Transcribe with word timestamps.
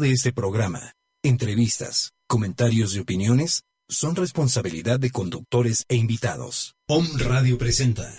De 0.00 0.10
este 0.10 0.32
programa, 0.32 0.96
entrevistas, 1.22 2.14
comentarios 2.26 2.96
y 2.96 2.98
opiniones 2.98 3.62
son 3.88 4.16
responsabilidad 4.16 4.98
de 4.98 5.10
conductores 5.10 5.84
e 5.88 5.94
invitados. 5.94 6.74
Om 6.88 7.06
Radio 7.18 7.56
presenta 7.58 8.12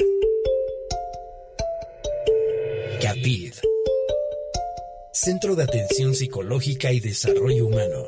CAPID 3.01 3.55
Centro 5.11 5.57
de 5.57 5.63
Atención 5.63 6.15
Psicológica 6.15 6.93
y 6.93 7.01
Desarrollo 7.01 7.67
Humano. 7.67 8.05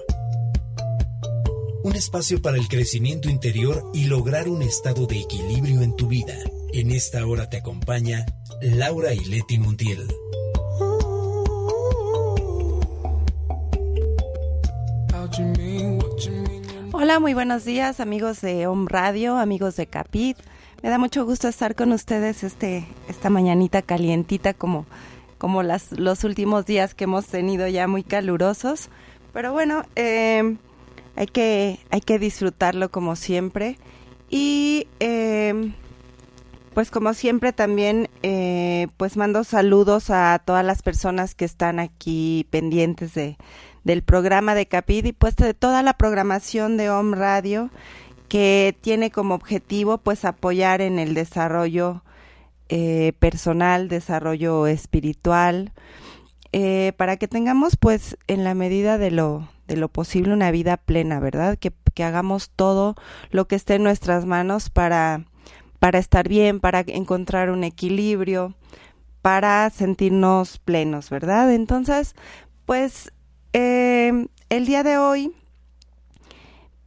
Un 1.83 1.93
espacio 1.97 2.41
para 2.41 2.55
el 2.55 2.69
crecimiento 2.69 3.29
interior 3.29 3.91
y 3.93 4.05
lograr 4.05 4.47
un 4.47 4.61
estado 4.61 5.07
de 5.07 5.19
equilibrio 5.19 5.81
en 5.81 5.93
tu 5.97 6.07
vida. 6.07 6.37
En 6.71 6.91
esta 6.91 7.25
hora 7.25 7.49
te 7.49 7.57
acompaña 7.57 8.25
Laura 8.61 9.13
y 9.13 9.25
Leti 9.25 9.57
Montiel. 9.57 10.07
Hola, 16.93 17.19
muy 17.19 17.35
buenos 17.35 17.63
días 17.63 17.99
amigos 17.99 18.41
de 18.41 18.65
Home 18.65 18.87
Radio, 18.89 19.37
amigos 19.37 19.75
de 19.75 19.85
Capit. 19.85 20.35
Me 20.81 20.89
da 20.89 20.97
mucho 20.97 21.25
gusto 21.25 21.47
estar 21.47 21.75
con 21.75 21.91
ustedes 21.91 22.43
este, 22.43 22.87
esta 23.07 23.29
mañanita 23.29 23.83
calientita 23.83 24.55
como, 24.55 24.87
como 25.37 25.61
las, 25.61 25.91
los 25.91 26.23
últimos 26.23 26.65
días 26.65 26.95
que 26.95 27.03
hemos 27.03 27.27
tenido 27.27 27.67
ya 27.67 27.87
muy 27.87 28.03
calurosos. 28.03 28.89
Pero 29.31 29.51
bueno, 29.51 29.83
eh, 29.95 30.57
hay, 31.15 31.27
que, 31.27 31.79
hay 31.91 32.01
que 32.01 32.17
disfrutarlo 32.17 32.89
como 32.89 33.15
siempre. 33.15 33.77
Y 34.31 34.87
eh, 34.99 35.71
pues 36.73 36.89
como 36.89 37.13
siempre 37.13 37.53
también 37.53 38.09
eh, 38.23 38.87
pues 38.97 39.17
mando 39.17 39.43
saludos 39.43 40.09
a 40.09 40.41
todas 40.43 40.65
las 40.65 40.81
personas 40.81 41.35
que 41.35 41.45
están 41.45 41.79
aquí 41.79 42.47
pendientes 42.49 43.13
de, 43.13 43.37
del 43.87 44.03
programa 44.03 44.53
de 44.53 44.67
Capid 44.67 45.05
y 45.05 45.13
pues 45.13 45.37
de 45.37 45.53
toda 45.53 45.81
la 45.81 45.93
programación 45.93 46.75
de 46.75 46.89
Home 46.89 47.15
Radio 47.15 47.71
que 48.27 48.77
tiene 48.81 49.11
como 49.11 49.33
objetivo 49.33 49.97
pues 49.97 50.25
apoyar 50.25 50.81
en 50.81 50.99
el 50.99 51.13
desarrollo 51.13 52.03
eh, 52.67 53.13
personal, 53.19 53.87
desarrollo 53.87 54.67
espiritual, 54.67 55.71
eh, 56.51 56.91
para 56.97 57.15
que 57.15 57.29
tengamos 57.29 57.77
pues 57.77 58.17
en 58.27 58.43
la 58.43 58.53
medida 58.55 58.97
de 58.97 59.09
lo, 59.09 59.47
de 59.67 59.77
lo 59.77 59.87
posible 59.87 60.33
una 60.33 60.51
vida 60.51 60.75
plena, 60.75 61.21
¿verdad? 61.21 61.57
Que, 61.57 61.71
que 61.93 62.03
hagamos 62.03 62.49
todo 62.49 62.95
lo 63.31 63.47
que 63.47 63.55
esté 63.55 63.75
en 63.75 63.83
nuestras 63.83 64.25
manos 64.25 64.69
para, 64.69 65.23
para 65.79 65.97
estar 65.97 66.27
bien, 66.27 66.59
para 66.59 66.83
encontrar 66.87 67.51
un 67.51 67.63
equilibrio, 67.63 68.53
para 69.21 69.69
sentirnos 69.69 70.59
plenos, 70.59 71.09
¿verdad? 71.09 71.53
Entonces, 71.53 72.15
pues 72.65 73.13
eh, 73.59 74.27
el 74.49 74.67
día 74.67 74.83
de 74.83 74.99
hoy, 74.99 75.31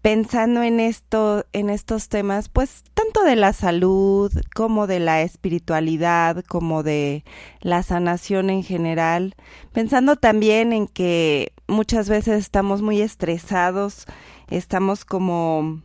pensando 0.02 0.62
en 0.62 0.78
esto, 0.78 1.44
en 1.52 1.68
estos 1.68 2.08
temas, 2.08 2.48
pues 2.48 2.84
tanto 2.94 3.24
de 3.24 3.34
la 3.34 3.52
salud 3.52 4.32
como 4.54 4.86
de 4.86 5.00
la 5.00 5.22
espiritualidad, 5.22 6.44
como 6.44 6.84
de 6.84 7.24
la 7.60 7.82
sanación 7.82 8.50
en 8.50 8.62
general, 8.62 9.34
pensando 9.72 10.14
también 10.14 10.72
en 10.72 10.86
que 10.86 11.52
muchas 11.66 12.08
veces 12.08 12.38
estamos 12.38 12.82
muy 12.82 13.00
estresados, 13.00 14.06
estamos 14.48 15.04
como 15.04 15.82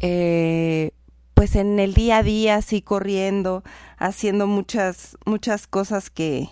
eh, 0.00 0.90
pues 1.34 1.54
en 1.54 1.78
el 1.78 1.94
día 1.94 2.18
a 2.18 2.22
día 2.24 2.56
así 2.56 2.82
corriendo, 2.82 3.62
haciendo 3.96 4.48
muchas, 4.48 5.16
muchas 5.24 5.68
cosas 5.68 6.10
que, 6.10 6.48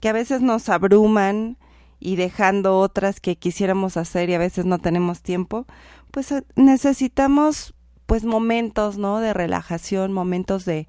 que 0.00 0.08
a 0.08 0.14
veces 0.14 0.40
nos 0.40 0.70
abruman 0.70 1.58
y 2.00 2.16
dejando 2.16 2.78
otras 2.78 3.20
que 3.20 3.36
quisiéramos 3.36 3.96
hacer 3.96 4.30
y 4.30 4.34
a 4.34 4.38
veces 4.38 4.64
no 4.64 4.78
tenemos 4.78 5.22
tiempo, 5.22 5.66
pues 6.10 6.32
eh, 6.32 6.42
necesitamos 6.56 7.74
pues 8.06 8.24
momentos, 8.24 8.98
¿no? 8.98 9.20
De 9.20 9.32
relajación, 9.32 10.12
momentos 10.12 10.64
de, 10.64 10.88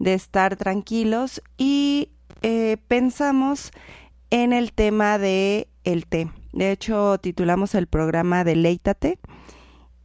de 0.00 0.14
estar 0.14 0.56
tranquilos 0.56 1.42
y 1.56 2.10
eh, 2.42 2.78
pensamos 2.88 3.70
en 4.30 4.52
el 4.52 4.72
tema 4.72 5.18
de 5.18 5.68
el 5.84 6.06
té. 6.06 6.30
De 6.52 6.72
hecho, 6.72 7.18
titulamos 7.18 7.74
el 7.74 7.86
programa 7.86 8.42
Deleítate. 8.42 9.18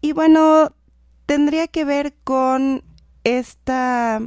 Y 0.01 0.11
bueno, 0.11 0.75
tendría 1.25 1.67
que 1.67 1.85
ver 1.85 2.13
con 2.23 2.83
esta 3.23 4.21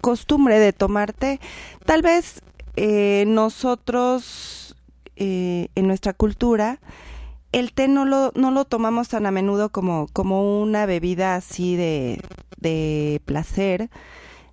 costumbre 0.00 0.58
de 0.58 0.72
tomar 0.72 1.12
té. 1.12 1.40
Tal 1.84 2.02
vez 2.02 2.40
eh, 2.76 3.24
nosotros 3.26 4.67
eh, 5.18 5.68
en 5.74 5.86
nuestra 5.86 6.12
cultura, 6.12 6.80
el 7.52 7.72
té 7.72 7.88
no 7.88 8.04
lo, 8.04 8.32
no 8.34 8.50
lo 8.50 8.64
tomamos 8.64 9.08
tan 9.08 9.26
a 9.26 9.30
menudo 9.30 9.70
como, 9.70 10.06
como 10.12 10.60
una 10.60 10.86
bebida 10.86 11.34
así 11.34 11.76
de, 11.76 12.20
de 12.58 13.20
placer, 13.24 13.90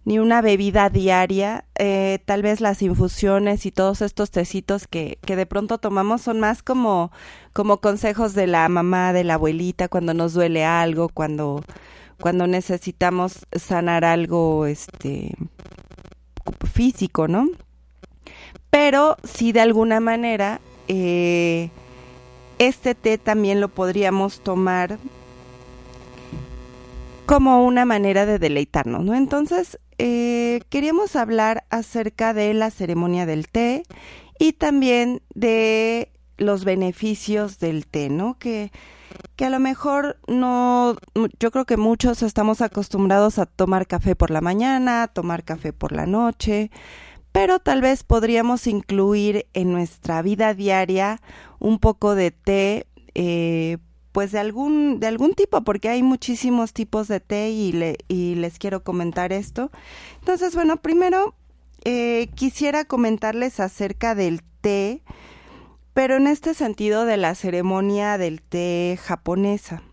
ni 0.06 0.20
una 0.20 0.42
bebida 0.42 0.90
diaria. 0.90 1.66
Eh, 1.78 2.20
tal 2.26 2.42
vez 2.42 2.62
las 2.62 2.82
infusiones 2.82 3.66
y 3.66 3.72
todos 3.72 4.02
estos 4.02 4.32
tecitos 4.32 4.88
que, 4.88 5.20
que 5.26 5.36
de 5.36 5.46
pronto 5.46 5.78
tomamos 5.78 6.22
son 6.22 6.40
más 6.40 6.64
como, 6.64 7.12
como 7.54 7.82
consejos 7.82 8.34
de 8.34 8.48
la 8.48 8.68
mamá, 8.70 9.14
de 9.14 9.24
la 9.24 9.36
abuelita, 9.36 9.88
cuando 9.88 10.14
nos 10.14 10.34
duele 10.34 10.64
algo, 10.64 11.10
cuando, 11.10 11.64
cuando 12.22 12.48
necesitamos 12.48 13.46
sanar 13.52 14.06
algo 14.06 14.66
este 14.68 15.36
físico, 16.72 17.28
¿no? 17.28 17.50
Pero 18.76 19.16
si 19.24 19.54
de 19.54 19.62
alguna 19.62 20.02
manera 20.02 20.60
eh, 20.90 21.70
este 22.60 22.94
té 22.94 23.18
también 23.18 23.62
lo 23.62 23.70
podríamos 23.70 24.42
tomar 24.42 25.00
como 27.26 27.66
una 27.66 27.86
manera 27.86 28.26
de 28.26 28.38
deleitarnos, 28.38 29.06
¿no? 29.06 29.16
Entonces, 29.16 29.80
eh, 29.98 30.60
queríamos 30.68 31.16
hablar 31.16 31.64
acerca 31.70 32.34
de 32.34 32.54
la 32.54 32.70
ceremonia 32.70 33.26
del 33.26 33.48
té 33.48 33.84
y 34.40 34.52
también 34.52 35.22
de 35.34 36.12
los 36.36 36.66
beneficios 36.66 37.60
del 37.60 37.88
té, 37.88 38.10
¿no? 38.10 38.38
Que, 38.38 38.74
que 39.38 39.46
a 39.46 39.50
lo 39.50 39.62
mejor 39.62 40.18
no, 40.28 40.98
yo 41.40 41.50
creo 41.52 41.64
que 41.64 41.78
muchos 41.78 42.24
estamos 42.24 42.60
acostumbrados 42.60 43.40
a 43.40 43.46
tomar 43.46 43.88
café 43.88 44.18
por 44.18 44.32
la 44.32 44.42
mañana, 44.42 45.04
a 45.04 45.08
tomar 45.08 45.46
café 45.46 45.72
por 45.72 45.94
la 45.94 46.06
noche, 46.06 46.72
pero 47.36 47.60
tal 47.60 47.82
vez 47.82 48.04
podríamos 48.04 48.66
incluir 48.66 49.46
en 49.52 49.74
nuestra 49.74 50.22
vida 50.22 50.54
diaria 50.54 51.22
un 51.60 51.80
poco 51.80 52.16
de 52.16 52.32
té, 52.32 52.88
eh, 53.14 53.78
pues 54.14 54.32
de 54.32 54.40
algún, 54.40 55.02
de 55.02 55.08
algún 55.08 55.34
tipo, 55.34 55.62
porque 55.66 55.90
hay 55.90 56.02
muchísimos 56.02 56.72
tipos 56.72 57.10
de 57.10 57.20
té 57.20 57.50
y, 57.50 57.74
le, 57.74 57.98
y 58.08 58.36
les 58.36 58.58
quiero 58.58 58.86
comentar 58.86 59.34
esto. 59.34 59.70
Entonces, 60.22 60.56
bueno, 60.56 60.78
primero 60.78 61.36
eh, 61.84 62.30
quisiera 62.36 62.86
comentarles 62.86 63.60
acerca 63.60 64.16
del 64.16 64.42
té, 64.62 65.04
pero 65.94 66.16
en 66.16 66.28
este 66.28 66.54
sentido 66.54 67.04
de 67.04 67.18
la 67.18 67.36
ceremonia 67.36 68.18
del 68.18 68.42
té 68.42 68.98
japonesa, 69.04 69.84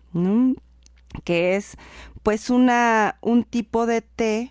que 1.25 1.57
es 1.57 1.75
pues 2.23 2.49
una, 2.49 3.17
un 3.19 3.43
tipo 3.43 3.85
de 3.85 4.01
té 4.01 4.49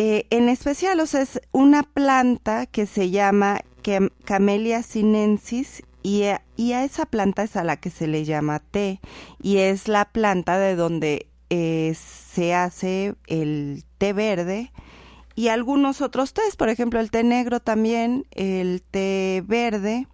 eh, 0.00 0.28
en 0.30 0.48
especial, 0.48 1.00
o 1.00 1.06
sea, 1.06 1.22
es 1.22 1.40
una 1.50 1.82
planta 1.82 2.66
que 2.66 2.86
se 2.86 3.10
llama 3.10 3.62
Camellia 4.24 4.84
sinensis 4.84 5.82
y 6.04 6.22
a, 6.22 6.44
y 6.54 6.74
a, 6.74 6.84
esa 6.84 7.04
planta 7.04 7.42
es 7.42 7.56
a 7.56 7.64
la 7.64 7.78
que 7.78 7.90
se 7.90 8.06
le 8.06 8.24
llama 8.24 8.60
té 8.60 9.00
y 9.42 9.56
es 9.56 9.88
la 9.88 10.04
planta 10.04 10.56
de 10.56 10.76
donde 10.76 11.26
eh, 11.50 11.96
se 11.96 12.54
hace 12.54 13.16
el 13.26 13.82
té 13.98 14.12
verde 14.12 14.70
y 15.34 15.48
algunos 15.48 16.00
otros 16.00 16.32
tés, 16.32 16.54
por 16.54 16.68
ejemplo 16.68 17.00
el 17.00 17.10
té 17.10 17.24
negro 17.24 17.58
también, 17.58 18.24
el 18.30 18.82
té 18.82 19.42
verde 19.48 20.06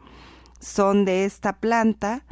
son 0.61 1.05
de 1.05 1.27
esta 1.27 1.61
planta 1.61 2.25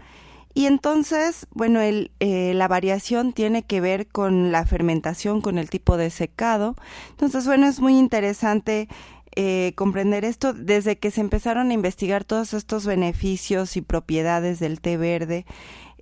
y 0.55 0.67
entonces, 0.67 1.47
bueno, 1.51 1.81
el, 1.81 2.11
eh, 2.21 2.53
la 2.55 2.69
variación 2.69 3.33
tiene 3.33 3.63
que 3.63 3.81
ver 3.81 4.07
con 4.07 4.53
la 4.53 4.67
fermentación, 4.67 5.41
con 5.41 5.59
el 5.59 5.71
tipo 5.71 5.97
de 5.97 6.11
secado. 6.11 6.77
Entonces, 7.11 7.47
bueno, 7.47 7.67
es 7.67 7.81
muy 7.81 7.99
interesante 7.99 8.89
eh, 9.35 9.73
comprender 9.77 10.27
esto 10.27 10.53
desde 10.53 10.99
que 10.99 11.11
se 11.11 11.23
empezaron 11.23 11.71
a 11.71 11.75
investigar 11.75 12.25
todos 12.25 12.53
estos 12.53 12.85
beneficios 12.85 13.79
y 13.79 13.81
propiedades 13.81 14.61
del 14.61 14.81
té 14.83 14.99
verde, 14.99 15.47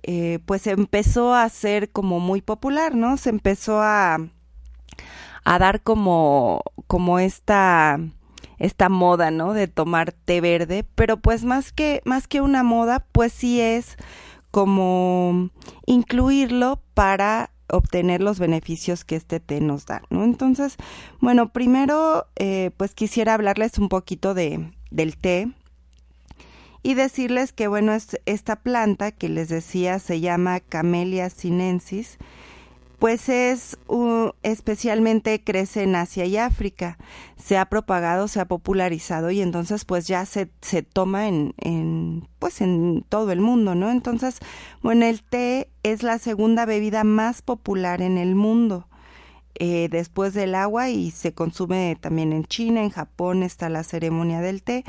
eh, 0.03 0.39
pues 0.45 0.67
empezó 0.67 1.33
a 1.33 1.47
ser 1.47 1.89
como 1.91 2.19
muy 2.19 2.41
popular, 2.41 2.93
¿no? 2.95 3.15
Se 3.15 3.29
empezó 3.29 3.79
a, 3.81 4.17
a 5.45 5.59
dar 5.59 5.81
como, 5.81 6.61
como 6.87 7.19
esta, 7.19 7.99
esta 8.57 8.89
moda, 8.89 9.31
¿no? 9.31 9.53
De 9.53 9.69
tomar 9.69 10.11
té 10.11 10.41
verde, 10.41 10.85
pero 10.95 11.15
pues 11.17 11.45
más 11.45 11.71
que, 11.71 12.01
más 12.03 12.27
que 12.27 12.41
una 12.41 12.63
moda, 12.63 13.05
pues 13.13 13.31
sí 13.31 13.61
es 13.61 13.95
como 14.51 15.49
incluirlo 15.85 16.81
para 16.93 17.51
obtener 17.69 18.21
los 18.21 18.37
beneficios 18.37 19.05
que 19.05 19.15
este 19.15 19.39
té 19.39 19.61
nos 19.61 19.85
da, 19.85 20.03
¿no? 20.09 20.23
Entonces, 20.23 20.75
bueno, 21.19 21.51
primero, 21.51 22.27
eh, 22.35 22.71
pues 22.77 22.93
quisiera 22.93 23.33
hablarles 23.33 23.77
un 23.79 23.89
poquito 23.89 24.33
de, 24.33 24.71
del 24.91 25.17
té 25.17 25.51
y 26.83 26.93
decirles 26.95 27.53
que, 27.53 27.67
bueno, 27.67 27.93
es, 27.93 28.19
esta 28.25 28.57
planta 28.57 29.11
que 29.11 29.29
les 29.29 29.49
decía 29.49 29.99
se 29.99 30.19
llama 30.19 30.59
Camellia 30.59 31.29
sinensis, 31.29 32.17
pues 33.01 33.29
es 33.29 33.79
especialmente 34.43 35.43
crece 35.43 35.81
en 35.81 35.95
Asia 35.95 36.23
y 36.25 36.37
África. 36.37 36.99
Se 37.35 37.57
ha 37.57 37.65
propagado, 37.65 38.27
se 38.27 38.39
ha 38.39 38.45
popularizado 38.45 39.31
y 39.31 39.41
entonces 39.41 39.85
pues 39.85 40.05
ya 40.07 40.23
se, 40.27 40.51
se 40.61 40.83
toma 40.83 41.27
en, 41.27 41.55
en, 41.57 42.29
pues 42.37 42.61
en 42.61 43.03
todo 43.09 43.31
el 43.31 43.41
mundo, 43.41 43.73
¿no? 43.73 43.89
Entonces, 43.89 44.37
bueno, 44.83 45.07
el 45.07 45.23
té 45.23 45.71
es 45.81 46.03
la 46.03 46.19
segunda 46.19 46.67
bebida 46.67 47.03
más 47.03 47.41
popular 47.41 48.03
en 48.03 48.19
el 48.19 48.35
mundo. 48.35 48.87
Eh, 49.55 49.87
después 49.89 50.35
del 50.35 50.53
agua 50.53 50.89
y 50.91 51.09
se 51.09 51.33
consume 51.33 51.97
también 51.99 52.31
en 52.31 52.45
China, 52.45 52.83
en 52.83 52.91
Japón 52.91 53.41
está 53.41 53.67
la 53.69 53.83
ceremonia 53.83 54.41
del 54.41 54.61
té. 54.61 54.83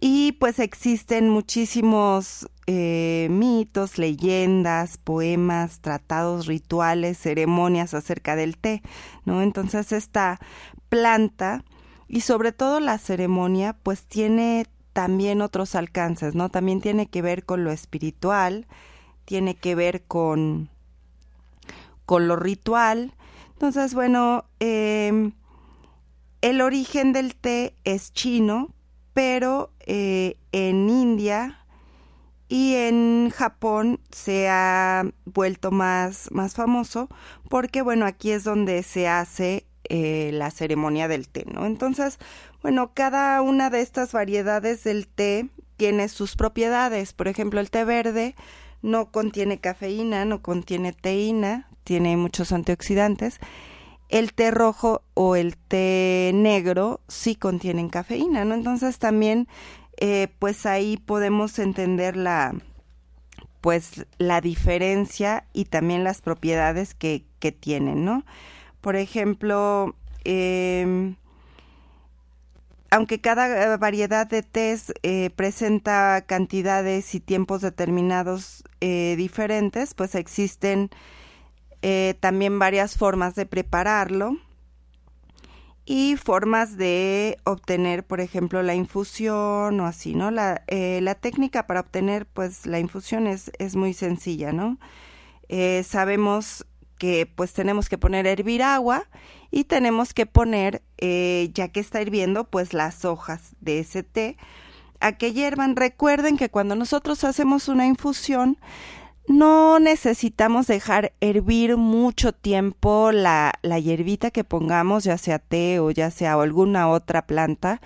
Y 0.00 0.32
pues 0.32 0.60
existen 0.60 1.30
muchísimos 1.30 2.48
eh, 2.66 3.28
mitos, 3.30 3.98
leyendas, 3.98 4.96
poemas, 4.96 5.80
tratados, 5.80 6.46
rituales, 6.46 7.18
ceremonias 7.18 7.92
acerca 7.94 8.36
del 8.36 8.56
té, 8.56 8.82
¿no? 9.24 9.42
Entonces 9.42 9.92
esta 9.92 10.40
planta 10.88 11.64
y 12.08 12.22
sobre 12.22 12.52
todo 12.52 12.80
la 12.80 12.98
ceremonia 12.98 13.76
pues 13.82 14.04
tiene 14.04 14.66
también 14.94 15.42
otros 15.42 15.74
alcances, 15.74 16.34
¿no? 16.34 16.48
También 16.48 16.80
tiene 16.80 17.06
que 17.06 17.20
ver 17.20 17.44
con 17.44 17.64
lo 17.64 17.70
espiritual, 17.70 18.66
tiene 19.24 19.56
que 19.56 19.74
ver 19.74 20.02
con, 20.04 20.70
con 22.06 22.28
lo 22.28 22.36
ritual. 22.36 23.12
Entonces, 23.52 23.92
bueno, 23.92 24.44
em, 24.60 25.32
el 26.40 26.60
origen 26.60 27.12
del 27.12 27.34
té 27.34 27.74
es 27.84 28.12
chino, 28.12 28.72
pero 29.12 29.72
eh, 29.80 30.36
en 30.52 30.88
India 30.88 31.63
y 32.48 32.74
en 32.74 33.30
Japón 33.30 34.00
se 34.10 34.48
ha 34.48 35.04
vuelto 35.24 35.70
más, 35.70 36.30
más 36.30 36.54
famoso 36.54 37.08
porque, 37.48 37.82
bueno, 37.82 38.06
aquí 38.06 38.30
es 38.30 38.44
donde 38.44 38.82
se 38.82 39.08
hace 39.08 39.66
eh, 39.88 40.30
la 40.32 40.50
ceremonia 40.50 41.08
del 41.08 41.28
té, 41.28 41.44
¿no? 41.52 41.66
Entonces, 41.66 42.18
bueno, 42.62 42.92
cada 42.94 43.40
una 43.42 43.70
de 43.70 43.80
estas 43.80 44.12
variedades 44.12 44.84
del 44.84 45.06
té 45.08 45.48
tiene 45.76 46.08
sus 46.08 46.36
propiedades. 46.36 47.12
Por 47.12 47.28
ejemplo, 47.28 47.60
el 47.60 47.70
té 47.70 47.84
verde 47.84 48.34
no 48.82 49.10
contiene 49.10 49.58
cafeína, 49.58 50.24
no 50.24 50.42
contiene 50.42 50.92
teína, 50.92 51.68
tiene 51.84 52.16
muchos 52.16 52.52
antioxidantes 52.52 53.40
el 54.08 54.32
té 54.32 54.50
rojo 54.50 55.02
o 55.14 55.36
el 55.36 55.56
té 55.56 56.30
negro 56.34 57.00
sí 57.08 57.34
contienen 57.34 57.88
cafeína, 57.88 58.44
¿no? 58.44 58.54
Entonces 58.54 58.98
también, 58.98 59.48
eh, 59.98 60.28
pues 60.38 60.66
ahí 60.66 60.96
podemos 60.96 61.58
entender 61.58 62.16
la, 62.16 62.54
pues 63.60 64.06
la 64.18 64.40
diferencia 64.40 65.46
y 65.52 65.64
también 65.64 66.04
las 66.04 66.20
propiedades 66.20 66.94
que, 66.94 67.24
que 67.38 67.52
tienen, 67.52 68.04
¿no? 68.04 68.24
Por 68.80 68.96
ejemplo, 68.96 69.96
em, 70.24 71.16
aunque 72.90 73.20
cada 73.20 73.76
variedad 73.76 74.26
de 74.26 74.42
té 74.42 74.78
eh, 75.02 75.30
presenta 75.34 76.22
cantidades 76.26 77.14
y 77.14 77.20
tiempos 77.20 77.60
determinados 77.60 78.62
eh, 78.80 79.14
diferentes, 79.16 79.94
pues 79.94 80.14
existen 80.14 80.90
eh, 81.82 82.14
también 82.20 82.58
varias 82.58 82.96
formas 82.96 83.34
de 83.34 83.46
prepararlo 83.46 84.36
y 85.86 86.16
formas 86.16 86.76
de 86.76 87.36
obtener, 87.44 88.04
por 88.04 88.20
ejemplo, 88.20 88.62
la 88.62 88.74
infusión 88.74 89.80
o 89.80 89.86
así, 89.86 90.14
¿no? 90.14 90.30
La, 90.30 90.62
eh, 90.66 91.00
la 91.02 91.14
técnica 91.14 91.66
para 91.66 91.80
obtener, 91.80 92.26
pues, 92.26 92.66
la 92.66 92.78
infusión 92.78 93.26
es, 93.26 93.50
es 93.58 93.76
muy 93.76 93.92
sencilla, 93.92 94.52
¿no? 94.52 94.78
Eh, 95.48 95.84
sabemos 95.86 96.66
que, 96.98 97.26
pues, 97.26 97.52
tenemos 97.52 97.88
que 97.88 97.98
poner 97.98 98.26
a 98.26 98.30
hervir 98.30 98.62
agua 98.62 99.04
y 99.50 99.64
tenemos 99.64 100.14
que 100.14 100.26
poner, 100.26 100.82
ya 100.98 101.68
que 101.68 101.80
está 101.80 102.00
hirviendo, 102.00 102.44
pues, 102.44 102.72
las 102.72 103.04
hojas 103.04 103.54
de 103.60 103.80
ese 103.80 104.02
té 104.02 104.36
a 105.00 105.12
que 105.12 105.32
hiervan. 105.32 105.76
Recuerden 105.76 106.38
que 106.38 106.48
cuando 106.48 106.76
nosotros 106.76 107.24
hacemos 107.24 107.68
una 107.68 107.86
infusión, 107.86 108.58
no 109.26 109.78
necesitamos 109.78 110.66
dejar 110.66 111.12
hervir 111.20 111.76
mucho 111.76 112.32
tiempo 112.32 113.10
la, 113.12 113.54
la 113.62 113.78
hierbita 113.78 114.30
que 114.30 114.44
pongamos, 114.44 115.04
ya 115.04 115.16
sea 115.16 115.38
té 115.38 115.80
o 115.80 115.90
ya 115.90 116.10
sea 116.10 116.34
alguna 116.34 116.88
otra 116.88 117.26
planta. 117.26 117.80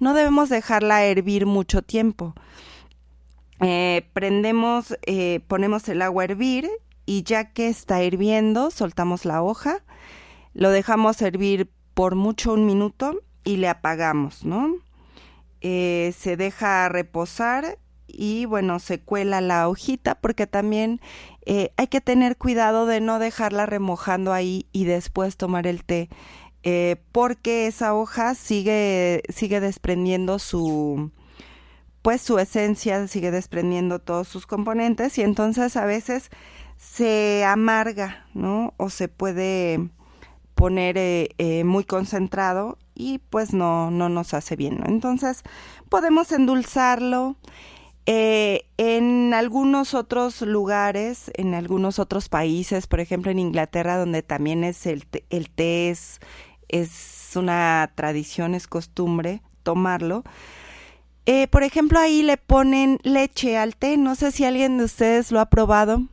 No 0.00 0.14
debemos 0.14 0.48
dejarla 0.48 1.04
hervir 1.04 1.44
mucho 1.46 1.82
tiempo. 1.82 2.34
Eh, 3.60 4.08
prendemos, 4.12 4.96
eh, 5.06 5.40
ponemos 5.48 5.88
el 5.88 6.00
agua 6.02 6.22
a 6.22 6.26
hervir 6.26 6.70
y 7.04 7.22
ya 7.22 7.52
que 7.52 7.68
está 7.68 8.02
hirviendo, 8.02 8.70
soltamos 8.70 9.24
la 9.24 9.42
hoja, 9.42 9.82
lo 10.54 10.70
dejamos 10.70 11.20
hervir 11.22 11.70
por 11.94 12.14
mucho 12.14 12.52
un 12.52 12.66
minuto 12.66 13.20
y 13.44 13.56
le 13.56 13.68
apagamos, 13.68 14.44
¿no? 14.44 14.76
Eh, 15.60 16.14
se 16.16 16.36
deja 16.36 16.88
reposar 16.88 17.78
y 18.08 18.46
bueno, 18.46 18.78
se 18.78 19.00
cuela 19.00 19.40
la 19.40 19.68
hojita 19.68 20.16
porque 20.16 20.46
también 20.46 21.00
eh, 21.46 21.70
hay 21.76 21.86
que 21.86 22.00
tener 22.00 22.36
cuidado 22.36 22.86
de 22.86 23.00
no 23.00 23.18
dejarla 23.18 23.66
remojando 23.66 24.32
ahí 24.32 24.66
y 24.72 24.84
después 24.84 25.36
tomar 25.36 25.66
el 25.66 25.84
té. 25.84 26.08
Eh, 26.64 26.96
porque 27.12 27.68
esa 27.68 27.94
hoja 27.94 28.34
sigue, 28.34 29.22
sigue 29.28 29.60
desprendiendo 29.60 30.38
su, 30.38 31.12
pues 32.02 32.20
su 32.20 32.38
esencia, 32.38 33.06
sigue 33.06 33.30
desprendiendo 33.30 34.00
todos 34.00 34.26
sus 34.26 34.46
componentes 34.46 35.16
y 35.18 35.22
entonces 35.22 35.76
a 35.76 35.84
veces 35.84 36.30
se 36.76 37.44
amarga, 37.44 38.26
¿no? 38.34 38.74
O 38.76 38.90
se 38.90 39.08
puede 39.08 39.88
poner 40.54 40.96
eh, 40.98 41.62
muy 41.64 41.84
concentrado 41.84 42.78
y 42.94 43.18
pues 43.18 43.54
no, 43.54 43.92
no 43.92 44.08
nos 44.08 44.34
hace 44.34 44.56
bien. 44.56 44.80
Entonces 44.86 45.44
podemos 45.88 46.32
endulzarlo 46.32 47.36
eh, 48.10 48.64
en 48.78 49.34
algunos 49.34 49.92
otros 49.92 50.40
lugares, 50.40 51.30
en 51.34 51.52
algunos 51.52 51.98
otros 51.98 52.30
países, 52.30 52.86
por 52.86 53.00
ejemplo 53.00 53.30
en 53.30 53.38
Inglaterra, 53.38 53.98
donde 53.98 54.22
también 54.22 54.64
es 54.64 54.86
el, 54.86 55.04
el 55.28 55.50
té 55.50 55.90
es, 55.90 56.18
es 56.68 57.32
una 57.36 57.92
tradición, 57.94 58.54
es 58.54 58.66
costumbre 58.66 59.42
tomarlo. 59.62 60.24
Eh, 61.26 61.48
por 61.48 61.62
ejemplo, 61.62 61.98
ahí 61.98 62.22
le 62.22 62.38
ponen 62.38 62.98
leche 63.02 63.58
al 63.58 63.76
té. 63.76 63.98
No 63.98 64.14
sé 64.14 64.32
si 64.32 64.46
alguien 64.46 64.78
de 64.78 64.84
ustedes 64.84 65.30
lo 65.30 65.40
ha 65.40 65.50
probado. 65.50 66.04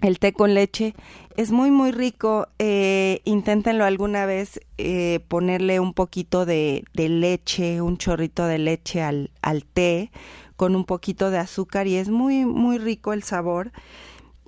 El 0.00 0.18
té 0.18 0.32
con 0.32 0.54
leche 0.54 0.94
es 1.36 1.50
muy 1.50 1.70
muy 1.70 1.90
rico. 1.90 2.48
Eh, 2.58 3.20
inténtenlo 3.26 3.84
alguna 3.84 4.24
vez 4.24 4.58
eh, 4.78 5.20
ponerle 5.28 5.80
un 5.80 5.92
poquito 5.92 6.46
de, 6.46 6.84
de, 6.94 7.10
leche, 7.10 7.82
un 7.82 7.98
chorrito 7.98 8.46
de 8.46 8.56
leche 8.56 9.02
al, 9.02 9.30
al 9.42 9.66
té 9.66 10.10
con 10.56 10.74
un 10.74 10.84
poquito 10.84 11.30
de 11.30 11.38
azúcar 11.38 11.86
y 11.86 11.96
es 11.96 12.08
muy, 12.08 12.44
muy 12.44 12.78
rico 12.78 13.12
el 13.12 13.22
sabor. 13.22 13.72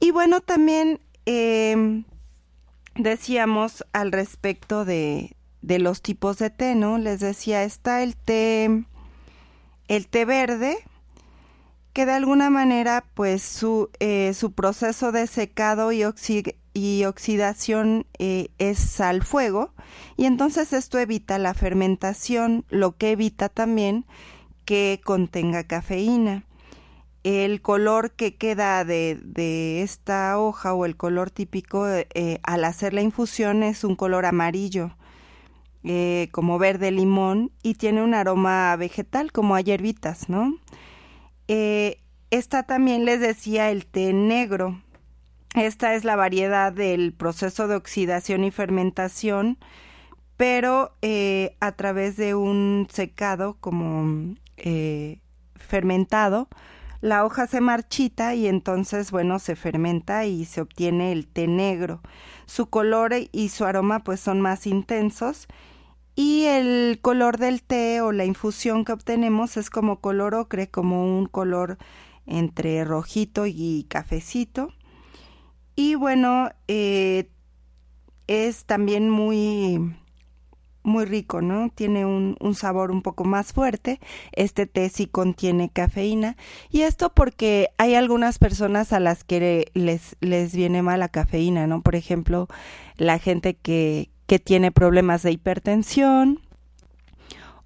Y 0.01 0.11
bueno, 0.11 0.41
también 0.41 1.01
em, 1.27 2.05
decíamos 2.95 3.85
al 3.93 4.13
respecto 4.13 4.85
de, 4.85 5.37
de 5.63 5.79
los 5.79 6.03
tipos 6.03 6.39
de 6.39 6.51
té, 6.51 6.75
¿no? 6.75 6.99
Les 6.99 7.21
decía, 7.21 7.65
está 7.65 8.03
el 8.03 8.17
té, 8.17 8.85
el 9.89 10.09
té 10.09 10.25
verde, 10.25 10.79
que 11.93 12.07
de 12.07 12.13
alguna 12.13 12.49
manera, 12.51 13.05
pues 13.15 13.43
su, 13.43 13.91
eh, 13.99 14.33
su 14.35 14.53
proceso 14.53 15.11
de 15.11 15.27
secado 15.27 15.91
y, 15.93 16.05
y 16.75 17.05
oxidación 17.05 18.07
eh, 18.19 18.51
es 18.59 19.01
al 19.01 19.23
fuego, 19.23 19.75
y 20.17 20.27
entonces 20.27 20.73
esto 20.73 20.99
evita 20.99 21.39
la 21.39 21.55
fermentación, 21.55 22.65
lo 22.69 22.97
que 22.97 23.11
evita 23.11 23.49
también 23.49 24.07
que 24.69 25.01
contenga 25.03 25.65
cafeína. 25.65 26.45
El 27.25 27.63
color 27.63 28.11
que 28.13 28.37
queda 28.37 28.85
de, 28.85 29.19
de 29.23 29.81
esta 29.81 30.39
hoja 30.39 30.75
o 30.75 30.85
el 30.85 30.95
color 30.95 31.31
típico 31.31 31.89
eh, 31.89 32.39
al 32.43 32.65
hacer 32.65 32.93
la 32.93 33.01
infusión 33.01 33.63
es 33.63 33.83
un 33.83 33.97
color 33.97 34.27
amarillo. 34.27 34.91
eh, 35.85 36.29
como 36.33 36.59
verde 36.59 36.91
limón 36.91 37.51
y 37.63 37.75
tiene 37.75 38.03
un 38.03 38.13
aroma 38.13 38.77
vegetal 38.77 39.33
como 39.33 39.55
a 39.55 39.63
hierbitas, 39.63 40.29
¿no? 40.29 40.59
Eh, 41.49 42.03
esta 42.31 42.65
también 42.65 43.07
les 43.07 43.21
decía 43.21 43.71
el 43.71 43.87
té 43.87 44.13
negro. 44.13 44.83
Esta 45.55 45.95
es 45.95 46.05
la 46.05 46.17
variedad 46.17 46.73
del 46.75 47.15
proceso 47.15 47.69
de 47.69 47.77
oxidación 47.77 48.45
y 48.45 48.51
fermentación, 48.51 49.57
pero 50.37 50.93
a 51.61 51.73
través 51.73 52.17
de 52.17 52.35
un 52.35 52.87
secado 52.93 53.57
como 53.61 54.37
fermentado, 55.57 56.49
la 57.01 57.25
hoja 57.25 57.47
se 57.47 57.61
marchita 57.61 58.35
y 58.35 58.49
entonces, 58.49 59.13
bueno, 59.13 59.39
se 59.39 59.55
fermenta 59.55 60.27
y 60.27 60.45
se 60.45 60.61
obtiene 60.61 61.13
el 61.13 61.29
té 61.29 61.47
negro. 61.47 62.01
Su 62.47 62.67
color 62.67 63.13
y 63.31 63.49
su 63.51 63.65
aroma 63.65 64.01
pues 64.01 64.21
son 64.21 64.41
más 64.41 64.67
intensos 64.67 65.47
y 66.17 66.47
el 66.47 66.99
color 67.01 67.39
del 67.39 67.63
té 67.63 68.01
o 68.01 68.11
la 68.11 68.25
infusión 68.25 68.85
que 68.85 68.91
obtenemos 68.91 69.57
es 69.57 69.71
como 69.71 70.01
color 70.01 70.35
ocre, 70.35 70.69
como 70.69 71.17
un 71.17 71.27
color 71.27 71.79
entre 72.27 72.85
rojito 72.85 73.47
y 73.47 73.87
cafecito. 73.89 74.73
Y 75.77 75.95
bueno, 75.95 76.51
eh, 76.67 77.31
es 78.27 78.65
también 78.65 79.09
muy 79.09 79.95
muy 80.89 81.05
rico, 81.05 81.41
¿no? 81.41 81.71
Tiene 81.75 82.05
un, 82.05 82.37
sabor 82.55 82.91
un 82.91 83.03
poco 83.03 83.25
más 83.25 83.53
fuerte. 83.53 84.01
Este 84.33 84.67
té 84.67 84.89
sí 84.89 85.07
contiene 85.07 85.71
cafeína. 85.71 86.37
Y 86.71 86.83
esto 86.83 87.13
porque 87.15 87.69
hay 87.79 87.95
algunas 87.95 88.39
personas 88.39 88.93
a 88.93 89.01
las 89.01 89.25
que 89.25 89.71
les, 89.75 90.17
les 90.21 90.55
viene 90.55 90.83
mal 90.83 91.01
la 91.01 91.09
cafeína, 91.09 91.67
¿no? 91.67 91.83
Por 91.83 91.95
ejemplo, 91.95 92.49
la 92.97 93.19
gente 93.19 93.55
que, 93.55 94.11
que 94.27 94.39
tiene 94.39 94.73
problemas 94.73 95.23
de 95.23 95.33
hipertensión 95.33 96.41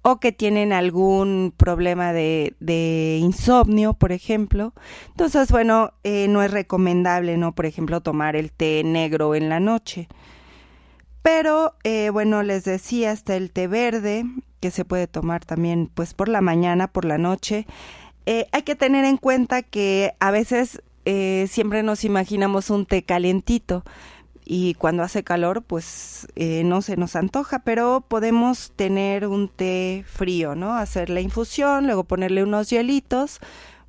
o 0.03 0.19
que 0.19 0.33
tienen 0.33 0.73
algún 0.73 1.53
problema 1.55 2.11
de, 2.11 2.55
de 2.59 3.17
insomnio, 3.21 3.93
por 3.93 4.11
ejemplo. 4.11 4.73
Entonces, 5.07 5.49
bueno, 5.49 5.91
eh, 6.03 6.27
no 6.27 6.43
es 6.43 6.51
recomendable, 6.51 7.37
¿no? 7.37 7.55
Por 7.55 7.65
ejemplo, 7.65 8.01
tomar 8.01 8.35
el 8.35 8.51
té 8.51 8.83
negro 8.83 9.33
en 9.33 9.47
la 9.47 9.61
noche. 9.61 10.09
Pero 11.23 11.73
eh, 11.85 12.09
bueno, 12.11 12.43
les 12.43 12.65
decía, 12.65 13.11
hasta 13.11 13.35
el 13.35 13.49
té 13.49 13.67
verde, 13.67 14.25
que 14.59 14.71
se 14.71 14.85
puede 14.85 15.07
tomar 15.07 15.43
también 15.45 15.89
pues 15.91 16.13
por 16.13 16.27
la 16.27 16.41
mañana, 16.41 16.87
por 16.87 17.05
la 17.05 17.17
noche. 17.17 17.65
Eh, 18.25 18.47
hay 18.51 18.63
que 18.63 18.75
tener 18.75 19.05
en 19.05 19.17
cuenta 19.17 19.63
que 19.63 20.13
a 20.19 20.31
veces 20.31 20.83
eh, 21.05 21.47
siempre 21.49 21.81
nos 21.81 22.03
imaginamos 22.03 22.69
un 22.69 22.85
té 22.85 23.03
calientito 23.03 23.83
y 24.45 24.73
cuando 24.73 25.03
hace 25.03 25.23
calor 25.23 25.63
pues 25.63 26.27
no 26.35 26.81
se 26.81 26.97
nos 26.97 27.15
antoja, 27.15 27.59
pero 27.59 28.03
podemos 28.05 28.73
tener 28.75 29.25
un 29.25 29.47
té 29.47 30.03
frío, 30.05 30.55
¿no? 30.55 30.73
Hacer 30.75 31.09
la 31.09 31.21
infusión, 31.21 31.85
luego 31.85 32.03
ponerle 32.03 32.43
unos 32.43 32.69
hielitos, 32.69 33.39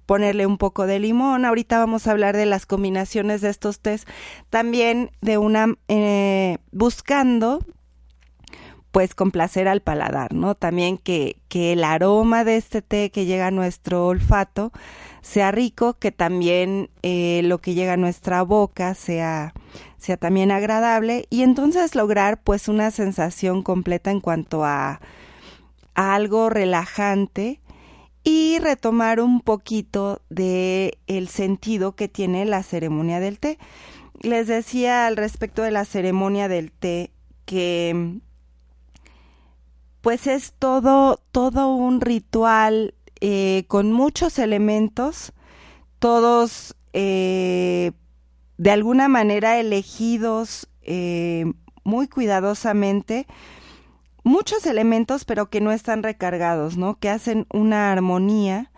ponerle 0.06 0.46
un 0.46 0.58
poco 0.58 0.87
de 0.87 0.99
limón. 0.99 1.44
Ahorita 1.44 1.78
vamos 1.78 2.06
a 2.06 2.12
hablar 2.12 2.37
de 2.37 2.46
las 2.46 2.66
combinaciones 2.66 3.40
de 3.40 3.50
estos 3.50 3.80
tés. 3.80 4.06
También 4.50 5.11
de 5.20 5.38
una, 5.38 5.75
eh, 5.88 6.58
buscando 6.73 7.61
pues 8.94 9.16
complacer 9.16 9.66
al 9.66 9.80
paladar, 9.80 10.34
¿no? 10.34 10.54
También 10.54 10.99
que, 10.99 11.38
que 11.49 11.73
el 11.73 11.82
aroma 11.82 12.44
de 12.44 12.56
este 12.56 12.80
té 12.80 13.11
que 13.11 13.26
llega 13.26 13.49
a 13.49 13.50
nuestro 13.50 14.06
olfato 14.06 14.70
sea 15.20 15.50
rico, 15.50 15.94
que 15.94 16.12
también 16.12 16.90
eh, 17.02 17.40
lo 17.42 17.58
que 17.58 17.75
llega 17.75 17.94
a 17.94 17.96
nuestra 17.96 18.42
boca 18.42 18.94
sea, 18.94 19.52
sea 19.99 20.16
también 20.16 20.52
agradable 20.52 21.26
y 21.28 21.42
entonces 21.42 21.96
lograr 21.96 22.40
pues 22.40 22.68
una 22.68 22.92
sensación 22.92 23.62
completa 23.62 24.12
en 24.12 24.20
cuanto 24.20 24.64
a, 24.64 25.00
a 25.94 26.14
algo 26.14 26.49
relajante 26.49 27.61
y 28.24 28.58
retomar 28.58 29.20
un 29.20 29.40
poquito 29.40 30.22
de 30.30 30.98
el 31.06 31.28
sentido 31.28 31.94
que 31.94 32.08
tiene 32.08 32.46
la 32.46 32.62
ceremonia 32.62 33.20
del 33.20 33.38
té. 33.38 33.58
Les 34.20 34.46
decía 34.46 35.06
al 35.06 35.16
respecto 35.16 35.62
de 35.62 35.70
la 35.70 35.84
ceremonia 35.84 36.48
del 36.48 36.72
té 36.72 37.10
que 37.44 38.20
pues 40.00 40.26
es 40.26 40.54
todo 40.58 41.20
todo 41.32 41.74
un 41.74 42.00
ritual 42.00 42.94
eh, 43.20 43.64
con 43.68 43.92
muchos 43.92 44.38
elementos, 44.38 45.32
todos 45.98 46.76
eh, 46.94 47.92
de 48.56 48.70
alguna 48.70 49.08
manera 49.08 49.58
elegidos 49.58 50.68
eh, 50.82 51.44
muy 51.84 52.08
cuidadosamente 52.08 53.26
muchos 54.24 54.66
elementos, 54.66 55.24
pero 55.24 55.48
que 55.48 55.60
no 55.60 55.70
están 55.70 56.02
recargados, 56.02 56.76
¿no? 56.76 56.98
Que 56.98 57.10
hacen 57.10 57.46
una 57.52 57.92
armonía 57.92 58.72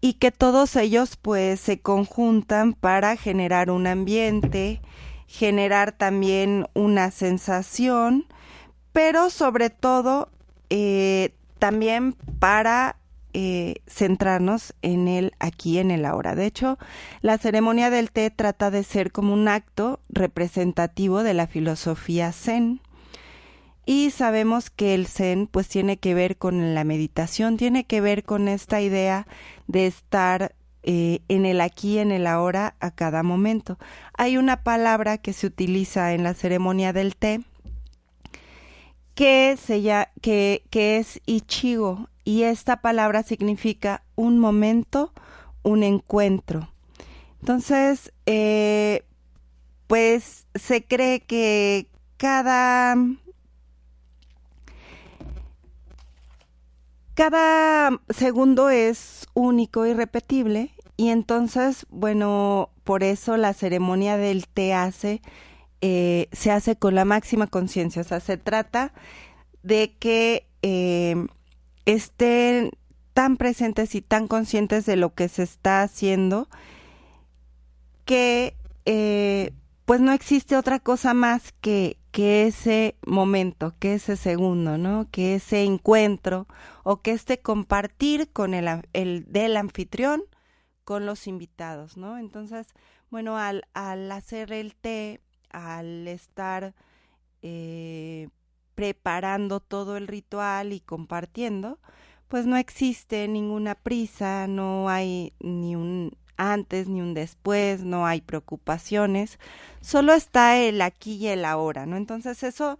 y 0.00 0.14
que 0.14 0.30
todos 0.30 0.76
ellos 0.76 1.16
pues 1.16 1.58
se 1.58 1.80
conjuntan 1.80 2.74
para 2.74 3.16
generar 3.16 3.70
un 3.70 3.86
ambiente, 3.88 4.80
generar 5.26 5.92
también 5.92 6.66
una 6.74 7.10
sensación, 7.10 8.26
pero 8.92 9.30
sobre 9.30 9.70
todo 9.70 10.28
eh, 10.70 11.34
también 11.58 12.12
para 12.38 12.96
eh, 13.32 13.82
centrarnos 13.86 14.74
en 14.82 15.08
el 15.08 15.32
aquí, 15.38 15.78
en 15.78 15.90
el 15.90 16.04
ahora. 16.04 16.34
De 16.34 16.46
hecho, 16.46 16.78
la 17.20 17.36
ceremonia 17.38 17.90
del 17.90 18.10
té 18.10 18.30
trata 18.30 18.70
de 18.70 18.84
ser 18.84 19.12
como 19.12 19.32
un 19.32 19.48
acto 19.48 20.00
representativo 20.08 21.22
de 21.22 21.34
la 21.34 21.46
filosofía 21.46 22.32
zen 22.32 22.80
y 23.86 24.10
sabemos 24.10 24.68
que 24.68 24.94
el 24.94 25.06
Zen 25.06 25.46
pues 25.46 25.68
tiene 25.68 25.96
que 25.96 26.12
ver 26.12 26.36
con 26.36 26.74
la 26.74 26.84
meditación, 26.84 27.56
tiene 27.56 27.84
que 27.84 28.00
ver 28.00 28.24
con 28.24 28.48
esta 28.48 28.80
idea 28.80 29.26
de 29.68 29.86
estar 29.86 30.54
eh, 30.82 31.20
en 31.28 31.46
el 31.46 31.60
aquí, 31.60 31.98
en 31.98 32.10
el 32.10 32.26
ahora, 32.26 32.74
a 32.80 32.90
cada 32.90 33.22
momento. 33.22 33.78
Hay 34.18 34.36
una 34.36 34.62
palabra 34.62 35.18
que 35.18 35.32
se 35.32 35.46
utiliza 35.46 36.12
en 36.14 36.24
la 36.24 36.34
ceremonia 36.34 36.92
del 36.92 37.16
té 37.16 37.42
que, 39.14 39.56
se 39.56 39.80
que, 40.20 40.64
que 40.68 40.98
es 40.98 41.20
Ichigo 41.24 42.08
y 42.24 42.42
esta 42.42 42.82
palabra 42.82 43.22
significa 43.22 44.02
un 44.16 44.38
momento, 44.40 45.12
un 45.62 45.84
encuentro. 45.84 46.68
Entonces, 47.40 48.12
eh, 48.26 49.04
pues 49.86 50.46
se 50.56 50.84
cree 50.84 51.20
que 51.20 51.86
cada 52.16 52.96
cada 57.16 57.98
segundo 58.10 58.68
es 58.68 59.26
único 59.32 59.86
y 59.86 59.94
repetible 59.94 60.70
y 60.98 61.08
entonces, 61.08 61.86
bueno, 61.88 62.68
por 62.84 63.02
eso 63.02 63.38
la 63.38 63.54
ceremonia 63.54 64.18
del 64.18 64.46
té 64.46 64.74
hace, 64.74 65.22
eh, 65.80 66.28
se 66.32 66.50
hace 66.50 66.76
con 66.76 66.94
la 66.94 67.06
máxima 67.06 67.46
conciencia, 67.46 68.02
o 68.02 68.04
sea, 68.04 68.20
se 68.20 68.36
trata 68.36 68.92
de 69.62 69.96
que 69.98 70.46
eh, 70.60 71.26
estén 71.86 72.70
tan 73.14 73.38
presentes 73.38 73.94
y 73.94 74.02
tan 74.02 74.28
conscientes 74.28 74.84
de 74.84 74.96
lo 74.96 75.14
que 75.14 75.28
se 75.28 75.42
está 75.42 75.80
haciendo 75.80 76.48
que 78.04 78.54
eh, 78.84 79.54
pues 79.86 80.02
no 80.02 80.12
existe 80.12 80.54
otra 80.54 80.80
cosa 80.80 81.14
más 81.14 81.54
que 81.62 81.96
que 82.16 82.46
ese 82.46 82.96
momento, 83.06 83.74
que 83.78 83.92
ese 83.92 84.16
segundo, 84.16 84.78
¿no? 84.78 85.10
Que 85.10 85.34
ese 85.34 85.64
encuentro 85.64 86.46
o 86.82 87.02
que 87.02 87.10
este 87.10 87.42
compartir 87.42 88.32
con 88.32 88.54
el, 88.54 88.66
el 88.94 89.30
del 89.30 89.58
anfitrión 89.58 90.22
con 90.84 91.04
los 91.04 91.26
invitados, 91.26 91.98
¿no? 91.98 92.16
Entonces, 92.16 92.68
bueno, 93.10 93.36
al, 93.36 93.68
al 93.74 94.10
hacer 94.10 94.50
el 94.52 94.74
té, 94.76 95.20
al 95.50 96.08
estar 96.08 96.74
eh, 97.42 98.30
preparando 98.74 99.60
todo 99.60 99.98
el 99.98 100.08
ritual 100.08 100.72
y 100.72 100.80
compartiendo, 100.80 101.80
pues 102.28 102.46
no 102.46 102.56
existe 102.56 103.28
ninguna 103.28 103.74
prisa, 103.74 104.46
no 104.46 104.88
hay 104.88 105.34
ni 105.40 105.76
un 105.76 106.16
antes 106.36 106.88
ni 106.88 107.00
un 107.00 107.14
después, 107.14 107.82
no 107.84 108.06
hay 108.06 108.20
preocupaciones, 108.20 109.38
solo 109.80 110.12
está 110.14 110.58
el 110.58 110.82
aquí 110.82 111.14
y 111.16 111.28
el 111.28 111.44
ahora, 111.44 111.86
¿no? 111.86 111.96
Entonces 111.96 112.42
eso, 112.42 112.78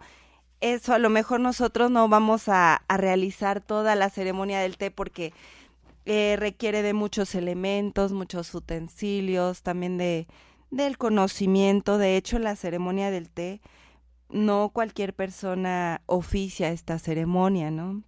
eso 0.61 0.93
a 0.93 0.99
lo 0.99 1.09
mejor 1.09 1.39
nosotros 1.39 1.91
no 1.91 2.07
vamos 2.09 2.49
a, 2.49 2.83
realizar 2.89 3.61
toda 3.61 3.95
la 3.95 4.09
ceremonia 4.09 4.59
del 4.59 4.77
té 4.77 4.91
porque 4.91 5.33
eh, 6.05 6.35
requiere 6.39 6.81
de 6.81 6.93
muchos 6.93 7.35
elementos, 7.35 8.13
muchos 8.13 8.53
utensilios, 8.53 9.61
también 9.61 9.97
de 9.97 10.27
del 10.71 10.97
conocimiento. 10.97 11.97
De 11.97 12.17
hecho, 12.17 12.39
la 12.39 12.55
ceremonia 12.55 13.11
del 13.11 13.29
té, 13.29 13.61
no 14.29 14.69
cualquier 14.73 15.13
persona 15.13 16.01
oficia 16.05 16.69
esta 16.71 16.99
ceremonia, 16.99 17.71
¿no? 17.71 18.03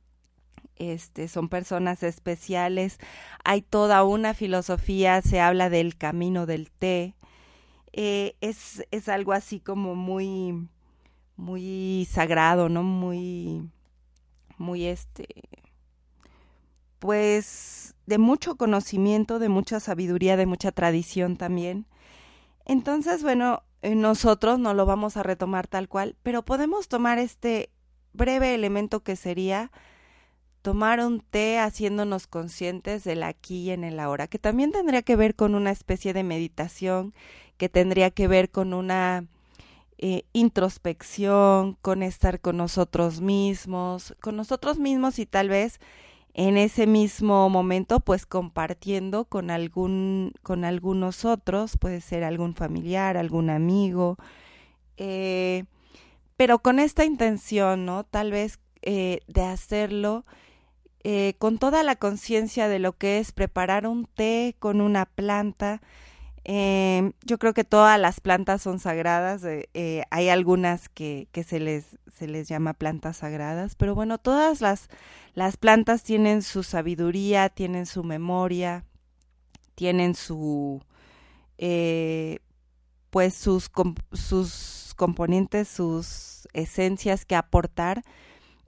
Este, 0.79 1.27
son 1.27 1.49
personas 1.49 2.01
especiales, 2.03 2.97
hay 3.43 3.61
toda 3.61 4.03
una 4.03 4.33
filosofía, 4.33 5.21
se 5.21 5.39
habla 5.39 5.69
del 5.69 5.97
camino 5.97 6.45
del 6.45 6.71
té, 6.71 7.15
eh, 7.93 8.35
es, 8.41 8.85
es 8.91 9.09
algo 9.09 9.33
así 9.33 9.59
como 9.59 9.95
muy, 9.95 10.67
muy 11.35 12.07
sagrado, 12.09 12.69
¿no? 12.69 12.83
Muy, 12.83 13.69
muy 14.57 14.85
este, 14.85 15.27
pues 16.99 17.95
de 18.05 18.17
mucho 18.17 18.55
conocimiento, 18.55 19.39
de 19.39 19.49
mucha 19.49 19.79
sabiduría, 19.79 20.37
de 20.37 20.45
mucha 20.45 20.71
tradición 20.71 21.37
también. 21.37 21.85
Entonces, 22.65 23.23
bueno, 23.23 23.63
eh, 23.81 23.95
nosotros 23.95 24.59
no 24.59 24.73
lo 24.73 24.85
vamos 24.85 25.17
a 25.17 25.23
retomar 25.23 25.67
tal 25.67 25.87
cual, 25.87 26.15
pero 26.23 26.43
podemos 26.43 26.87
tomar 26.87 27.17
este 27.17 27.71
breve 28.13 28.53
elemento 28.53 29.01
que 29.01 29.15
sería 29.15 29.71
tomar 30.61 30.99
un 30.99 31.21
té 31.21 31.59
haciéndonos 31.59 32.27
conscientes 32.27 33.03
del 33.03 33.23
aquí 33.23 33.63
y 33.63 33.71
en 33.71 33.83
el 33.83 33.99
ahora, 33.99 34.27
que 34.27 34.39
también 34.39 34.71
tendría 34.71 35.01
que 35.01 35.15
ver 35.15 35.35
con 35.35 35.55
una 35.55 35.71
especie 35.71 36.13
de 36.13 36.23
meditación, 36.23 37.13
que 37.57 37.69
tendría 37.69 38.11
que 38.11 38.27
ver 38.27 38.49
con 38.49 38.73
una 38.73 39.25
eh, 39.97 40.23
introspección, 40.33 41.77
con 41.81 42.03
estar 42.03 42.39
con 42.39 42.57
nosotros 42.57 43.21
mismos, 43.21 44.15
con 44.21 44.35
nosotros 44.37 44.79
mismos 44.79 45.19
y 45.19 45.25
tal 45.25 45.49
vez 45.49 45.79
en 46.33 46.57
ese 46.57 46.87
mismo 46.87 47.49
momento 47.49 47.99
pues 47.99 48.25
compartiendo 48.25 49.25
con 49.25 49.51
algún 49.51 50.31
con 50.43 50.63
algunos 50.63 51.25
otros 51.25 51.75
puede 51.77 52.01
ser 52.01 52.23
algún 52.23 52.53
familiar 52.53 53.17
algún 53.17 53.49
amigo 53.49 54.15
eh, 54.97 55.65
pero 56.37 56.59
con 56.59 56.79
esta 56.79 57.03
intención 57.03 57.85
no 57.85 58.03
tal 58.03 58.31
vez 58.31 58.59
eh, 58.83 59.19
de 59.27 59.41
hacerlo 59.41 60.23
eh, 61.03 61.35
con 61.39 61.57
toda 61.59 61.83
la 61.83 61.95
conciencia 61.95 62.67
de 62.67 62.79
lo 62.79 62.97
que 62.97 63.19
es 63.19 63.31
preparar 63.31 63.87
un 63.87 64.05
té 64.05 64.55
con 64.59 64.81
una 64.81 65.05
planta. 65.05 65.81
Eh, 66.43 67.11
yo 67.23 67.37
creo 67.37 67.53
que 67.53 67.63
todas 67.63 67.99
las 67.99 68.19
plantas 68.19 68.61
son 68.61 68.79
sagradas. 68.79 69.43
Eh, 69.45 70.03
hay 70.11 70.29
algunas 70.29 70.89
que, 70.89 71.29
que, 71.31 71.43
se, 71.43 71.59
les, 71.59 71.97
se 72.13 72.27
les 72.27 72.49
llama 72.49 72.73
plantas 72.73 73.17
sagradas, 73.17 73.75
pero 73.75 73.95
bueno, 73.95 74.17
todas 74.17 74.59
las, 74.59 74.89
las 75.35 75.57
plantas 75.57 76.03
tienen 76.03 76.41
su 76.41 76.63
sabiduría, 76.63 77.49
tienen 77.49 77.85
su 77.85 78.03
memoria, 78.03 78.83
tienen 79.75 80.15
su, 80.15 80.83
pues 83.09 83.33
sus, 83.35 83.71
sus 84.11 84.93
componentes, 84.97 85.69
sus 85.69 86.47
esencias 86.53 87.25
que 87.25 87.35
aportar 87.35 88.03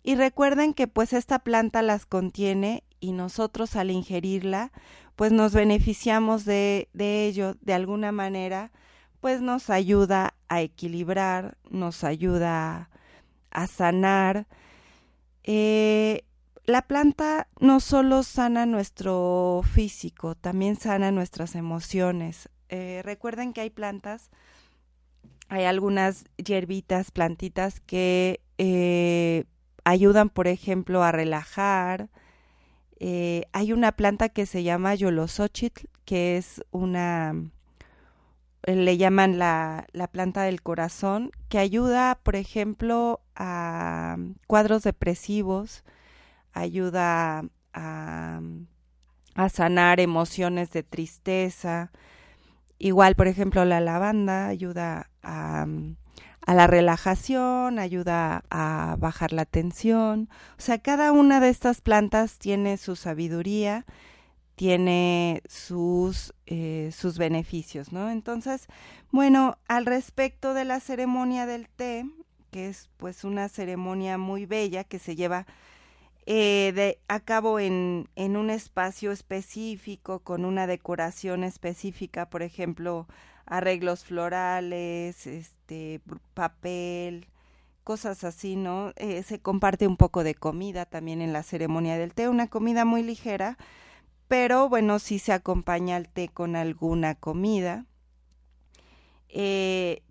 y 0.04 0.16
recuerden 0.16 0.74
que 0.74 0.88
pues 0.88 1.14
esta 1.14 1.40
planta 1.40 1.82
las 1.82 2.06
contiene 2.06 2.84
y 3.00 3.12
nosotros 3.12 3.76
al 3.76 3.92
ingerirla 3.92 4.72
pues 5.16 5.32
nos 5.32 5.54
beneficiamos 5.54 6.46
de, 6.46 6.90
de 6.94 7.26
ello 7.28 7.56
de 7.62 7.74
alguna 7.74 8.12
manera, 8.12 8.72
pues 9.20 9.42
nos 9.42 9.70
ayuda 9.70 10.34
a 10.50 10.62
equilibrar, 10.62 11.58
nos 11.70 12.04
ayuda 12.04 12.90
a 13.52 13.68
sanar. 13.68 14.48
Eh, 15.44 16.24
la 16.66 16.82
planta 16.84 17.48
no 17.60 17.80
solo 17.80 18.24
sana 18.24 18.66
nuestro 18.66 19.62
físico, 19.64 20.36
también 20.36 20.76
sana 20.76 21.12
nuestras 21.12 21.56
emociones. 21.56 22.50
Eh, 22.70 23.02
recuerden 23.04 23.54
que 23.54 23.62
hay 23.62 23.70
plantas, 23.70 24.32
hay 25.50 25.66
algunas 25.66 26.26
hierbitas, 26.38 27.12
plantitas 27.12 27.80
que 27.80 28.42
eh, 28.58 29.46
ayudan, 29.84 30.30
por 30.30 30.48
ejemplo, 30.48 31.04
a 31.04 31.12
relajar. 31.12 32.10
Eh, 33.00 33.46
hay 33.52 33.74
una 33.74 33.92
planta 33.94 34.30
que 34.30 34.46
se 34.46 34.64
llama 34.64 34.96
Yolosochitl, 34.96 35.88
que 36.06 36.38
es 36.38 36.64
una, 36.72 37.34
eh, 38.64 38.76
le 38.76 38.98
llaman 38.98 39.40
la, 39.40 39.88
la, 39.92 40.08
planta 40.08 40.44
del 40.44 40.62
corazón, 40.62 41.32
que 41.50 41.58
ayuda, 41.58 42.20
por 42.22 42.36
ejemplo, 42.36 43.22
a 43.36 44.18
cuadros 44.48 44.84
depresivos, 44.84 45.84
ayuda 46.54 47.46
a, 47.74 48.42
a 49.36 49.50
sanar 49.50 50.00
emociones 50.00 50.72
de 50.72 50.84
tristeza. 50.84 51.92
Igual, 52.78 53.16
por 53.16 53.28
ejemplo, 53.28 53.66
la 53.66 53.80
lavanda 53.80 54.48
ayuda 54.48 55.10
a 55.24 55.66
a 56.46 56.54
la 56.54 56.68
relajación, 56.68 57.80
ayuda 57.80 58.44
a 58.50 58.96
bajar 59.00 59.32
la 59.34 59.46
tensión. 59.46 60.30
O 60.58 60.62
sea, 60.62 60.80
cada 60.80 61.12
una 61.12 61.40
de 61.40 61.50
estas 61.50 61.82
plantas 61.82 62.40
tiene 62.40 62.78
su 62.78 62.96
sabiduría, 62.96 63.86
tiene 64.56 65.42
sus, 65.48 66.34
eh, 66.46 66.92
sus 66.96 67.18
beneficios, 67.18 67.92
¿no? 67.92 68.10
Entonces, 68.10 68.68
bueno, 69.12 69.58
al 69.68 69.86
respecto 69.86 70.54
de 70.54 70.66
la 70.66 70.80
ceremonia 70.80 71.46
del 71.46 71.68
té, 71.70 72.06
que 72.52 72.68
es 72.68 72.90
pues 72.98 73.24
una 73.24 73.48
ceremonia 73.50 74.18
muy 74.18 74.46
bella 74.46 74.84
que 74.84 75.00
se 75.00 75.16
lleva 75.16 75.46
eh, 76.26 76.74
de, 76.76 77.00
a 77.08 77.20
cabo 77.20 77.60
en, 77.60 78.10
en 78.16 78.38
un 78.38 78.50
espacio 78.50 79.12
específico, 79.12 80.20
con 80.20 80.46
una 80.46 80.68
decoración 80.68 81.44
específica, 81.44 82.30
por 82.30 82.44
ejemplo, 82.44 83.08
arreglos 83.52 84.06
florales, 84.06 85.28
este, 85.28 86.00
papel, 86.34 87.28
cosas 87.84 88.24
así, 88.24 88.56
¿no? 88.56 88.94
Eh, 88.96 89.24
se 89.24 89.42
comparte 89.42 89.88
un 89.88 89.98
poco 89.98 90.24
de 90.24 90.36
comida 90.36 90.86
también 90.86 91.22
en 91.22 91.34
la 91.34 91.44
ceremonia 91.44 91.98
del 91.98 92.14
té, 92.14 92.30
una 92.30 92.48
comida 92.48 92.86
muy 92.86 93.04
ligera, 93.04 93.58
pero 94.30 94.70
bueno, 94.70 95.00
sí 95.00 95.20
se 95.20 95.34
acompaña 95.34 95.98
el 95.98 96.08
té 96.08 96.30
con 96.30 96.56
alguna 96.56 97.16
comida. 97.16 97.86
Eh, 99.28 100.02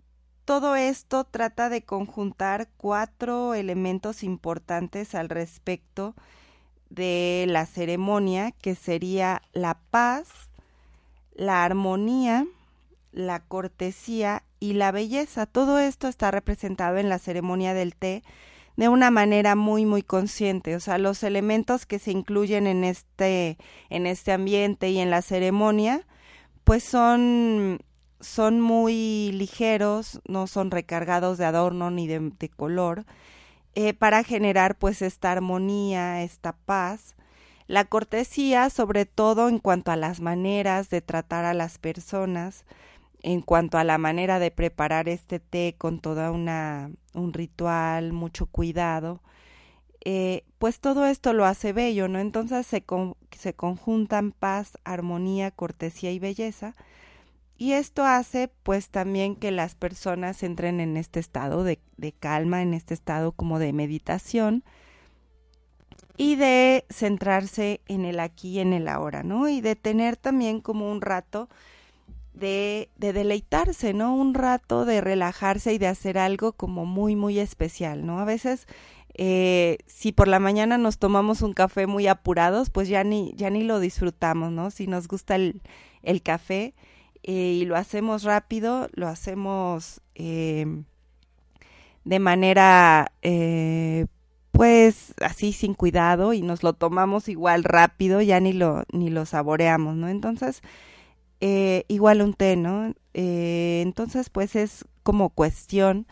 todo 0.45 0.75
esto 0.75 1.23
trata 1.23 1.69
de 1.69 1.83
conjuntar 1.83 2.69
cuatro 2.77 3.55
elementos 3.55 4.21
importantes 4.21 5.15
al 5.15 5.29
respecto 5.29 6.13
de 6.91 7.45
la 7.47 7.65
ceremonia, 7.65 8.51
que 8.51 8.75
sería 8.75 9.41
la 9.51 9.79
paz, 9.89 10.27
la 11.33 11.63
armonía, 11.63 12.45
la 13.11 13.39
cortesía 13.39 14.43
y 14.59 14.73
la 14.73 14.91
belleza. 14.91 15.45
Todo 15.45 15.79
esto 15.79 16.07
está 16.07 16.31
representado 16.31 16.97
en 16.97 17.09
la 17.09 17.19
ceremonia 17.19 17.73
del 17.73 17.95
té 17.95 18.23
de 18.77 18.87
una 18.87 19.11
manera 19.11 19.55
muy 19.55 19.85
muy 19.85 20.01
consciente, 20.01 20.75
o 20.75 20.79
sea, 20.79 20.97
los 20.97 21.23
elementos 21.23 21.85
que 21.85 21.99
se 21.99 22.11
incluyen 22.11 22.67
en 22.67 22.83
este 22.83 23.57
en 23.89 24.07
este 24.07 24.31
ambiente 24.31 24.89
y 24.89 24.99
en 24.99 25.09
la 25.09 25.21
ceremonia 25.21 26.07
pues 26.63 26.83
son 26.83 27.79
son 28.21 28.61
muy 28.61 29.31
ligeros, 29.33 30.21
no 30.27 30.47
son 30.47 30.71
recargados 30.71 31.37
de 31.37 31.45
adorno 31.45 31.91
ni 31.91 32.07
de, 32.07 32.49
color, 32.55 33.05
eh, 33.75 33.93
para 33.93 34.23
generar 34.23 34.77
pues 34.77 35.01
esta 35.01 35.31
armonía, 35.31 36.23
esta 36.23 36.53
paz. 36.53 37.15
La 37.67 37.85
cortesía, 37.85 38.69
sobre 38.69 39.05
todo 39.05 39.49
en 39.49 39.59
cuanto 39.59 39.91
a 39.91 39.95
las 39.95 40.19
maneras 40.19 40.89
de 40.89 41.01
tratar 41.01 41.45
a 41.45 41.53
las 41.53 41.77
personas, 41.77 42.65
en 43.23 43.41
cuanto 43.41 43.77
a 43.77 43.83
la 43.83 43.97
manera 43.97 44.39
de 44.39 44.51
preparar 44.51 45.09
este 45.09 45.39
té 45.39 45.75
con 45.77 45.99
toda 45.99 46.31
una 46.31 46.91
un 47.13 47.33
ritual, 47.33 48.13
mucho 48.13 48.45
cuidado, 48.45 49.21
eh, 50.03 50.43
pues 50.57 50.79
todo 50.79 51.05
esto 51.05 51.33
lo 51.33 51.45
hace 51.45 51.73
bello, 51.73 52.07
¿no? 52.07 52.19
Entonces 52.19 52.65
se, 52.65 52.83
se 53.37 53.53
conjuntan 53.53 54.31
paz, 54.31 54.77
armonía, 54.83 55.51
cortesía 55.51 56.11
y 56.11 56.19
belleza, 56.19 56.75
y 57.57 57.73
esto 57.73 58.03
hace 58.05 58.49
pues 58.63 58.89
también 58.89 59.35
que 59.35 59.51
las 59.51 59.75
personas 59.75 60.41
entren 60.41 60.79
en 60.79 60.97
este 60.97 61.19
estado 61.19 61.63
de, 61.63 61.79
de 61.97 62.11
calma, 62.13 62.61
en 62.63 62.73
este 62.73 62.93
estado 62.95 63.33
como 63.33 63.59
de 63.59 63.73
meditación, 63.73 64.63
y 66.17 66.35
de 66.35 66.85
centrarse 66.89 67.81
en 67.87 68.05
el 68.05 68.19
aquí 68.19 68.49
y 68.49 68.59
en 68.59 68.73
el 68.73 68.87
ahora, 68.87 69.23
¿no? 69.23 69.47
Y 69.47 69.61
de 69.61 69.75
tener 69.75 70.17
también 70.17 70.61
como 70.61 70.91
un 70.91 71.01
rato 71.01 71.49
de, 72.33 72.89
de, 72.97 73.13
deleitarse, 73.13 73.93
¿no? 73.93 74.15
Un 74.15 74.33
rato 74.33 74.85
de 74.85 75.01
relajarse 75.01 75.73
y 75.73 75.77
de 75.77 75.87
hacer 75.87 76.17
algo 76.17 76.53
como 76.53 76.85
muy, 76.85 77.15
muy 77.15 77.39
especial, 77.39 78.05
¿no? 78.05 78.19
A 78.19 78.25
veces, 78.25 78.67
eh, 79.15 79.77
si 79.87 80.11
por 80.11 80.27
la 80.27 80.39
mañana 80.39 80.77
nos 80.77 80.97
tomamos 80.97 81.41
un 81.41 81.53
café 81.53 81.87
muy 81.87 82.07
apurados, 82.07 82.69
pues 82.69 82.87
ya 82.87 83.03
ni, 83.03 83.33
ya 83.35 83.49
ni 83.49 83.63
lo 83.63 83.79
disfrutamos, 83.79 84.51
¿no? 84.51 84.71
Si 84.71 84.87
nos 84.87 85.07
gusta 85.07 85.35
el, 85.35 85.61
café 86.23 86.73
eh, 87.23 87.57
y 87.61 87.65
lo 87.65 87.75
hacemos 87.75 88.23
rápido, 88.23 88.89
lo 88.93 89.07
hacemos 89.07 90.01
eh, 90.15 90.65
de 92.03 92.19
manera, 92.19 93.11
eh, 93.21 94.07
pues 94.51 95.13
así 95.21 95.53
sin 95.53 95.73
cuidado 95.73 96.33
y 96.33 96.41
nos 96.41 96.63
lo 96.63 96.73
tomamos 96.73 97.29
igual 97.29 97.63
rápido, 97.63 98.21
ya 98.21 98.39
ni 98.39 98.53
lo, 98.53 98.83
ni 98.91 99.09
lo 99.09 99.25
saboreamos, 99.25 99.95
¿no? 99.95 100.07
Entonces, 100.07 100.61
eh, 101.41 101.85
igual 101.87 102.21
un 102.21 102.33
té, 102.35 102.55
¿no? 102.55 102.93
Eh, 103.15 103.81
entonces, 103.83 104.29
pues 104.29 104.55
es 104.55 104.85
como 105.03 105.29
cuestión 105.31 106.07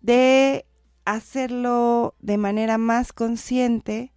de 0.00 0.64
hacerlo 1.04 2.14
de 2.20 2.38
manera 2.38 2.78
más 2.78 3.12
consciente, 3.12 4.12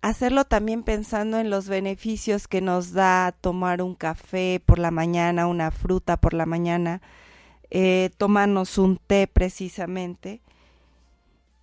hacerlo 0.00 0.44
también 0.46 0.82
pensando 0.82 1.38
en 1.38 1.50
los 1.50 1.68
beneficios 1.68 2.48
que 2.48 2.62
nos 2.62 2.92
da 2.92 3.32
tomar 3.40 3.82
un 3.82 3.94
café 3.94 4.62
por 4.64 4.78
la 4.78 4.90
mañana, 4.90 5.46
una 5.46 5.70
fruta 5.70 6.16
por 6.16 6.32
la 6.32 6.46
mañana, 6.46 7.02
eh, 7.70 8.10
tomarnos 8.16 8.78
un 8.78 8.98
té 9.06 9.26
precisamente. 9.26 10.40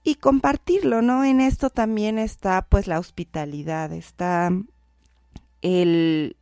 y 0.05 0.15
compartirlo, 0.15 1.01
¿no? 1.01 1.23
En 1.23 1.39
esto 1.41 1.69
también 1.69 2.19
está 2.19 2.63
pues 2.69 2.87
la 2.87 2.99
hospitalidad, 2.99 3.93
está 3.93 4.51
el, 5.61 6.35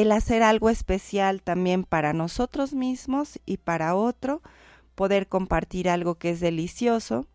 el 0.00 0.12
hacer 0.12 0.42
algo 0.42 0.70
especial 0.70 1.42
también 1.42 1.84
para 1.84 2.12
nosotros 2.12 2.72
mismos 2.72 3.40
y 3.46 3.56
para 3.58 3.94
otro, 3.94 4.42
poder 4.94 5.28
compartir 5.28 5.88
algo 5.88 6.16
que 6.16 6.30
es 6.30 6.40
delicioso, 6.40 7.26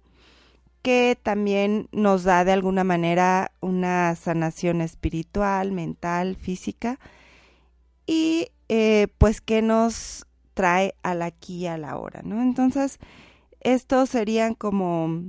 que 0.82 1.18
también 1.22 1.88
nos 1.92 2.24
da 2.24 2.44
de 2.44 2.52
alguna 2.52 2.84
manera 2.84 3.52
una 3.62 4.16
sanación 4.16 4.82
espiritual, 4.82 5.72
mental, 5.72 6.36
física, 6.36 7.00
y 8.06 8.50
eh, 8.68 9.08
pues 9.18 9.40
que 9.40 9.62
nos 9.62 10.26
trae 10.54 10.96
al 11.04 11.22
aquí 11.22 11.60
y 11.60 11.68
a 11.68 11.78
la 11.78 11.98
hora, 11.98 12.22
¿no? 12.24 12.42
Entonces, 12.42 13.00
estos 13.62 14.10
serían 14.10 14.56
como, 14.56 15.24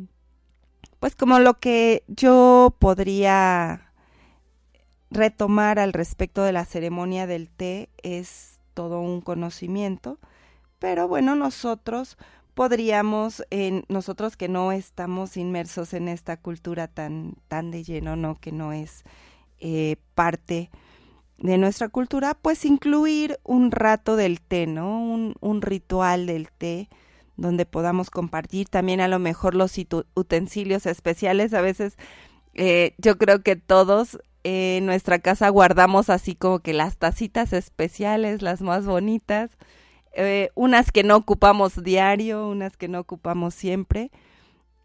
pues 0.98 1.14
como 1.14 1.38
lo 1.38 1.60
que 1.60 2.02
yo 2.08 2.76
podría 2.78 3.92
retomar 5.14 5.78
al 5.78 5.92
respecto 5.92 6.42
de 6.42 6.52
la 6.52 6.64
ceremonia 6.64 7.26
del 7.26 7.48
té 7.48 7.88
es 8.02 8.58
todo 8.74 9.00
un 9.00 9.20
conocimiento, 9.20 10.18
pero 10.78 11.08
bueno, 11.08 11.34
nosotros 11.34 12.18
podríamos, 12.54 13.44
nosotros 13.88 14.36
que 14.36 14.48
no 14.48 14.72
estamos 14.72 15.36
inmersos 15.36 15.94
en 15.94 16.08
esta 16.08 16.36
cultura 16.36 16.88
tan, 16.88 17.34
tan 17.48 17.70
de 17.70 17.82
lleno, 17.82 18.16
¿no? 18.16 18.34
Que 18.36 18.52
no 18.52 18.72
es 18.72 19.04
eh, 19.58 19.96
parte 20.14 20.70
de 21.38 21.58
nuestra 21.58 21.88
cultura, 21.88 22.34
pues 22.34 22.64
incluir 22.64 23.38
un 23.42 23.70
rato 23.70 24.16
del 24.16 24.40
té, 24.40 24.66
¿no? 24.66 25.00
Un, 25.00 25.34
un 25.40 25.62
ritual 25.62 26.26
del 26.26 26.50
té 26.50 26.88
donde 27.36 27.66
podamos 27.66 28.10
compartir 28.10 28.68
también 28.68 29.00
a 29.00 29.08
lo 29.08 29.18
mejor 29.18 29.54
los 29.54 29.74
utensilios 30.14 30.86
especiales. 30.86 31.52
A 31.54 31.60
veces 31.60 31.96
eh, 32.54 32.94
yo 32.98 33.18
creo 33.18 33.42
que 33.42 33.56
todos 33.56 34.18
en 34.44 34.86
nuestra 34.86 35.18
casa 35.18 35.48
guardamos 35.48 36.10
así 36.10 36.34
como 36.34 36.60
que 36.60 36.74
las 36.74 36.98
tacitas 36.98 37.52
especiales, 37.52 38.42
las 38.42 38.60
más 38.60 38.86
bonitas, 38.86 39.50
eh, 40.12 40.50
unas 40.54 40.92
que 40.92 41.02
no 41.02 41.16
ocupamos 41.16 41.82
diario, 41.82 42.48
unas 42.48 42.76
que 42.76 42.88
no 42.88 43.00
ocupamos 43.00 43.54
siempre. 43.54 44.10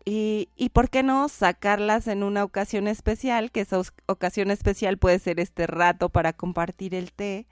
Y, 0.06 0.50
y 0.56 0.70
por 0.70 0.90
qué 0.90 1.04
no 1.04 1.30
sacarlas 1.30 2.08
en 2.08 2.24
una 2.24 2.44
ocasión 2.44 2.88
especial, 2.88 3.52
que 3.52 3.62
esa 3.62 3.82
ocasión 4.08 4.50
especial 4.50 4.98
puede 4.98 5.20
ser 5.20 5.40
este 5.40 5.68
rato 5.68 6.10
para 6.10 6.34
compartir 6.34 6.96
el 6.96 7.12
té, 7.12 7.46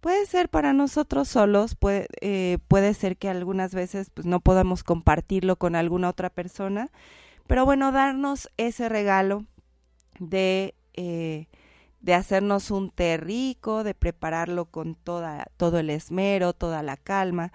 puede 0.00 0.26
ser 0.26 0.48
para 0.48 0.72
nosotros 0.72 1.26
solos, 1.26 1.74
puede, 1.74 2.06
eh, 2.20 2.58
puede 2.68 2.94
ser 2.94 3.16
que 3.16 3.28
algunas 3.28 3.74
veces 3.74 4.10
pues, 4.10 4.26
no 4.26 4.40
podamos 4.40 4.84
compartirlo 4.84 5.56
con 5.56 5.74
alguna 5.74 6.08
otra 6.08 6.30
persona, 6.30 6.90
pero 7.46 7.64
bueno, 7.64 7.90
darnos 7.90 8.50
ese 8.56 8.88
regalo 8.88 9.46
de, 10.20 10.74
eh, 10.96 11.46
de 12.00 12.14
hacernos 12.14 12.70
un 12.70 12.90
té 12.90 13.16
rico, 13.16 13.84
de 13.84 13.94
prepararlo 13.94 14.66
con 14.66 14.94
toda, 14.94 15.46
todo 15.56 15.78
el 15.78 15.90
esmero, 15.90 16.52
toda 16.52 16.82
la 16.82 16.96
calma, 16.96 17.52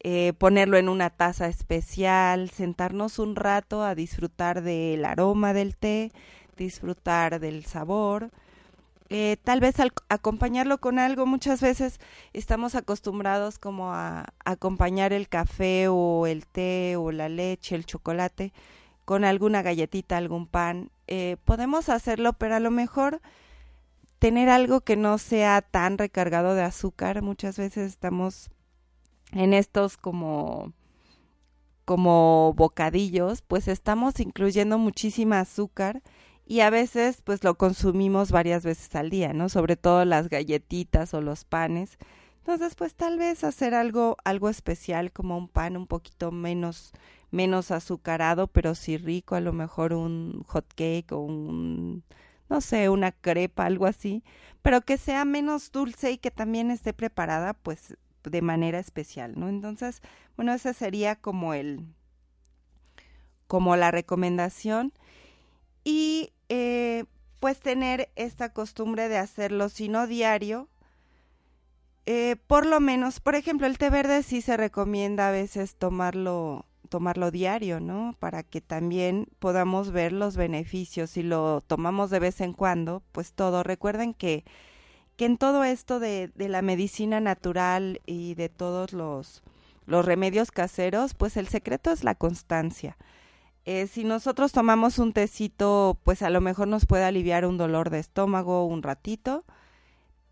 eh, 0.00 0.32
ponerlo 0.38 0.76
en 0.76 0.88
una 0.88 1.10
taza 1.10 1.46
especial, 1.48 2.50
sentarnos 2.50 3.18
un 3.18 3.36
rato 3.36 3.82
a 3.82 3.94
disfrutar 3.94 4.62
del 4.62 5.04
aroma 5.04 5.52
del 5.52 5.76
té, 5.76 6.10
disfrutar 6.56 7.40
del 7.40 7.64
sabor, 7.64 8.30
eh, 9.14 9.36
tal 9.44 9.60
vez 9.60 9.78
al 9.78 9.92
acompañarlo 10.08 10.78
con 10.78 10.98
algo, 10.98 11.26
muchas 11.26 11.60
veces 11.60 12.00
estamos 12.32 12.74
acostumbrados 12.74 13.58
como 13.58 13.92
a, 13.92 14.32
acompañar 14.46 15.12
el 15.12 15.28
café 15.28 15.88
o 15.88 16.26
el 16.26 16.46
té 16.46 16.96
o 16.96 17.12
la 17.12 17.28
leche, 17.28 17.74
el 17.74 17.84
chocolate 17.84 18.54
con 19.04 19.26
alguna 19.26 19.60
galletita, 19.60 20.16
algún 20.16 20.46
pan. 20.46 20.90
Eh, 21.06 21.36
podemos 21.44 21.88
hacerlo, 21.88 22.32
pero 22.34 22.54
a 22.54 22.60
lo 22.60 22.70
mejor 22.70 23.20
tener 24.18 24.48
algo 24.48 24.82
que 24.82 24.96
no 24.96 25.18
sea 25.18 25.62
tan 25.62 25.98
recargado 25.98 26.54
de 26.54 26.62
azúcar. 26.62 27.22
Muchas 27.22 27.58
veces 27.58 27.90
estamos 27.90 28.50
en 29.32 29.54
estos 29.54 29.96
como 29.96 30.72
como 31.84 32.54
bocadillos, 32.54 33.42
pues 33.42 33.66
estamos 33.66 34.20
incluyendo 34.20 34.78
muchísima 34.78 35.40
azúcar 35.40 36.02
y 36.46 36.60
a 36.60 36.70
veces 36.70 37.20
pues 37.24 37.42
lo 37.44 37.56
consumimos 37.56 38.30
varias 38.30 38.64
veces 38.64 38.94
al 38.94 39.10
día, 39.10 39.32
¿no? 39.32 39.48
Sobre 39.48 39.76
todo 39.76 40.04
las 40.04 40.28
galletitas 40.28 41.14
o 41.14 41.20
los 41.20 41.44
panes. 41.44 41.98
Entonces, 42.38 42.74
pues 42.74 42.94
tal 42.94 43.18
vez 43.18 43.44
hacer 43.44 43.74
algo 43.74 44.16
algo 44.24 44.48
especial 44.48 45.12
como 45.12 45.36
un 45.36 45.48
pan 45.48 45.76
un 45.76 45.86
poquito 45.86 46.32
menos 46.32 46.92
menos 47.32 47.72
azucarado, 47.72 48.46
pero 48.46 48.76
sí 48.76 48.96
rico, 48.98 49.34
a 49.34 49.40
lo 49.40 49.52
mejor 49.52 49.92
un 49.94 50.44
hot 50.46 50.72
cake 50.74 51.10
o 51.12 51.18
un 51.18 52.04
no 52.48 52.60
sé, 52.60 52.90
una 52.90 53.12
crepa, 53.12 53.64
algo 53.64 53.86
así, 53.86 54.22
pero 54.60 54.82
que 54.82 54.98
sea 54.98 55.24
menos 55.24 55.72
dulce 55.72 56.12
y 56.12 56.18
que 56.18 56.30
también 56.30 56.70
esté 56.70 56.92
preparada 56.92 57.54
pues 57.54 57.96
de 58.24 58.42
manera 58.42 58.78
especial, 58.78 59.32
¿no? 59.40 59.48
Entonces, 59.48 60.02
bueno, 60.36 60.52
ese 60.52 60.74
sería 60.74 61.16
como 61.16 61.54
el 61.54 61.86
como 63.46 63.76
la 63.76 63.90
recomendación 63.90 64.92
y 65.82 66.32
eh, 66.50 67.04
pues 67.40 67.58
tener 67.60 68.10
esta 68.16 68.52
costumbre 68.52 69.08
de 69.08 69.18
hacerlo, 69.18 69.68
si 69.68 69.88
no 69.88 70.06
diario, 70.06 70.68
eh, 72.06 72.36
por 72.46 72.66
lo 72.66 72.80
menos, 72.80 73.20
por 73.20 73.34
ejemplo, 73.34 73.66
el 73.66 73.78
té 73.78 73.90
verde 73.90 74.22
sí 74.22 74.42
se 74.42 74.56
recomienda 74.56 75.28
a 75.28 75.32
veces 75.32 75.76
tomarlo 75.76 76.66
tomarlo 76.92 77.30
diario, 77.30 77.80
¿no? 77.80 78.14
Para 78.18 78.42
que 78.42 78.60
también 78.60 79.26
podamos 79.38 79.92
ver 79.92 80.12
los 80.12 80.36
beneficios. 80.36 81.08
Si 81.08 81.22
lo 81.22 81.62
tomamos 81.62 82.10
de 82.10 82.18
vez 82.18 82.42
en 82.42 82.52
cuando, 82.52 83.02
pues 83.12 83.32
todo. 83.32 83.62
Recuerden 83.62 84.12
que, 84.12 84.44
que 85.16 85.24
en 85.24 85.38
todo 85.38 85.64
esto 85.64 86.00
de, 86.00 86.28
de 86.34 86.50
la 86.50 86.60
medicina 86.60 87.18
natural 87.18 88.02
y 88.04 88.34
de 88.34 88.50
todos 88.50 88.92
los, 88.92 89.42
los 89.86 90.04
remedios 90.04 90.50
caseros, 90.50 91.14
pues 91.14 91.38
el 91.38 91.48
secreto 91.48 91.90
es 91.92 92.04
la 92.04 92.14
constancia. 92.14 92.98
Eh, 93.64 93.86
si 93.86 94.04
nosotros 94.04 94.52
tomamos 94.52 94.98
un 94.98 95.14
tecito, 95.14 95.98
pues 96.02 96.20
a 96.20 96.28
lo 96.28 96.42
mejor 96.42 96.68
nos 96.68 96.84
puede 96.84 97.04
aliviar 97.04 97.46
un 97.46 97.56
dolor 97.56 97.88
de 97.88 98.00
estómago 98.00 98.66
un 98.66 98.82
ratito, 98.82 99.46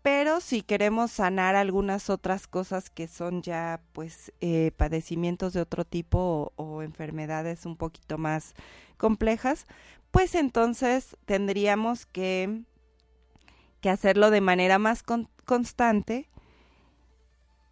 pero 0.01 0.41
si 0.41 0.63
queremos 0.63 1.11
sanar 1.11 1.55
algunas 1.55 2.09
otras 2.09 2.47
cosas 2.47 2.89
que 2.89 3.07
son 3.07 3.43
ya 3.43 3.81
pues 3.93 4.33
eh, 4.41 4.71
padecimientos 4.75 5.53
de 5.53 5.61
otro 5.61 5.85
tipo 5.85 6.53
o, 6.55 6.81
enfermedades 6.81 7.65
un 7.65 7.77
poquito 7.77 8.17
más 8.17 8.55
complejas, 8.97 9.67
pues 10.09 10.33
entonces 10.35 11.17
tendríamos 11.25 12.05
que, 12.05 12.63
que 13.79 13.89
hacerlo 13.89 14.31
de 14.31 14.41
manera 14.41 14.79
más 14.79 15.03
constante, 15.45 16.29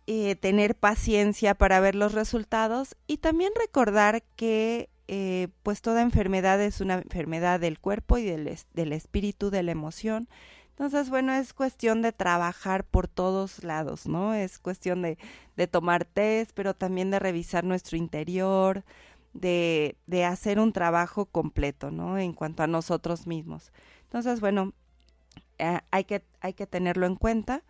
eh, 0.06 0.36
tener 0.36 0.76
paciencia 0.76 1.56
para 1.56 1.80
ver 1.80 1.96
los 1.96 2.14
resultados 2.14 2.96
y 3.08 3.18
también 3.18 3.52
recordar 3.56 4.24
que 4.36 4.90
eh, 5.08 5.48
pues 5.64 5.82
toda 5.82 6.04
enfermedad 6.04 6.62
es 6.62 6.82
una 6.82 6.96
enfermedad 6.96 7.60
del 7.60 7.80
cuerpo 7.80 8.20
y 8.20 8.24
del, 8.24 8.56
del 8.74 8.94
espíritu, 8.94 9.50
de 9.50 9.64
la 9.64 9.72
emoción. 9.72 10.30
Entonces, 10.80 11.10
bueno, 11.10 11.34
es 11.34 11.52
cuestión 11.52 12.02
de 12.02 12.14
trabajar 12.14 12.86
por 12.86 13.10
todos 13.10 13.66
lados, 13.66 14.08
¿no? 14.08 14.34
Es 14.34 14.60
cuestión 14.60 15.02
de, 15.02 15.18
de 15.58 15.68
tomar 15.68 16.06
test, 16.06 16.52
pero 16.54 16.74
también 16.74 17.12
de 17.12 17.20
revisar 17.20 17.66
nuestro 17.66 17.98
interior, 17.98 18.86
de, 19.34 19.98
de 20.08 20.24
hacer 20.24 20.58
un 20.58 20.72
trabajo 20.72 21.26
completo, 21.26 21.92
¿no? 21.92 22.18
En 22.18 22.32
cuanto 22.32 22.64
a 22.64 22.68
nosotros 22.68 23.28
mismos. 23.28 23.74
Entonces, 24.04 24.40
bueno, 24.40 24.72
eh, 25.58 25.82
hay, 25.92 26.06
que, 26.06 26.24
hay 26.40 26.54
que 26.54 26.66
tenerlo 26.66 27.08
en 27.08 27.18
cuenta. 27.18 27.64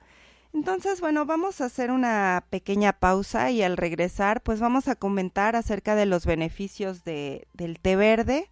Entonces, 0.53 1.01
bueno, 1.01 1.25
vamos 1.25 1.61
a 1.61 1.65
hacer 1.65 1.89
una 1.89 2.45
pequeña 2.51 2.93
pausa 2.93 3.49
y 3.49 3.63
al 3.63 3.75
regresar, 3.75 4.41
pues 4.41 4.59
vamos 4.59 4.87
a 4.87 4.95
comentar 4.95 5.55
acerca 5.55 5.95
de 5.95 6.05
los 6.05 6.27
beneficios 6.27 7.03
de, 7.03 7.47
del 7.53 7.79
té 7.79 7.95
verde, 7.95 8.51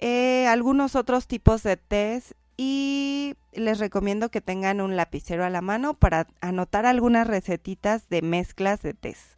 eh, 0.00 0.48
algunos 0.48 0.96
otros 0.96 1.28
tipos 1.28 1.62
de 1.62 1.76
tés 1.76 2.34
y 2.56 3.34
les 3.52 3.78
recomiendo 3.78 4.30
que 4.30 4.40
tengan 4.40 4.80
un 4.80 4.96
lapicero 4.96 5.44
a 5.44 5.50
la 5.50 5.60
mano 5.60 5.94
para 5.94 6.26
anotar 6.40 6.86
algunas 6.86 7.26
recetitas 7.26 8.08
de 8.08 8.22
mezclas 8.22 8.82
de 8.82 8.94
tés. 8.94 9.36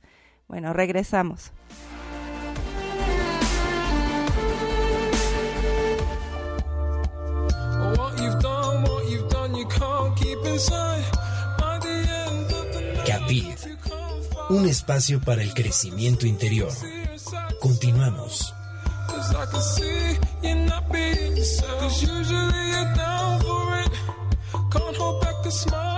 Bueno, 0.49 0.73
regresamos. 0.73 1.53
Capit, 13.07 13.47
un 14.51 14.67
espacio 14.67 15.21
para 15.21 15.43
el 15.43 15.55
crecimiento 15.55 16.27
interior. 16.27 16.73
Continuamos. 17.61 18.58
Cause 19.19 19.35
I 19.35 19.47
can 19.47 19.61
see 19.61 20.19
you're 20.45 20.55
not 20.55 20.93
being 20.93 21.37
yourself. 21.37 21.81
Cause 21.81 22.03
usually 22.03 22.65
you're 22.71 22.95
down 22.95 23.41
for 23.41 23.79
it. 23.81 23.91
Can't 24.71 24.97
hold 24.97 25.21
back 25.23 25.43
the 25.43 25.51
smile. 25.51 25.98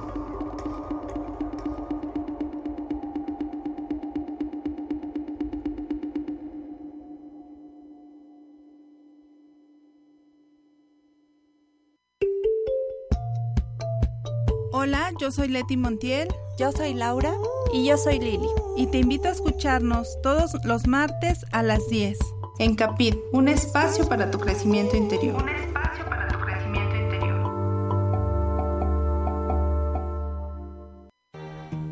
Yo 15.21 15.31
soy 15.31 15.49
Leti 15.49 15.77
Montiel. 15.77 16.27
Yo 16.57 16.71
soy 16.71 16.95
Laura. 16.95 17.31
Y 17.71 17.85
yo 17.85 17.95
soy 17.95 18.19
Lili. 18.19 18.49
Y 18.75 18.87
te 18.87 18.97
invito 18.97 19.27
a 19.27 19.31
escucharnos 19.31 20.19
todos 20.23 20.53
los 20.65 20.87
martes 20.87 21.45
a 21.51 21.61
las 21.61 21.87
10. 21.89 22.17
En 22.57 22.75
Capit, 22.75 23.15
un 23.31 23.47
espacio 23.47 24.09
para 24.09 24.31
tu 24.31 24.39
crecimiento 24.39 24.97
interior. 24.97 25.41
Un 25.41 25.49
espacio 25.49 26.05
para 26.09 26.27
tu 26.27 26.39
crecimiento 26.39 26.95
interior. 26.95 27.21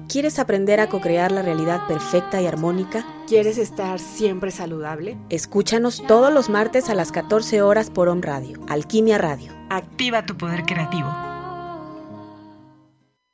¿Quieres 0.07 0.39
aprender 0.39 0.79
a 0.79 0.89
co-crear 0.89 1.31
la 1.31 1.43
realidad 1.43 1.87
perfecta 1.87 2.41
y 2.41 2.47
armónica? 2.47 3.05
¿Quieres 3.27 3.59
estar 3.59 3.99
siempre 3.99 4.49
saludable? 4.49 5.19
Escúchanos 5.29 6.03
todos 6.07 6.33
los 6.33 6.49
martes 6.49 6.89
a 6.89 6.95
las 6.95 7.11
14 7.11 7.61
horas 7.61 7.91
por 7.91 8.09
On 8.09 8.23
Radio, 8.23 8.59
Alquimia 8.67 9.19
Radio. 9.19 9.53
Activa 9.69 10.25
tu 10.25 10.35
poder 10.35 10.63
creativo. 10.63 11.28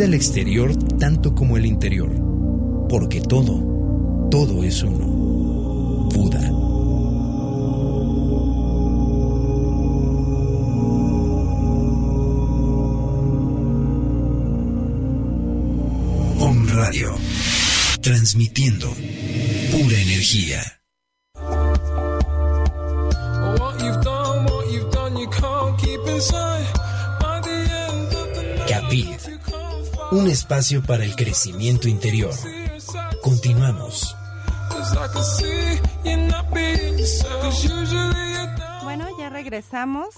Cuida 0.00 0.08
el 0.08 0.14
exterior 0.14 0.74
tanto 0.98 1.34
como 1.34 1.58
el 1.58 1.66
interior, 1.66 2.10
porque 2.88 3.20
todo, 3.20 4.28
todo 4.30 4.64
es 4.64 4.82
uno. 4.82 5.04
Buda. 6.08 6.40
Om 16.38 16.66
Radio, 16.68 17.14
transmitiendo 18.00 18.88
pura 19.70 20.00
energía. 20.00 20.79
Espacio 30.30 30.82
para 30.82 31.04
el 31.04 31.16
crecimiento 31.16 31.88
interior. 31.88 32.32
Continuamos. 33.22 34.16
Bueno, 38.84 39.06
ya 39.18 39.28
regresamos. 39.28 40.08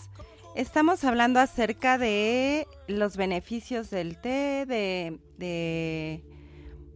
Estamos 0.55 1.03
hablando 1.05 1.41
acerca 1.41 1.97
de 1.97 2.67
los 2.87 3.17
beneficios 3.17 3.89
del 3.89 4.21
té, 4.21 4.67
de, 4.67 5.19
de 5.39 6.23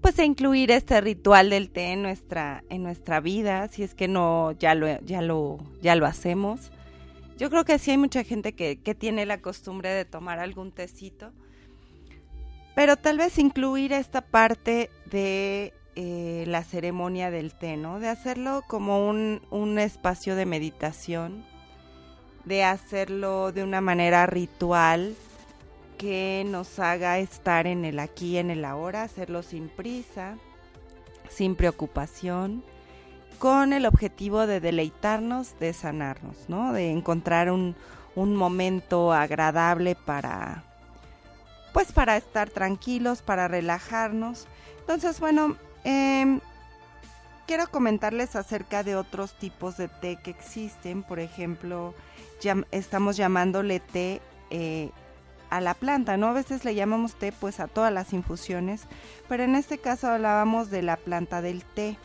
pues 0.02 0.18
incluir 0.18 0.70
este 0.70 1.00
ritual 1.00 1.48
del 1.48 1.70
té 1.70 1.92
en 1.92 2.02
nuestra 2.02 2.64
en 2.68 2.82
nuestra 2.82 3.20
vida, 3.20 3.68
si 3.68 3.82
es 3.82 3.94
que 3.94 4.08
no 4.08 4.52
ya 4.52 4.74
lo 4.74 5.00
ya 5.00 5.22
lo 5.22 5.58
ya 5.80 5.96
lo 5.96 6.04
hacemos. 6.04 6.70
Yo 7.38 7.48
creo 7.48 7.64
que 7.64 7.78
sí 7.78 7.92
hay 7.92 7.98
mucha 7.98 8.24
gente 8.24 8.54
que, 8.54 8.80
que 8.80 8.94
tiene 8.94 9.24
la 9.24 9.40
costumbre 9.40 9.88
de 9.88 10.04
tomar 10.04 10.38
algún 10.38 10.70
tecito, 10.72 11.32
pero 12.76 12.98
tal 12.98 13.16
vez 13.16 13.38
incluir 13.38 13.94
esta 13.94 14.20
parte 14.20 14.90
de 15.10 15.72
eh, 15.94 16.44
la 16.46 16.62
ceremonia 16.62 17.30
del 17.30 17.54
té, 17.54 17.78
¿no? 17.78 18.00
De 18.00 18.08
hacerlo 18.10 18.64
como 18.68 19.08
un, 19.08 19.40
un 19.50 19.78
espacio 19.78 20.36
de 20.36 20.44
meditación, 20.44 21.42
de 22.44 22.64
hacerlo 22.64 23.50
de 23.50 23.64
una 23.64 23.80
manera 23.80 24.26
ritual 24.26 25.16
que 25.96 26.44
nos 26.46 26.78
haga 26.78 27.18
estar 27.18 27.66
en 27.66 27.86
el 27.86 27.98
aquí, 27.98 28.36
en 28.36 28.50
el 28.50 28.62
ahora, 28.62 29.04
hacerlo 29.04 29.42
sin 29.42 29.70
prisa, 29.70 30.36
sin 31.30 31.56
preocupación, 31.56 32.62
con 33.38 33.72
el 33.72 33.86
objetivo 33.86 34.46
de 34.46 34.60
deleitarnos, 34.60 35.58
de 35.58 35.72
sanarnos, 35.72 36.36
¿no? 36.48 36.74
De 36.74 36.90
encontrar 36.90 37.50
un, 37.50 37.74
un 38.14 38.36
momento 38.36 39.14
agradable 39.14 39.94
para, 39.94 40.75
pues 41.76 41.92
para 41.92 42.16
estar 42.16 42.48
tranquilos, 42.48 43.20
para 43.20 43.48
relajarnos. 43.48 44.46
Entonces, 44.80 45.20
bueno, 45.20 45.58
eh, 45.84 46.38
quiero 47.46 47.66
comentarles 47.66 48.34
acerca 48.34 48.82
de 48.82 48.96
otros 48.96 49.34
tipos 49.38 49.76
de 49.76 49.88
té 49.88 50.16
que 50.16 50.30
existen. 50.30 51.02
Por 51.02 51.20
ejemplo, 51.20 51.92
estamos 52.70 53.18
llamándole 53.18 53.80
té 53.80 54.22
eh, 54.48 54.90
a 55.50 55.60
la 55.60 55.74
planta, 55.74 56.16
¿no? 56.16 56.28
A 56.28 56.32
veces 56.32 56.64
le 56.64 56.74
llamamos 56.74 57.14
té 57.18 57.30
pues 57.30 57.60
a 57.60 57.66
todas 57.66 57.92
las 57.92 58.14
infusiones, 58.14 58.84
pero 59.28 59.42
en 59.42 59.54
este 59.54 59.76
caso 59.76 60.08
hablábamos 60.08 60.70
de 60.70 60.80
la 60.80 60.96
planta 60.96 61.42
del 61.42 61.62
té, 61.62 61.98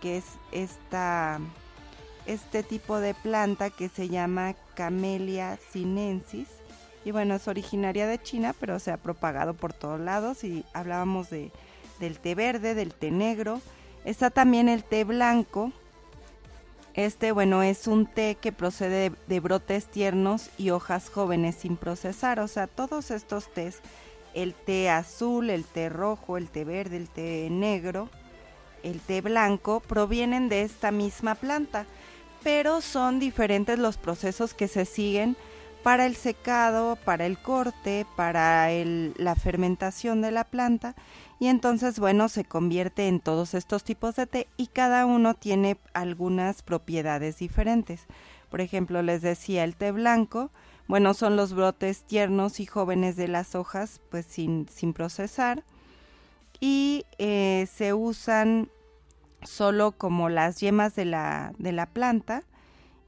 que 0.00 0.16
es 0.16 0.24
esta, 0.50 1.38
este 2.26 2.64
tipo 2.64 2.98
de 2.98 3.14
planta 3.14 3.70
que 3.70 3.88
se 3.88 4.08
llama 4.08 4.56
Camellia 4.74 5.56
sinensis. 5.70 6.48
Y 7.04 7.10
bueno, 7.10 7.34
es 7.34 7.46
originaria 7.48 8.06
de 8.06 8.20
China, 8.20 8.54
pero 8.58 8.78
se 8.78 8.90
ha 8.90 8.96
propagado 8.96 9.54
por 9.54 9.72
todos 9.72 10.00
lados 10.00 10.42
y 10.42 10.64
hablábamos 10.72 11.28
de, 11.28 11.52
del 12.00 12.18
té 12.18 12.34
verde, 12.34 12.74
del 12.74 12.94
té 12.94 13.10
negro. 13.10 13.60
Está 14.04 14.30
también 14.30 14.68
el 14.68 14.84
té 14.84 15.04
blanco. 15.04 15.70
Este, 16.94 17.32
bueno, 17.32 17.62
es 17.62 17.86
un 17.86 18.06
té 18.06 18.36
que 18.40 18.52
procede 18.52 19.10
de, 19.10 19.16
de 19.26 19.40
brotes 19.40 19.86
tiernos 19.86 20.48
y 20.56 20.70
hojas 20.70 21.10
jóvenes 21.10 21.56
sin 21.56 21.76
procesar. 21.76 22.40
O 22.40 22.48
sea, 22.48 22.68
todos 22.68 23.10
estos 23.10 23.52
tés, 23.52 23.80
el 24.32 24.54
té 24.54 24.88
azul, 24.88 25.50
el 25.50 25.64
té 25.64 25.90
rojo, 25.90 26.38
el 26.38 26.48
té 26.48 26.64
verde, 26.64 26.96
el 26.96 27.08
té 27.08 27.48
negro, 27.50 28.08
el 28.82 29.00
té 29.00 29.20
blanco, 29.20 29.80
provienen 29.80 30.48
de 30.48 30.62
esta 30.62 30.90
misma 30.90 31.34
planta, 31.34 31.84
pero 32.42 32.80
son 32.80 33.18
diferentes 33.18 33.78
los 33.78 33.96
procesos 33.96 34.54
que 34.54 34.68
se 34.68 34.84
siguen 34.84 35.36
para 35.84 36.06
el 36.06 36.16
secado, 36.16 36.96
para 36.96 37.26
el 37.26 37.38
corte, 37.38 38.06
para 38.16 38.68
la 38.74 39.34
fermentación 39.36 40.22
de 40.22 40.30
la 40.30 40.44
planta. 40.44 40.96
Y 41.38 41.48
entonces 41.48 42.00
bueno 42.00 42.30
se 42.30 42.44
convierte 42.44 43.06
en 43.06 43.20
todos 43.20 43.52
estos 43.52 43.84
tipos 43.84 44.16
de 44.16 44.26
té 44.26 44.48
y 44.56 44.68
cada 44.68 45.04
uno 45.04 45.34
tiene 45.34 45.76
algunas 45.92 46.62
propiedades 46.62 47.36
diferentes. 47.36 48.06
Por 48.48 48.62
ejemplo, 48.62 49.02
les 49.02 49.20
decía 49.20 49.62
el 49.62 49.76
té 49.76 49.92
blanco, 49.92 50.50
bueno, 50.88 51.12
son 51.12 51.36
los 51.36 51.52
brotes 51.52 52.04
tiernos 52.04 52.60
y 52.60 52.66
jóvenes 52.66 53.16
de 53.16 53.28
las 53.28 53.54
hojas 53.54 54.00
pues 54.10 54.24
sin, 54.24 54.66
sin 54.70 54.94
procesar. 54.94 55.64
Y 56.60 57.04
eh, 57.18 57.68
se 57.70 57.92
usan 57.92 58.70
solo 59.42 59.92
como 59.92 60.30
las 60.30 60.60
yemas 60.60 60.94
de 60.94 61.04
la, 61.04 61.52
de 61.58 61.72
la 61.72 61.84
planta 61.84 62.42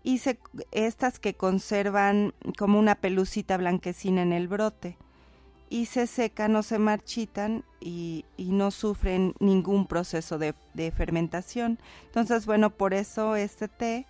y 0.07 0.23
estas 0.71 1.19
que 1.19 1.35
conservan 1.35 2.33
como 2.57 2.79
una 2.79 2.95
pelucita 2.95 3.57
blanquecina 3.57 4.23
en 4.23 4.33
el 4.33 4.47
brote 4.47 4.97
y 5.69 5.87
se 5.87 6.07
secan 6.07 6.55
o 6.55 6.63
se 6.63 6.79
marchitan 6.79 7.65
y, 7.81 8.25
no 8.39 8.71
sufren 8.71 9.35
ningún 9.41 9.89
proceso 9.89 10.39
de, 10.39 10.55
de, 10.75 10.93
fermentación. 10.93 11.81
Entonces, 12.05 12.47
bueno, 12.47 12.71
por 12.71 12.95
eso 12.95 13.35
este 13.35 13.67
té 13.67 14.07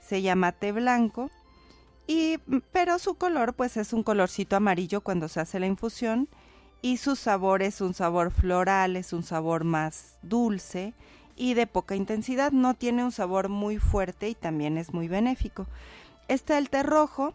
se 0.00 0.20
llama 0.20 0.50
té 0.50 0.72
blanco. 0.72 1.30
Y, 2.08 2.38
pero 2.72 2.98
su 2.98 3.14
color 3.14 3.54
pues 3.54 3.76
es 3.76 3.92
un 3.92 4.02
colorcito 4.02 4.56
amarillo 4.56 5.00
cuando 5.00 5.28
se 5.28 5.38
hace 5.38 5.60
la 5.60 5.66
infusión 5.66 6.28
y 6.82 6.96
su 6.96 7.14
sabor 7.14 7.62
es 7.62 7.80
un 7.80 7.94
sabor 7.94 8.32
floral, 8.32 8.96
es 8.96 9.12
un 9.12 9.22
sabor 9.22 9.62
más 9.62 10.18
dulce 10.22 10.92
y 11.36 11.54
de 11.54 11.66
poca 11.66 11.94
intensidad, 11.94 12.52
no 12.52 12.74
tiene 12.74 13.04
un 13.04 13.12
sabor 13.12 13.48
muy 13.48 13.78
fuerte 13.78 14.28
y 14.28 14.34
también 14.34 14.78
es 14.78 14.92
muy 14.92 15.08
benéfico. 15.08 15.66
Está 16.28 16.58
el 16.58 16.70
té 16.70 16.82
rojo, 16.82 17.34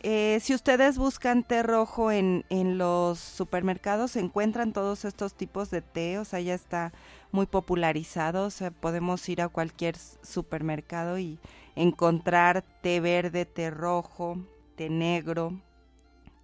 eh, 0.00 0.38
si 0.40 0.54
ustedes 0.54 0.96
buscan 0.96 1.44
té 1.44 1.62
rojo 1.62 2.10
en, 2.10 2.44
en 2.48 2.78
los 2.78 3.18
supermercados, 3.18 4.16
encuentran 4.16 4.72
todos 4.72 5.04
estos 5.04 5.34
tipos 5.34 5.70
de 5.70 5.82
té, 5.82 6.18
o 6.18 6.24
sea, 6.24 6.40
ya 6.40 6.54
está 6.54 6.92
muy 7.32 7.46
popularizado, 7.46 8.46
o 8.46 8.50
sea, 8.50 8.70
podemos 8.70 9.28
ir 9.28 9.42
a 9.42 9.48
cualquier 9.48 9.96
supermercado 9.96 11.18
y 11.18 11.38
encontrar 11.76 12.64
té 12.80 13.00
verde, 13.00 13.44
té 13.44 13.70
rojo, 13.70 14.38
té 14.76 14.88
negro, 14.88 15.60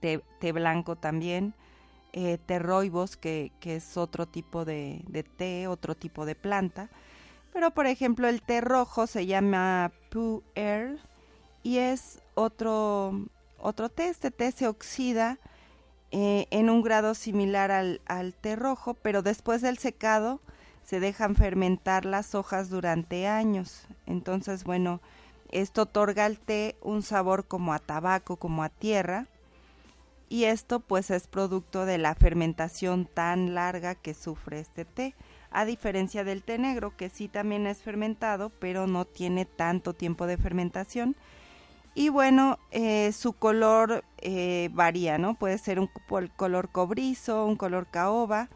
té, 0.01 0.53
blanco 0.53 0.97
también, 0.97 1.55
eh, 2.17 2.39
té 2.47 2.59
roibos, 2.59 3.19
que, 3.19 3.53
es 3.63 3.97
otro 3.99 4.27
tipo 4.27 4.65
de, 4.65 5.05
té, 5.37 5.69
otro 5.69 5.95
tipo 5.95 6.25
de 6.25 6.35
planta. 6.35 6.89
Pero, 7.53 7.71
por 7.73 7.87
ejemplo, 7.87 8.27
el 8.27 8.41
té 8.41 8.63
rojo 8.63 9.07
se 9.07 9.27
llama 9.27 9.93
Pu 10.11 10.43
Air 10.55 10.99
y 11.63 11.79
es 11.79 12.21
otro 12.35 13.13
otro 13.59 13.91
té. 13.91 14.09
Este 14.09 14.31
té 14.31 14.51
se 14.51 14.67
oxida 14.67 15.39
eh, 16.11 16.47
en 16.51 16.71
un 16.71 16.83
grado 16.83 17.15
similar 17.15 17.71
al, 17.71 18.01
al 18.07 18.33
té 18.33 18.57
rojo, 18.57 18.95
pero 18.95 19.21
después 19.21 19.61
del 19.61 19.77
secado 19.77 20.41
se 20.85 21.01
dejan 21.01 21.37
fermentar 21.37 22.07
las 22.07 22.35
hojas 22.35 22.71
durante 22.71 23.27
años. 23.27 23.87
Entonces, 24.07 24.65
bueno, 24.65 25.01
esto 25.51 25.83
otorga 25.83 26.25
al 26.25 26.39
té 26.39 26.77
un 26.81 27.03
sabor 27.03 27.47
como 27.47 27.75
a 27.75 27.79
tabaco, 27.79 28.37
como 28.37 28.63
a 28.63 28.71
tierra. 28.71 29.27
Y 30.29 30.45
esto 30.45 30.81
pues 30.81 31.11
es 31.11 31.29
producto 31.29 31.87
de 31.87 31.99
la 31.99 32.15
fermentación 32.15 33.07
tan 33.07 33.55
larga 33.55 33.95
que 33.95 34.15
sufre 34.15 34.61
este 34.61 34.85
té, 34.85 35.15
a 35.51 35.65
diferencia 35.65 36.25
del 36.25 36.43
té 36.43 36.59
negro 36.59 36.97
que 36.97 37.09
sí 37.09 37.29
también 37.29 37.67
es 37.67 37.79
fermentado, 37.79 38.51
pero 38.51 38.87
no 38.87 39.05
tiene 39.05 39.45
tanto 39.45 39.95
tiempo 39.95 40.27
de 40.27 40.37
fermentación 40.37 41.17
y 41.99 42.11
bueno, 42.11 42.59
eh, 42.73 43.11
su 43.13 43.33
color 43.33 44.05
eh, 44.19 44.69
varía, 44.75 45.17
¿no? 45.17 45.33
Puede 45.33 45.57
ser 45.57 45.81
un 45.81 45.89
color 46.37 46.69
cobrizo, 46.69 47.47
un 47.47 47.57
color 47.57 47.87
caoba. 47.87 48.51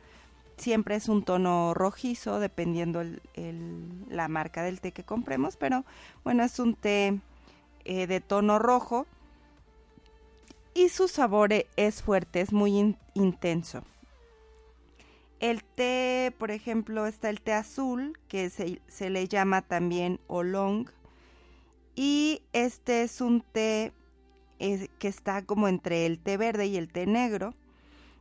Siempre 0.58 0.96
es 0.96 1.08
un 1.08 1.24
tono 1.24 1.72
rojizo, 1.72 2.38
dependiendo 2.38 3.02
la 4.10 4.28
marca 4.28 4.62
del 4.62 4.82
té 4.82 4.92
que 4.92 5.04
compremos. 5.04 5.56
Pero 5.56 5.86
bueno, 6.22 6.44
es 6.44 6.58
un 6.58 6.74
té 6.74 7.18
eh, 7.86 8.06
de 8.06 8.20
tono 8.20 8.58
rojo. 8.58 9.06
Y 10.74 10.88
su 10.88 11.08
sabor 11.08 11.52
e, 11.52 11.66
es 11.76 12.02
fuerte, 12.02 12.40
es 12.40 12.52
muy 12.52 12.96
intenso. 13.14 13.82
El 15.40 15.64
té, 15.64 16.34
por 16.38 16.50
ejemplo, 16.50 17.06
está 17.06 17.30
el 17.30 17.40
té 17.40 17.52
azul, 17.54 18.18
que 18.28 18.50
se, 18.50 18.80
se 18.88 19.10
le 19.10 19.26
llama 19.26 19.62
también 19.62 20.20
oolong 20.26 20.88
y 22.02 22.42
este 22.52 23.02
es 23.02 23.20
un 23.20 23.42
té 23.42 23.92
que 24.58 25.08
está 25.08 25.42
como 25.42 25.68
entre 25.68 26.06
el 26.06 26.18
té 26.18 26.36
verde 26.36 26.66
y 26.66 26.76
el 26.76 26.92
té 26.92 27.06
negro, 27.06 27.54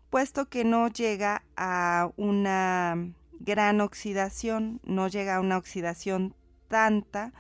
puesto 0.10 0.50
que 0.50 0.64
no 0.64 0.88
llega 0.88 1.44
a 1.56 2.10
una 2.16 3.14
gran 3.40 3.82
oxidación, 3.82 4.80
no 4.84 5.08
llega 5.08 5.36
a 5.36 5.40
una 5.40 5.58
oxidación 5.58 6.34
tanta, 6.68 7.34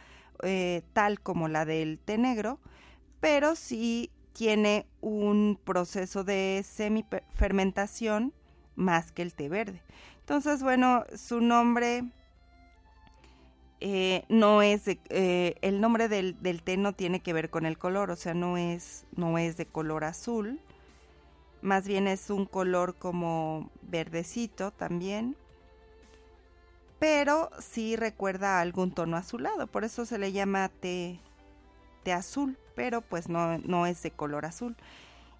eh, 0.43 0.81
tal 0.93 1.19
como 1.21 1.47
la 1.47 1.65
del 1.65 1.99
té 1.99 2.17
negro, 2.17 2.59
pero 3.19 3.55
sí 3.55 4.11
tiene 4.39 4.85
un 5.01 5.59
proceso 5.65 6.23
de 6.23 6.63
semifermentación 6.65 8.31
más 8.77 9.11
que 9.11 9.21
el 9.21 9.33
té 9.33 9.49
verde. 9.49 9.81
Entonces, 10.21 10.63
bueno, 10.63 11.03
su 11.13 11.41
nombre 11.41 12.05
eh, 13.81 14.23
no 14.29 14.61
es 14.61 14.83
eh, 14.87 15.55
el 15.61 15.81
nombre 15.81 16.07
del, 16.07 16.37
té 16.63 16.77
no 16.77 16.93
tiene 16.93 17.19
que 17.19 17.33
ver 17.33 17.49
con 17.49 17.65
el 17.65 17.77
color, 17.77 18.11
o 18.11 18.15
sea, 18.15 18.33
no 18.33 18.55
es, 18.55 19.05
no 19.13 19.37
es 19.37 19.57
de 19.57 19.65
color 19.65 20.05
azul, 20.05 20.61
más 21.61 21.85
bien 21.85 22.07
es 22.07 22.29
un 22.29 22.45
color 22.45 22.95
como 22.95 23.69
verdecito 23.81 24.71
también, 24.71 25.35
pero 26.97 27.49
sí 27.59 27.97
recuerda 27.97 28.61
algún 28.61 28.93
tono 28.93 29.17
azulado, 29.17 29.67
por 29.67 29.83
eso 29.83 30.05
se 30.05 30.17
le 30.17 30.31
llama 30.31 30.69
té, 30.69 31.19
té 32.03 32.13
azul, 32.13 32.57
pero 32.79 33.01
pues 33.01 33.27
no, 33.27 33.57
no 33.57 33.85
es 33.87 34.01
de 34.03 34.11
color 34.11 34.45
azul. 34.45 34.73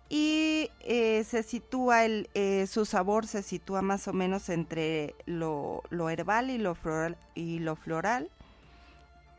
Y 0.09 0.71
eh, 0.81 1.23
se 1.23 1.41
sitúa, 1.41 2.03
el, 2.03 2.27
su 2.69 2.83
sabor 2.83 3.27
se 3.27 3.43
sitúa 3.43 3.81
más 3.81 4.09
o 4.09 4.13
menos 4.13 4.49
entre 4.49 5.15
lo, 5.25 5.83
lo 5.89 6.09
herbal 6.09 6.49
y 6.49 6.57
lo, 6.57 6.75
floral, 6.75 7.17
y 7.35 7.59
lo 7.59 7.77
floral 7.77 8.29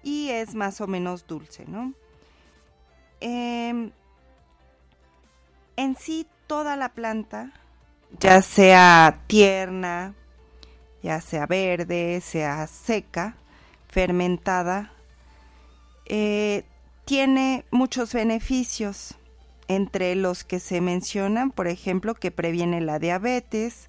y 0.02 0.30
es 0.30 0.54
más 0.54 0.80
o 0.80 0.86
menos 0.86 1.26
dulce, 1.26 1.66
¿no? 1.66 1.92
Em, 3.20 3.90
en 5.76 5.96
sí, 5.96 6.26
toda 6.46 6.76
la 6.76 6.94
planta, 6.94 7.52
ya 8.18 8.40
sea 8.40 9.24
tierna, 9.26 10.14
ya 11.02 11.20
sea 11.20 11.44
verde, 11.44 12.22
sea 12.22 12.66
seca, 12.66 13.36
fermentada, 13.88 14.90
eh, 16.06 16.64
tiene 17.10 17.64
muchos 17.72 18.14
beneficios, 18.14 19.16
entre 19.66 20.14
los 20.14 20.44
que 20.44 20.60
se 20.60 20.80
mencionan, 20.80 21.50
por 21.50 21.66
ejemplo, 21.66 22.14
que 22.14 22.30
previene 22.30 22.80
la 22.80 23.00
diabetes, 23.00 23.88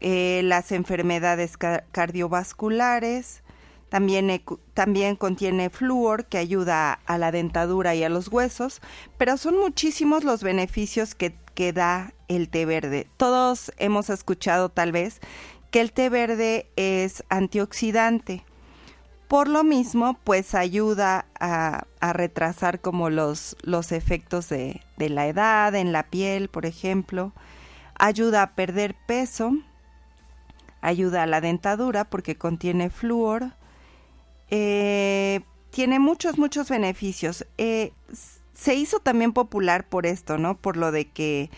eh, 0.00 0.40
las 0.42 0.72
enfermedades 0.72 1.56
cardiovasculares, 1.56 3.44
también, 3.88 4.42
también 4.74 5.14
contiene 5.14 5.70
flúor 5.70 6.24
que 6.24 6.38
ayuda 6.38 6.98
a 7.06 7.18
la 7.18 7.30
dentadura 7.30 7.94
y 7.94 8.02
a 8.02 8.08
los 8.08 8.26
huesos, 8.26 8.80
pero 9.16 9.36
son 9.36 9.56
muchísimos 9.56 10.24
los 10.24 10.42
beneficios 10.42 11.14
que, 11.14 11.36
que 11.54 11.72
da 11.72 12.14
el 12.26 12.48
té 12.48 12.66
verde. 12.66 13.06
Todos 13.16 13.70
hemos 13.76 14.10
escuchado 14.10 14.70
tal 14.70 14.90
vez 14.90 15.20
que 15.70 15.80
el 15.80 15.92
té 15.92 16.08
verde 16.08 16.66
es 16.74 17.22
antioxidante. 17.28 18.44
Por 19.28 19.48
lo 19.48 19.64
mismo, 19.64 20.18
pues 20.24 20.54
ayuda 20.54 21.26
a, 21.40 21.86
retrasar 22.12 22.80
como 22.80 23.08
los, 23.08 23.56
los 23.62 23.90
efectos 23.90 24.48
de, 24.50 24.82
de, 24.98 25.08
la 25.08 25.26
edad 25.26 25.74
en 25.74 25.92
la 25.92 26.04
piel, 26.04 26.48
por 26.48 26.66
ejemplo. 26.66 27.32
Ayuda 27.98 28.42
a 28.42 28.54
perder 28.54 28.94
peso. 29.06 29.52
Ayuda 30.82 31.22
a 31.22 31.26
la 31.26 31.40
dentadura 31.40 32.04
porque 32.04 32.36
contiene 32.36 32.90
flúor. 32.90 33.52
Eh, 34.50 35.40
tiene 35.70 35.98
muchos, 35.98 36.38
muchos 36.38 36.68
beneficios. 36.68 37.46
Eh, 37.58 37.92
se 38.52 38.74
hizo 38.74 39.00
también 39.00 39.32
popular 39.32 39.88
por 39.88 40.06
esto, 40.06 40.38
¿no? 40.38 40.56
Por 40.56 40.76
lo 40.76 40.92
de 40.92 41.08
que, 41.10 41.50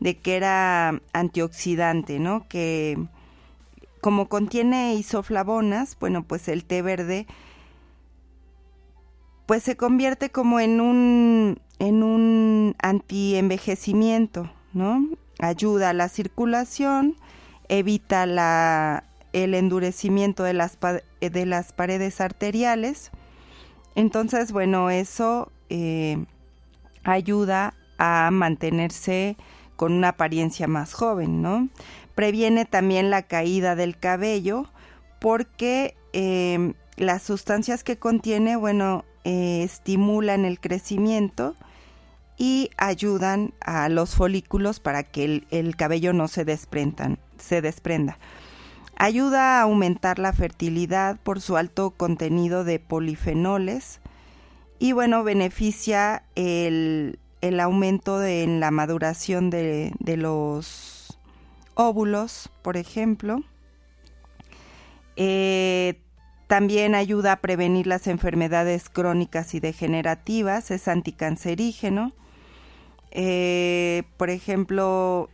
de 0.00 0.18
que 0.18 0.36
era 0.36 1.00
antioxidante, 1.12 2.18
¿no? 2.18 2.46
Que 2.48 2.98
como 4.02 4.28
contiene 4.28 4.96
isoflavonas, 4.96 5.96
bueno, 5.98 6.24
pues 6.24 6.48
el 6.48 6.64
té 6.64 6.82
verde 6.82 7.26
pues 9.46 9.62
se 9.62 9.76
convierte 9.76 10.30
como 10.30 10.60
en 10.60 10.80
un 10.80 11.60
en 11.78 12.02
un 12.02 12.74
antienvejecimiento, 12.82 14.50
¿no? 14.72 15.06
Ayuda 15.38 15.90
a 15.90 15.92
la 15.92 16.08
circulación, 16.08 17.16
evita 17.68 18.26
la 18.26 19.04
el 19.32 19.54
endurecimiento 19.54 20.42
de 20.42 20.52
las, 20.52 20.78
de 21.20 21.46
las 21.46 21.72
paredes 21.72 22.20
arteriales. 22.20 23.12
Entonces, 23.94 24.52
bueno, 24.52 24.90
eso 24.90 25.50
eh, 25.70 26.24
ayuda 27.04 27.74
a 27.98 28.30
mantenerse 28.32 29.36
con 29.76 29.92
una 29.92 30.08
apariencia 30.08 30.68
más 30.68 30.92
joven, 30.92 31.42
¿no? 31.42 31.68
Previene 32.14 32.64
también 32.64 33.10
la 33.10 33.22
caída 33.22 33.74
del 33.76 33.98
cabello 33.98 34.70
porque 35.20 35.96
eh, 36.12 36.74
las 36.96 37.22
sustancias 37.22 37.84
que 37.84 37.96
contiene, 37.98 38.56
bueno, 38.56 39.04
eh, 39.24 39.62
estimulan 39.62 40.44
el 40.44 40.60
crecimiento 40.60 41.54
y 42.36 42.70
ayudan 42.76 43.54
a 43.60 43.88
los 43.88 44.14
folículos 44.14 44.80
para 44.80 45.04
que 45.04 45.24
el, 45.24 45.46
el 45.50 45.76
cabello 45.76 46.12
no 46.12 46.28
se, 46.28 46.44
desprendan, 46.44 47.18
se 47.38 47.62
desprenda. 47.62 48.18
Ayuda 48.96 49.58
a 49.58 49.62
aumentar 49.62 50.18
la 50.18 50.32
fertilidad 50.32 51.18
por 51.20 51.40
su 51.40 51.56
alto 51.56 51.90
contenido 51.90 52.64
de 52.64 52.78
polifenoles 52.78 54.00
y 54.78 54.92
bueno, 54.92 55.22
beneficia 55.22 56.24
el, 56.34 57.18
el 57.42 57.60
aumento 57.60 58.22
en 58.24 58.60
la 58.60 58.70
maduración 58.70 59.50
de, 59.50 59.92
los 60.16 61.01
óvulos, 61.74 62.50
por 62.62 62.76
ejemplo. 62.76 63.42
Eh, 65.16 66.00
también 66.46 66.94
ayuda 66.94 67.32
a 67.32 67.40
prevenir 67.40 67.86
las 67.86 68.06
enfermedades 68.06 68.88
crónicas 68.90 69.54
y 69.54 69.60
degenerativas, 69.60 70.70
es 70.70 70.88
anticancerígeno. 70.88 72.12
Eh, 73.10 74.04
por 74.16 74.30
ejemplo, 74.30 75.30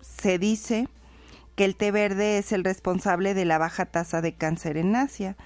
se 0.00 0.38
dice 0.38 0.88
que 1.54 1.64
el 1.64 1.76
té 1.76 1.90
verde 1.90 2.38
es 2.38 2.52
el 2.52 2.64
responsable 2.64 3.34
de 3.34 3.44
la 3.44 3.58
baja 3.58 3.86
tasa 3.86 4.20
de 4.20 4.34
cáncer 4.34 4.76
en 4.76 4.94
Asia 4.94 5.36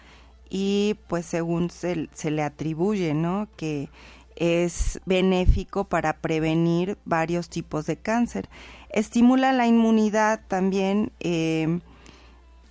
y 0.51 0.97
pues 1.09 1.25
según 1.25 1.71
se, 1.71 2.09
le 2.31 2.43
atribuye, 2.43 3.15
¿no? 3.15 3.49
Que 3.57 3.89
es 4.35 5.01
benéfico 5.07 5.85
para 5.85 6.19
prevenir 6.19 6.99
varios 7.05 7.49
tipos 7.49 7.87
de 7.87 7.97
cáncer. 7.97 8.49
Estimula 8.91 9.53
la 9.53 9.67
inmunidad 9.67 10.41
también, 10.49 11.13
eh, 11.21 11.81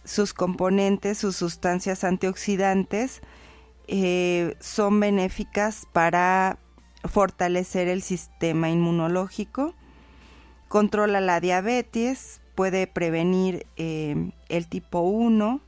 sus 0.03 0.33
componentes, 0.33 1.17
sus 1.17 1.35
sustancias 1.35 2.03
antioxidantes 2.03 3.21
eh, 3.87 4.55
son 4.59 4.99
benéficas 4.99 5.87
para 5.93 6.59
fortalecer 7.05 7.87
el 7.87 8.01
sistema 8.01 8.69
inmunológico, 8.69 9.73
controla 10.67 11.21
la 11.21 11.39
diabetes, 11.39 12.41
puede 12.55 12.87
prevenir 12.87 13.65
eh, 13.77 14.31
el 14.49 14.67
tipo 14.67 14.99
1 14.99 15.61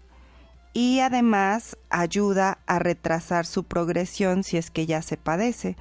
y 0.73 0.99
además 0.99 1.77
ayuda 1.89 2.59
a 2.65 2.79
retrasar 2.79 3.45
su 3.45 3.63
progresión 3.63 4.43
si 4.43 4.57
es 4.57 4.71
que 4.71 4.85
ya 4.85 5.01
se 5.01 5.17
padece. 5.17 5.75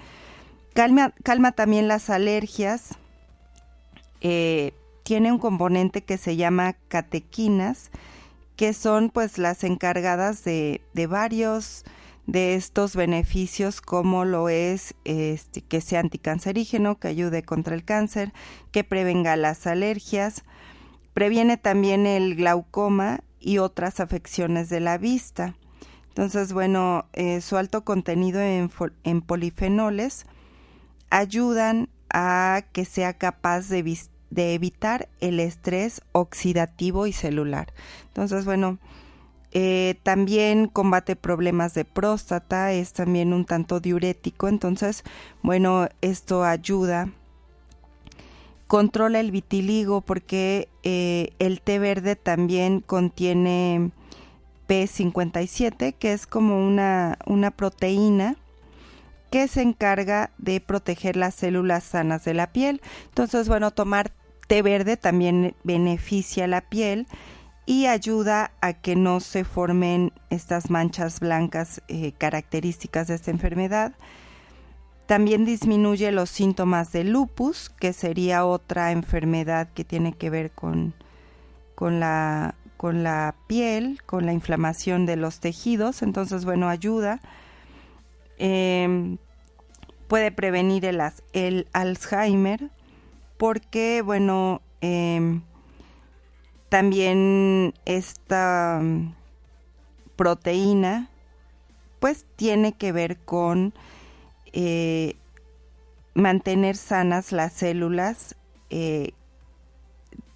Calma, 0.72 1.12
calma 1.22 1.52
también 1.52 1.88
las 1.88 2.10
alergias. 2.10 2.96
Eh, 4.20 4.72
tiene 5.02 5.32
un 5.32 5.38
componente 5.38 6.04
que 6.04 6.18
se 6.18 6.36
llama 6.36 6.74
catequinas, 6.88 7.90
que 8.56 8.72
son 8.74 9.10
pues 9.10 9.38
las 9.38 9.64
encargadas 9.64 10.44
de, 10.44 10.82
de 10.92 11.06
varios 11.06 11.84
de 12.26 12.54
estos 12.54 12.94
beneficios 12.94 13.80
como 13.80 14.24
lo 14.24 14.48
es 14.48 14.94
este, 15.04 15.62
que 15.62 15.80
sea 15.80 16.00
anticancerígeno, 16.00 16.98
que 16.98 17.08
ayude 17.08 17.42
contra 17.42 17.74
el 17.74 17.84
cáncer, 17.84 18.32
que 18.70 18.84
prevenga 18.84 19.34
las 19.36 19.66
alergias, 19.66 20.44
previene 21.12 21.56
también 21.56 22.06
el 22.06 22.36
glaucoma 22.36 23.20
y 23.40 23.58
otras 23.58 23.98
afecciones 23.98 24.68
de 24.68 24.80
la 24.80 24.96
vista. 24.98 25.56
Entonces, 26.08 26.52
bueno, 26.52 27.06
eh, 27.12 27.40
su 27.40 27.56
alto 27.56 27.84
contenido 27.84 28.40
en, 28.40 28.70
en, 29.04 29.22
polifenoles 29.22 30.26
ayudan 31.08 31.88
a 32.12 32.64
que 32.72 32.84
sea 32.84 33.14
capaz 33.14 33.68
de, 33.68 33.98
de 34.30 34.54
evitar 34.54 35.08
el 35.20 35.40
estrés 35.40 36.02
oxidativo 36.12 37.06
y 37.06 37.12
celular. 37.12 37.72
Entonces, 38.08 38.44
bueno, 38.44 38.78
eh, 39.52 39.96
también 40.04 40.68
combate 40.68 41.16
problemas 41.16 41.74
de 41.74 41.84
próstata, 41.84 42.72
es 42.72 42.92
también 42.92 43.32
un 43.32 43.44
tanto 43.44 43.80
diurético, 43.80 44.48
entonces, 44.48 45.02
bueno, 45.42 45.88
esto 46.02 46.44
ayuda. 46.44 47.10
Controla 48.68 49.18
el 49.18 49.32
vitiligo 49.32 50.00
porque 50.02 50.68
eh, 50.84 51.30
el 51.40 51.60
té 51.60 51.80
verde 51.80 52.14
también 52.14 52.80
contiene 52.80 53.90
P57, 54.68 55.96
que 55.98 56.12
es 56.12 56.28
como 56.28 56.64
una, 56.64 57.18
una 57.26 57.50
proteína 57.50 58.36
que 59.30 59.48
se 59.48 59.62
encarga 59.62 60.30
de 60.38 60.60
proteger 60.60 61.16
las 61.16 61.34
células 61.34 61.84
sanas 61.84 62.24
de 62.24 62.34
la 62.34 62.52
piel. 62.52 62.80
Entonces, 63.08 63.48
bueno, 63.48 63.70
tomar 63.70 64.12
té 64.46 64.62
verde 64.62 64.96
también 64.96 65.54
beneficia 65.62 66.46
la 66.48 66.60
piel 66.60 67.06
y 67.66 67.86
ayuda 67.86 68.50
a 68.60 68.72
que 68.72 68.96
no 68.96 69.20
se 69.20 69.44
formen 69.44 70.12
estas 70.28 70.70
manchas 70.70 71.20
blancas 71.20 71.82
eh, 71.86 72.12
características 72.18 73.06
de 73.06 73.14
esta 73.14 73.30
enfermedad. 73.30 73.92
También 75.06 75.44
disminuye 75.44 76.10
los 76.10 76.30
síntomas 76.30 76.90
de 76.90 77.04
lupus, 77.04 77.70
que 77.70 77.92
sería 77.92 78.44
otra 78.44 78.90
enfermedad 78.90 79.68
que 79.72 79.84
tiene 79.84 80.12
que 80.12 80.30
ver 80.30 80.50
con, 80.50 80.94
con, 81.76 82.00
la, 82.00 82.56
con 82.76 83.04
la 83.04 83.36
piel, 83.46 84.00
con 84.04 84.26
la 84.26 84.32
inflamación 84.32 85.06
de 85.06 85.16
los 85.16 85.38
tejidos. 85.38 86.02
Entonces, 86.02 86.44
bueno, 86.44 86.68
ayuda. 86.68 87.20
Em, 88.42 89.18
puede 90.08 90.32
prevenir 90.32 90.86
el, 90.86 91.68
Alzheimer 91.74 92.70
porque, 93.36 94.00
bueno, 94.00 94.62
em, 94.80 95.42
también 96.70 97.74
esta 97.84 98.80
mm, 98.82 99.14
proteína 100.16 101.10
pues 101.98 102.24
tiene 102.36 102.72
que 102.72 102.92
ver 102.92 103.18
con 103.18 103.74
eh, 104.54 105.16
mantener 106.14 106.76
sanas 106.76 107.32
las 107.32 107.52
células 107.52 108.36
eh, 108.70 109.12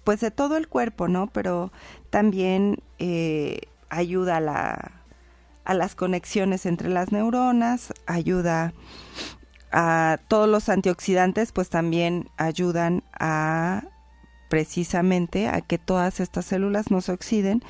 pues 0.03 0.19
de 0.19 0.29
todo 0.29 0.57
el 0.57 0.67
cuerpo, 0.67 1.07
¿no? 1.07 1.25
Pero 1.25 1.71
también 2.11 2.77
eh, 2.99 3.61
ayuda 3.89 4.37
a, 4.37 4.41
la, 4.41 4.94
a 5.65 5.73
las 5.73 5.95
conexiones 5.95 6.65
entre 6.65 6.89
las 6.89 7.11
neuronas, 7.11 7.93
ayuda 8.05 8.73
a 9.71 10.19
todos 10.27 10.47
los 10.47 10.69
antioxidantes, 10.69 11.51
pues 11.51 11.69
también 11.69 12.29
ayudan 12.37 13.03
a 13.19 13.83
precisamente 14.47 15.47
a 15.47 15.61
que 15.61 15.77
todas 15.77 16.19
estas 16.19 16.45
células 16.45 16.91
no 16.91 17.01
se 17.01 17.11
oxiden 17.11 17.63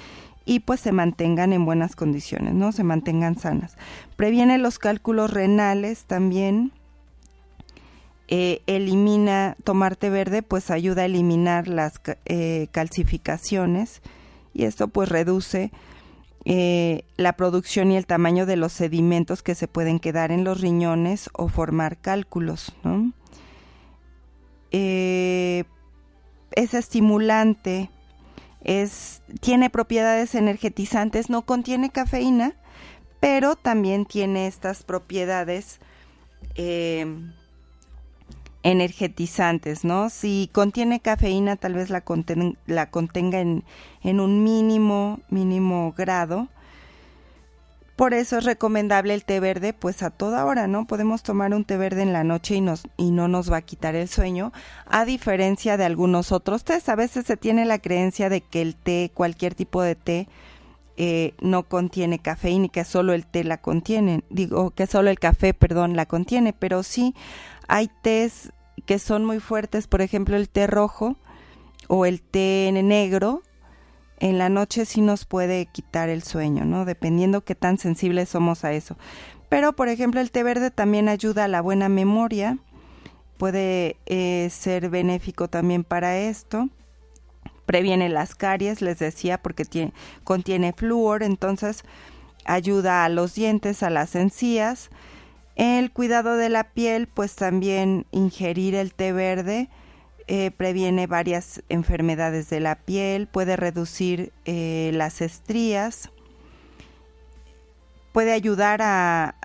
y 0.46 0.60
pues 0.60 0.80
se 0.82 0.92
mantengan 0.92 1.54
en 1.54 1.66
buenas 1.66 1.96
condiciones, 1.96 2.54
¿no? 2.54 2.72
Se 2.72 2.84
mantengan 2.84 3.40
sanas. 3.40 3.78
Previene 4.16 4.58
los 4.58 4.78
cálculos 4.78 5.32
renales 5.32 6.06
también. 6.06 6.72
Eh, 8.28 8.62
elimina, 8.66 9.56
tomarte 9.64 10.10
verde 10.10 10.42
pues 10.42 10.72
ayuda 10.72 11.04
a 11.04 11.06
eliminar 11.06 11.68
las 11.68 12.02
eh, 12.26 12.68
calcificaciones 12.72 14.02
y 14.52 14.66
esto 14.66 14.88
pues 14.88 15.10
reduce 15.10 15.72
eh, 16.46 17.04
la 17.18 17.34
producción 17.34 17.92
y 17.92 17.98
el 17.98 18.06
tamaño 18.06 18.46
de 18.46 18.56
los 18.56 18.72
sedimentos 18.72 19.44
que 19.44 19.56
se 19.56 19.68
pueden 19.68 20.00
quedar 20.00 20.32
en 20.32 20.44
los 20.44 20.62
riñones 20.62 21.30
o 21.34 21.48
formar 21.48 21.98
cálculos, 21.98 22.74
¿no? 22.84 23.12
es 26.56 26.74
estimulante, 26.74 27.90
es, 28.64 29.22
tiene 29.40 29.70
propiedades 29.70 30.36
energetizantes, 30.36 31.30
no 31.30 31.44
contiene 31.44 31.92
cafeína, 31.92 32.56
pero 33.20 33.56
también 33.56 34.06
tiene 34.06 34.48
estas 34.48 34.84
propiedades 34.84 35.80
em, 36.56 37.34
energetizantes, 38.66 39.86
¿no? 39.86 40.10
Si 40.10 40.50
contiene 40.52 41.00
cafeína, 41.00 41.56
tal 41.56 41.76
vez 41.76 41.92
la, 41.92 42.02
contenga 42.02 43.40
en, 43.40 43.64
en, 44.04 44.20
un 44.20 44.44
mínimo, 44.44 45.20
mínimo 45.30 45.94
grado, 45.96 46.48
por 47.96 48.16
eso 48.16 48.40
es 48.40 48.44
recomendable 48.44 49.14
el 49.14 49.24
té 49.24 49.40
verde, 49.40 49.74
pues 49.74 50.02
a 50.02 50.10
toda 50.10 50.44
hora, 50.46 50.66
¿no? 50.66 50.88
Podemos 50.88 51.22
tomar 51.22 51.54
un 51.54 51.64
té 51.64 51.78
verde 51.78 52.02
en 52.02 52.12
la 52.12 52.24
noche 52.24 52.56
y, 52.56 52.62
nos, 52.62 52.88
y 52.98 53.12
no 53.12 53.28
nos 53.28 53.52
va 53.52 53.58
a 53.58 53.62
quitar 53.62 53.94
el 53.96 54.10
sueño, 54.10 54.52
a 54.88 55.06
diferencia 55.06 55.78
de 55.78 55.86
algunos 55.86 56.32
otros 56.32 56.64
tés. 56.64 56.90
A 56.90 56.96
veces 56.96 57.28
se 57.28 57.38
tiene 57.38 57.66
la 57.66 57.78
creencia 57.78 58.30
de 58.30 58.42
que 58.42 58.64
el 58.64 58.76
té, 58.76 59.12
cualquier 59.14 59.54
tipo 59.54 59.84
de 59.84 59.94
té, 59.94 60.28
eh, 60.98 61.34
no 61.42 61.64
contiene 61.64 62.20
cafeína 62.20 62.68
y 62.68 62.70
que 62.70 62.86
solo 62.86 63.14
el 63.14 63.26
té 63.26 63.44
la 63.44 63.58
contiene. 63.58 64.24
Digo, 64.30 64.72
que 64.72 64.88
solo 64.88 65.10
el 65.10 65.20
café, 65.20 65.54
perdón, 65.54 65.96
la 65.96 66.06
contiene, 66.06 66.54
pero 66.54 66.84
sí 66.84 67.14
hay 67.68 67.90
tés 68.02 68.52
que 68.86 69.00
son 69.00 69.26
muy 69.26 69.40
fuertes, 69.40 69.88
por 69.88 70.02
ejemplo 70.02 70.36
el 70.36 70.50
té 70.50 70.68
rojo 70.68 71.16
o 71.88 72.06
el 72.06 72.22
té 72.22 72.72
negro, 72.72 73.42
en 74.20 74.38
la 74.38 74.50
noche 74.50 74.86
sí 74.86 75.02
nos 75.02 75.26
puede 75.26 75.66
quitar 75.66 76.10
el 76.10 76.24
sueño, 76.24 76.66
¿no? 76.66 76.86
Dependiendo 76.86 77.42
qué 77.42 77.56
tan 77.56 77.78
sensibles 77.78 78.30
somos 78.30 78.64
a 78.64 78.72
eso. 78.72 78.98
Pero, 79.50 79.74
por 79.74 79.90
ejemplo, 79.90 80.22
el 80.22 80.32
té 80.32 80.44
verde 80.44 80.72
también 80.72 81.10
ayuda 81.10 81.46
a 81.46 81.48
la 81.48 81.62
buena 81.62 81.90
memoria, 81.90 82.58
puede 83.38 83.98
eh, 84.06 84.50
ser 84.52 84.90
benéfico 84.90 85.50
también 85.50 85.84
para 85.84 86.18
esto. 86.18 86.70
Previene 87.66 88.10
las 88.10 88.36
caries, 88.36 88.82
les 88.82 89.00
decía, 89.00 89.42
porque 89.42 89.66
tiene, 89.66 89.94
contiene 90.24 90.74
flúor, 90.74 91.24
entonces 91.24 91.84
ayuda 92.46 93.06
a 93.06 93.10
los 93.10 93.36
dientes, 93.36 93.84
a 93.84 93.90
las 93.90 94.16
encías. 94.16 94.90
El 95.56 95.92
cuidado 95.92 96.36
de 96.36 96.50
la 96.50 96.72
piel, 96.72 97.08
pues 97.08 97.36
también 97.36 98.06
ingerir 98.12 98.76
el 98.76 98.94
té 98.94 99.14
verde 99.14 99.70
eh, 100.28 100.50
previene 100.50 101.06
varias 101.06 101.62
enfermedades 101.70 102.50
de 102.50 102.60
la 102.60 102.76
piel, 102.76 103.28
puede 103.28 103.56
reducir 103.58 104.34
eh, 104.46 104.90
las 104.96 105.22
estrías, 105.22 106.10
puede 108.12 108.34
ayudar 108.34 108.80
a, 108.82 109.36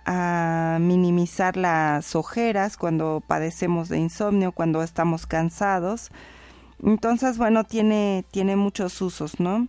minimizar 0.81 1.57
las 1.57 2.17
ojeras 2.17 2.77
cuando 2.77 3.23
padecemos 3.25 3.89
de 3.89 3.99
insomnio, 3.99 4.53
cuando 4.53 4.83
estamos 4.83 5.27
cansados. 5.27 6.11
Entonces, 6.83 7.37
bueno, 7.37 7.65
tiene, 7.65 8.25
tiene 8.31 8.57
muchos 8.57 9.01
usos, 9.03 9.39
¿no? 9.39 9.69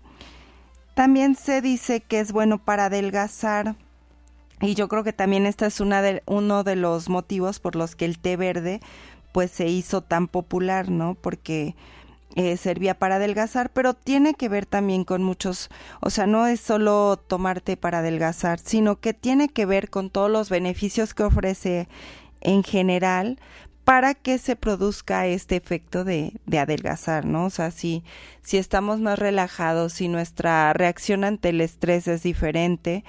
También 0.95 1.35
se 1.35 1.61
dice 1.61 1.99
que 1.99 2.19
es 2.19 2.31
bueno 2.31 2.57
para 2.63 2.85
adelgazar. 2.85 3.75
Y 4.61 4.75
yo 4.75 4.87
creo 4.87 5.03
que 5.03 5.13
también 5.13 5.45
este 5.45 5.65
es 5.65 5.79
una 5.79 6.01
de, 6.01 6.21
uno 6.25 6.63
de 6.63 6.75
los 6.75 7.09
motivos 7.09 7.59
por 7.59 7.75
los 7.75 7.95
que 7.95 8.05
el 8.05 8.19
té 8.19 8.37
verde 8.37 8.79
pues 9.31 9.51
se 9.51 9.67
hizo 9.67 10.01
tan 10.01 10.27
popular, 10.27 10.89
¿no? 10.89 11.15
Porque 11.15 11.75
eh, 12.35 12.57
servía 12.57 12.93
para 12.93 13.15
adelgazar, 13.15 13.71
pero 13.71 13.93
tiene 13.93 14.33
que 14.33 14.49
ver 14.49 14.65
también 14.65 15.03
con 15.03 15.23
muchos, 15.23 15.69
o 15.99 16.09
sea, 16.09 16.27
no 16.27 16.47
es 16.47 16.61
solo 16.61 17.17
tomarte 17.17 17.75
para 17.75 17.99
adelgazar, 17.99 18.59
sino 18.59 18.99
que 18.99 19.13
tiene 19.13 19.49
que 19.49 19.65
ver 19.65 19.89
con 19.89 20.09
todos 20.09 20.29
los 20.29 20.49
beneficios 20.49 21.13
que 21.13 21.23
ofrece 21.23 21.87
en 22.39 22.63
general 22.63 23.39
para 23.83 24.13
que 24.13 24.37
se 24.37 24.55
produzca 24.55 25.27
este 25.27 25.55
efecto 25.55 26.03
de, 26.03 26.33
de 26.45 26.59
adelgazar, 26.59 27.25
¿no? 27.25 27.45
O 27.45 27.49
sea, 27.49 27.71
si, 27.71 28.03
si 28.43 28.57
estamos 28.57 28.99
más 28.99 29.19
relajados, 29.19 29.93
si 29.93 30.07
nuestra 30.07 30.71
reacción 30.73 31.23
ante 31.23 31.49
el 31.49 31.61
estrés 31.61 32.07
es 32.07 32.23
diferente, 32.23 33.03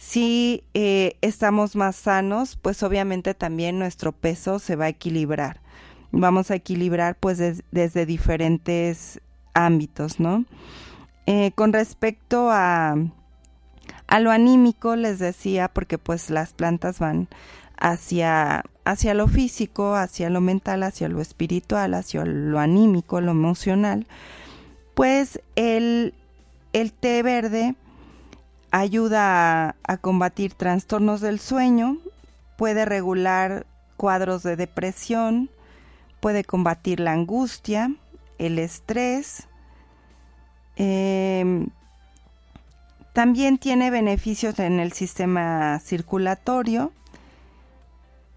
si 0.00 0.64
eh, 0.74 1.16
estamos 1.20 1.76
más 1.76 1.94
sanos, 1.94 2.56
pues 2.56 2.82
obviamente 2.82 3.34
también 3.34 3.78
nuestro 3.78 4.12
peso 4.12 4.58
se 4.58 4.74
va 4.74 4.86
a 4.86 4.88
equilibrar 4.88 5.60
vamos 6.12 6.50
a 6.50 6.54
equilibrar 6.54 7.16
pues 7.18 7.62
desde 7.70 8.06
diferentes 8.06 9.20
ámbitos, 9.54 10.20
¿no? 10.20 10.44
Eh, 11.26 11.52
con 11.54 11.72
respecto 11.72 12.50
a, 12.50 12.96
a 14.06 14.20
lo 14.20 14.30
anímico, 14.30 14.96
les 14.96 15.18
decía, 15.18 15.68
porque 15.68 15.98
pues 15.98 16.30
las 16.30 16.52
plantas 16.52 16.98
van 16.98 17.28
hacia, 17.78 18.64
hacia 18.84 19.14
lo 19.14 19.28
físico, 19.28 19.94
hacia 19.94 20.30
lo 20.30 20.40
mental, 20.40 20.82
hacia 20.82 21.08
lo 21.08 21.20
espiritual, 21.20 21.94
hacia 21.94 22.24
lo 22.24 22.58
anímico, 22.58 23.20
lo 23.20 23.30
emocional, 23.30 24.06
pues 24.94 25.40
el, 25.54 26.14
el 26.72 26.92
té 26.92 27.22
verde 27.22 27.76
ayuda 28.70 29.76
a, 29.82 29.96
combatir 29.96 30.54
trastornos 30.54 31.20
del 31.20 31.40
sueño, 31.40 31.98
puede 32.56 32.84
regular 32.84 33.66
cuadros 33.96 34.42
de 34.42 34.56
depresión, 34.56 35.50
puede 36.20 36.44
combatir 36.44 37.00
la 37.00 37.12
angustia, 37.12 37.92
el 38.38 38.58
estrés. 38.58 39.48
Em, 40.76 41.68
también 43.12 43.58
tiene 43.58 43.90
beneficios 43.90 44.58
en 44.58 44.80
el 44.80 44.92
sistema 44.92 45.78
circulatorio, 45.80 46.92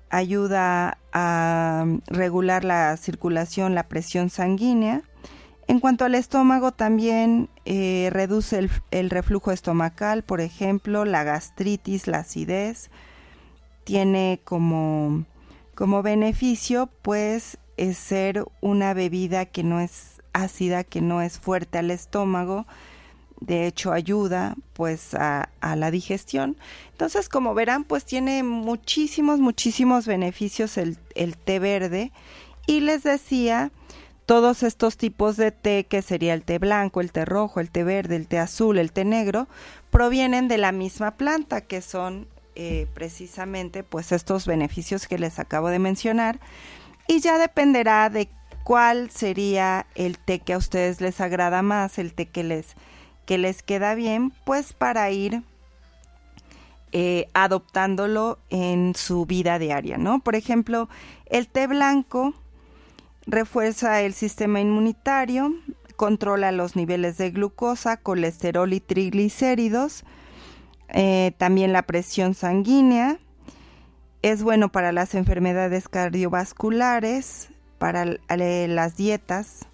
ayuda 0.09 0.97
a 1.11 1.85
regular 2.07 2.63
la 2.63 2.97
circulación, 2.97 3.75
la 3.75 3.83
presión 3.83 4.29
sanguínea. 4.29 5.01
En 5.67 5.79
cuanto 5.79 6.05
al 6.05 6.15
estómago, 6.15 6.71
también 6.71 7.49
eh, 7.65 8.09
reduce 8.11 8.69
el, 8.91 9.09
reflujo 9.09 9.51
estomacal, 9.51 10.23
por 10.23 10.41
ejemplo, 10.41 11.05
la 11.05 11.23
gastritis, 11.23 12.07
la 12.07 12.19
acidez. 12.19 12.89
Tiene 13.85 14.41
como, 14.43 15.25
como 15.73 16.03
beneficio, 16.03 16.89
pues, 17.01 17.57
es 17.77 17.97
ser 17.97 18.45
una 18.61 18.93
bebida 18.93 19.45
que 19.45 19.63
no 19.63 19.79
es 19.79 20.21
ácida, 20.33 20.83
que 20.83 21.01
no 21.01 21.21
es 21.21 21.39
fuerte 21.39 21.77
al 21.77 21.91
estómago, 21.91 22.65
de 23.39 23.67
hecho 23.67 23.91
ayuda 23.91 24.55
pues 24.73 25.13
a, 25.15 25.49
la 25.61 25.91
digestión. 25.91 26.57
Entonces 26.91 27.29
como 27.29 27.53
verán 27.53 27.83
pues 27.83 28.05
tiene 28.05 28.43
muchísimos, 28.43 29.39
muchísimos 29.39 30.07
beneficios 30.07 30.77
el 30.77 30.97
té 31.37 31.59
verde 31.59 32.11
y 32.67 32.79
les 32.81 33.03
decía 33.03 33.71
todos 34.25 34.63
estos 34.63 34.97
tipos 34.97 35.37
de 35.37 35.51
té, 35.51 35.85
que 35.85 36.01
sería 36.01 36.33
el 36.33 36.43
té 36.43 36.59
blanco, 36.59 37.01
el 37.01 37.11
té 37.11 37.25
rojo, 37.25 37.59
el 37.59 37.69
té 37.69 37.83
verde, 37.83 38.15
el 38.15 38.27
té 38.27 38.39
azul, 38.39 38.77
el 38.77 38.91
té 38.91 39.05
negro, 39.05 39.47
provienen 39.91 40.47
de 40.47 40.57
la 40.57 40.71
misma 40.71 41.11
planta, 41.11 41.61
que 41.61 41.81
son 41.81 42.27
eh, 42.55 42.87
precisamente 42.93 43.83
pues 43.83 44.11
estos 44.11 44.45
beneficios 44.45 45.07
que 45.07 45.17
les 45.17 45.39
acabo 45.39 45.69
de 45.69 45.79
mencionar 45.79 46.39
y 47.07 47.19
ya 47.19 47.37
dependerá 47.37 48.09
de 48.09 48.29
cuál 48.63 49.09
sería 49.09 49.87
el 49.95 50.17
té 50.19 50.39
que 50.39 50.53
a 50.53 50.57
ustedes 50.57 51.01
les 51.01 51.19
agrada 51.19 51.61
más, 51.61 51.97
el 51.97 52.13
té 52.13 52.27
que 52.27 52.43
les, 52.43 52.75
que 53.25 53.37
les 53.37 53.63
queda 53.63 53.95
bien, 53.95 54.31
pues 54.45 54.73
para 54.73 55.09
ir 55.11 55.43
eh, 56.91 57.27
adoptándolo 57.33 58.37
en 58.49 58.93
su 58.95 59.25
vida 59.25 59.57
diaria, 59.57 59.97
¿no? 59.97 60.19
Por 60.19 60.35
ejemplo, 60.35 60.89
el 61.25 61.47
té 61.47 61.65
blanco 61.67 62.35
refuerza 63.25 64.01
el 64.01 64.13
sistema 64.13 64.59
inmunitario, 64.59 65.53
controla 65.95 66.51
los 66.51 66.75
niveles 66.75 67.17
de 67.17 67.31
glucosa, 67.31 67.97
colesterol 67.97 68.71
y 68.73 68.79
triglicéridos, 68.79 70.03
eh, 70.89 71.33
también 71.37 71.73
la 71.73 71.83
presión 71.83 72.33
sanguínea, 72.33 73.19
es 74.21 74.43
bueno 74.43 74.71
para 74.71 74.91
las 74.91 75.15
enfermedades 75.15 75.89
cardiovasculares, 75.89 77.49
para 77.77 78.05
las 78.05 78.95
dietas 78.95 79.67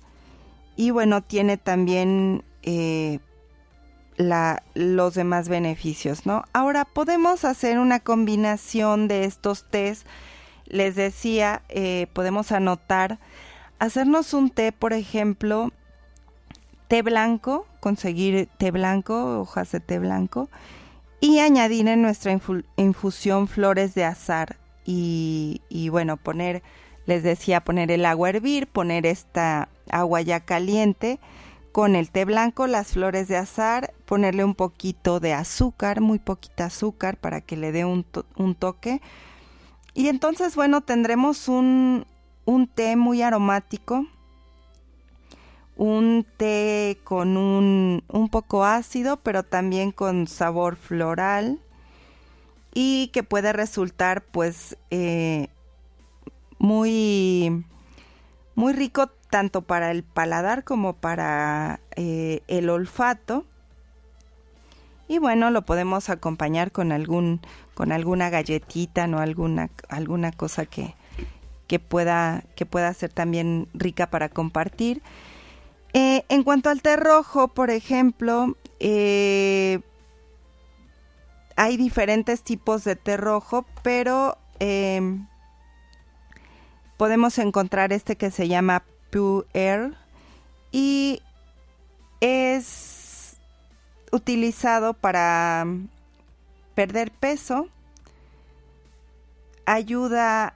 y 0.80 0.92
bueno, 0.92 1.22
tiene 1.22 1.58
también 1.58 2.46
eh, 2.64 3.20
los 4.16 5.14
demás 5.14 5.50
beneficios, 5.50 6.26
¿no? 6.26 6.46
Ahora 6.54 6.86
podemos 6.86 7.44
hacer 7.44 7.80
una 7.80 8.00
combinación 8.00 9.10
de 9.10 9.26
estos 9.26 9.70
tés. 9.70 10.06
Les 10.68 10.96
decía, 10.96 11.64
eh, 11.68 12.08
podemos 12.14 12.54
anotar, 12.54 13.20
hacernos 13.80 14.34
un 14.34 14.50
té, 14.50 14.72
por 14.72 14.94
ejemplo, 14.94 15.72
té 16.88 17.02
blanco, 17.02 17.66
conseguir 17.80 18.50
té 18.58 18.72
blanco, 18.72 19.40
hojas 19.42 19.72
de 19.72 19.80
té 19.80 20.00
blanco, 20.00 20.50
y 21.22 21.40
añadir 21.40 21.88
en 21.88 22.02
nuestra 22.02 22.38
infusión 22.78 23.48
flores 23.48 23.94
de 23.94 24.06
azar 24.06 24.58
y, 24.86 25.90
bueno, 25.92 26.18
poner, 26.18 26.64
les 27.06 27.22
decía, 27.22 27.62
poner 27.62 27.92
el 27.92 28.06
agua 28.06 28.28
a 28.28 28.32
hervir, 28.32 28.68
poner 28.68 29.06
esta 29.06 29.70
agua 29.90 30.22
ya 30.22 30.40
caliente 30.40 31.20
con 31.72 31.96
el 31.96 32.10
té 32.10 32.26
blanco, 32.26 32.66
las 32.66 32.88
flores 32.88 33.28
de 33.28 33.38
azar, 33.38 33.94
ponerle 34.06 34.44
un 34.44 34.56
poquito 34.56 35.20
de 35.20 35.34
azúcar, 35.34 36.02
muy 36.02 36.18
poquita 36.18 36.66
azúcar 36.66 37.18
para 37.18 37.42
que 37.42 37.56
le 37.56 37.72
dé 37.72 37.86
un, 37.86 38.06
un 38.38 38.56
toque. 38.56 39.02
Y 39.94 40.08
entonces, 40.08 40.56
bueno, 40.56 40.82
tendremos 40.82 41.48
un, 41.48 42.06
un 42.50 42.66
té 42.66 42.96
muy 42.96 43.22
aromático, 43.22 44.08
un 45.78 46.26
té 46.38 46.98
con 47.04 47.38
un, 47.38 48.04
un 48.08 48.30
poco 48.30 48.66
ácido, 48.66 49.18
pero 49.18 49.44
también 49.44 49.92
con 49.92 50.26
sabor 50.26 50.76
floral 50.76 51.60
y 52.74 53.10
que 53.14 53.22
puede 53.22 53.54
resultar 53.54 54.24
pues 54.24 54.78
eh, 54.90 55.50
muy, 56.58 57.64
muy 58.56 58.74
rico 58.74 59.12
tanto 59.30 59.62
para 59.62 59.92
el 59.92 60.02
paladar 60.02 60.64
como 60.64 60.94
para 60.94 61.80
eh, 61.96 62.42
el 62.48 62.72
olfato. 62.72 63.46
Y 65.08 65.20
bueno, 65.20 65.52
lo 65.52 65.66
podemos 65.66 66.10
acompañar 66.10 66.72
con 66.72 66.92
algún 66.92 67.42
con 67.76 67.92
alguna 67.92 68.32
galletita, 68.32 69.06
no 69.06 69.20
alguna 69.20 69.70
alguna 69.88 70.32
cosa 70.32 70.66
que, 70.66 70.96
que 71.70 71.80
pueda 71.80 72.44
que 72.56 72.66
pueda 72.66 72.92
ser 72.94 73.14
también 73.14 73.70
rica 73.74 74.10
para 74.10 74.28
compartir. 74.28 75.04
Eh, 75.94 76.26
en 76.28 76.44
cuanto 76.44 76.70
al 76.70 76.82
té 76.82 76.98
rojo, 76.98 77.48
por 77.50 77.70
ejemplo, 77.70 78.58
eh, 78.80 79.80
hay 81.56 81.78
diferentes 81.78 82.42
tipos 82.42 82.84
de 82.84 82.96
té 82.96 83.18
rojo, 83.18 83.66
pero 83.84 84.38
em, 84.60 85.28
podemos 86.98 87.38
encontrar 87.38 87.94
este 87.94 88.16
que 88.16 88.32
se 88.32 88.48
llama 88.48 88.84
Pure 89.12 89.48
Air 89.54 89.94
y 90.72 91.22
es 92.20 93.38
utilizado 94.12 94.96
para 94.96 95.68
perder 96.74 97.12
peso, 97.12 97.70
ayuda 99.70 100.56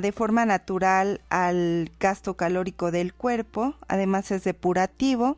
de 0.00 0.12
forma 0.12 0.46
natural 0.46 1.20
al 1.30 1.90
gasto 2.00 2.34
calórico 2.34 2.90
del 2.90 3.12
cuerpo, 3.12 3.74
además 3.88 4.30
es 4.30 4.44
depurativo, 4.44 5.36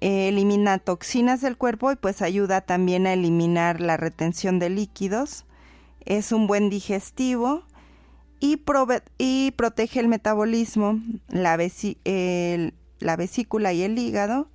elimina 0.00 0.78
toxinas 0.78 1.40
del 1.40 1.56
cuerpo 1.56 1.92
y 1.92 1.96
pues 1.96 2.22
ayuda 2.22 2.60
también 2.60 3.06
a 3.06 3.12
eliminar 3.12 3.80
la 3.80 3.96
retención 3.96 4.58
de 4.58 4.70
líquidos, 4.70 5.44
es 6.04 6.32
un 6.32 6.46
buen 6.46 6.70
digestivo 6.70 7.64
y, 8.40 8.56
protege 9.56 10.00
el 10.00 10.08
metabolismo, 10.08 11.00
la 11.28 11.56
vesícula 11.56 12.72
y 13.72 13.82
el 13.82 13.98
hígado. 13.98 14.48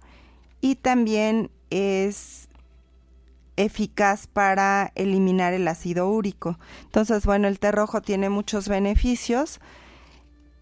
Y 0.62 0.76
también 0.76 1.52
es 1.70 2.48
eficaz 3.58 4.28
para 4.28 4.92
eliminar 4.96 5.54
el 5.54 5.68
ácido 5.68 6.10
úrico. 6.10 6.58
Entonces, 6.84 7.26
bueno, 7.26 7.48
el 7.48 7.60
té 7.60 7.72
rojo 7.72 8.02
tiene 8.02 8.30
muchos 8.30 8.68
beneficios. 8.68 9.60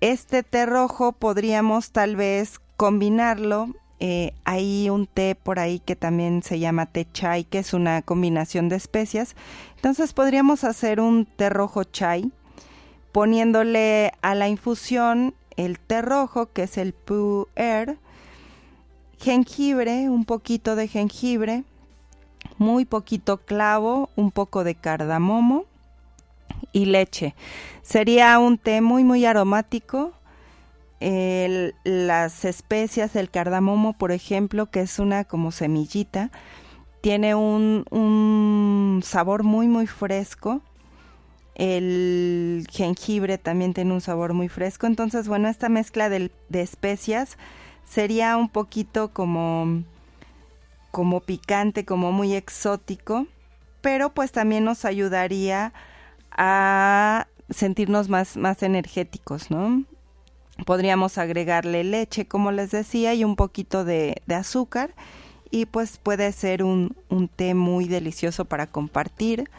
Este 0.02 0.44
té 0.44 0.66
rojo 0.66 1.12
podríamos 1.12 1.92
tal 1.92 2.16
vez 2.16 2.60
combinarlo. 2.78 3.70
Eh, 4.00 4.34
hay 4.46 4.90
un 4.90 5.06
té 5.06 5.36
por 5.36 5.60
ahí 5.60 5.80
que 5.80 5.96
también 5.96 6.42
se 6.42 6.58
llama 6.58 6.88
té 6.88 7.08
chai, 7.14 7.44
que 7.44 7.60
es 7.60 7.74
una 7.74 8.02
combinación 8.02 8.68
de 8.68 8.78
especias. 8.78 9.36
Entonces 9.76 10.14
podríamos 10.14 10.64
hacer 10.64 11.00
un 11.00 11.26
té 11.26 11.50
rojo 11.50 11.84
chai, 11.84 12.32
poniéndole 13.12 14.12
a 14.22 14.34
la 14.34 14.50
infusión 14.50 15.36
el 15.56 15.80
té 15.80 16.02
rojo, 16.02 16.52
que 16.52 16.64
es 16.64 16.78
el 16.78 16.94
pu'er, 16.94 18.00
jengibre, 19.20 20.10
un 20.10 20.26
poquito 20.26 20.76
de 20.76 20.88
jengibre, 20.88 21.64
muy 22.62 22.86
poquito 22.86 23.38
clavo, 23.38 24.10
un 24.16 24.32
poco 24.32 24.64
de 24.64 24.76
cardamomo 24.76 25.66
y 26.72 26.86
leche. 26.86 27.36
Sería 27.82 28.38
un 28.40 28.58
té 28.58 28.80
muy 28.82 29.04
muy 29.04 29.26
aromático. 29.26 30.14
las 31.00 32.46
especias, 32.46 33.16
el 33.16 33.32
cardamomo, 33.32 33.94
por 33.94 34.12
ejemplo, 34.12 34.70
que 34.70 34.82
es 34.82 35.00
una 35.00 35.24
como 35.26 35.52
semillita, 35.52 36.30
tiene 37.02 37.34
un, 37.34 39.02
sabor 39.04 39.44
muy 39.44 39.68
muy 39.68 39.88
fresco. 39.88 40.62
El 41.56 42.68
jengibre 42.72 43.38
también 43.40 43.74
tiene 43.74 43.94
un 43.94 44.02
sabor 44.02 44.34
muy 44.34 44.50
fresco. 44.50 44.86
Entonces, 44.86 45.28
bueno, 45.28 45.50
esta 45.50 45.68
mezcla 45.70 46.10
de 46.10 46.32
especias 46.52 47.38
sería 47.84 48.38
un 48.38 48.50
poquito 48.50 49.10
como 49.12 49.84
como 50.92 51.22
picante, 51.22 51.86
como 51.86 52.12
muy 52.12 52.34
exótico, 52.34 53.28
pero 53.82 54.14
pues 54.14 54.32
también 54.32 54.64
nos 54.64 54.86
ayudaría 54.86 55.74
a 56.32 57.28
sentirnos 57.50 58.10
más, 58.10 58.38
más 58.38 58.64
energéticos, 58.64 59.52
¿no? 59.52 59.84
Podríamos 60.66 61.18
agregarle 61.18 61.84
leche, 61.84 62.28
como 62.28 62.52
les 62.52 62.72
decía, 62.72 63.14
y 63.14 63.24
un 63.24 63.36
poquito 63.36 63.84
de, 63.84 64.22
azúcar, 64.30 64.94
y 65.50 65.66
pues 65.66 65.98
puede 65.98 66.32
ser 66.32 66.64
un, 66.64 66.96
un, 67.10 67.28
té 67.28 67.54
muy 67.54 67.88
delicioso 67.88 68.46
para 68.46 68.68
compartir. 68.68 69.50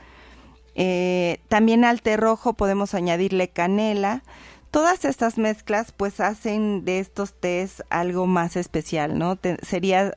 Eh, 0.74 1.40
también 1.48 1.84
al 1.84 2.00
té 2.00 2.16
rojo 2.16 2.54
podemos 2.54 2.94
añadirle 2.94 3.48
canela. 3.48 4.22
Todas 4.70 5.04
estas 5.04 5.36
mezclas 5.36 5.92
pues 5.92 6.20
hacen 6.20 6.84
de 6.86 6.98
estos 6.98 7.34
tés 7.34 7.82
algo 7.90 8.26
más 8.26 8.56
especial, 8.56 9.18
¿no? 9.18 9.38
sería 9.62 10.14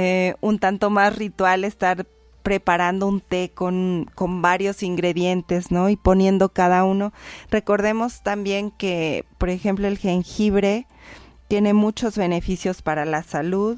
eh, 0.00 0.36
un 0.40 0.60
tanto 0.60 0.90
más 0.90 1.16
ritual 1.16 1.64
estar 1.64 2.06
preparando 2.44 3.08
un 3.08 3.20
té 3.20 3.50
con, 3.52 4.08
con, 4.14 4.42
varios 4.42 4.84
ingredientes, 4.84 5.72
¿no? 5.72 5.88
Y 5.88 5.96
poniendo 5.96 6.50
cada 6.50 6.84
uno. 6.84 7.12
Recordemos 7.50 8.22
también 8.22 8.70
que, 8.70 9.24
por 9.38 9.50
ejemplo, 9.50 9.88
el 9.88 9.98
jengibre 9.98 10.86
tiene 11.48 11.74
muchos 11.74 12.16
beneficios 12.16 12.80
para 12.80 13.04
la 13.06 13.24
salud. 13.24 13.76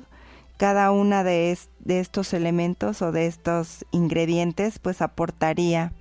Cada 0.58 0.90
una 0.90 1.24
de, 1.24 1.58
de 1.78 2.00
estos 2.00 2.34
elementos 2.34 3.00
o 3.00 3.12
de 3.12 3.26
estos 3.26 3.86
ingredientes, 3.90 4.78
pues 4.78 5.00
aportaría 5.00 5.94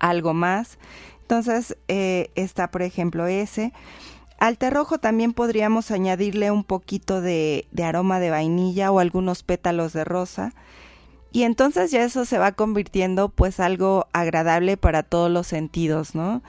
algo 0.00 0.34
más. 0.34 0.78
Entonces, 1.22 1.78
eh, 1.88 2.28
está, 2.34 2.70
por 2.70 2.82
ejemplo, 2.82 3.26
ese. 3.26 3.72
Al 4.40 4.56
té 4.56 4.70
rojo 4.70 4.96
también 4.96 5.34
podríamos 5.34 5.90
añadirle 5.90 6.50
un 6.50 6.64
poquito 6.64 7.20
de, 7.20 7.66
aroma 7.84 8.18
de 8.20 8.30
vainilla 8.30 8.90
o 8.90 8.98
algunos 8.98 9.42
pétalos 9.42 9.92
de 9.92 10.02
rosa. 10.04 10.54
Y 11.30 11.42
entonces 11.42 11.90
ya 11.90 12.02
eso 12.02 12.24
se 12.24 12.38
va 12.38 12.52
convirtiendo 12.52 13.28
pues 13.28 13.60
algo 13.60 14.06
agradable 14.12 14.78
para 14.78 15.02
todos 15.02 15.30
los 15.30 15.46
sentidos, 15.46 16.14
¿no? 16.14 16.42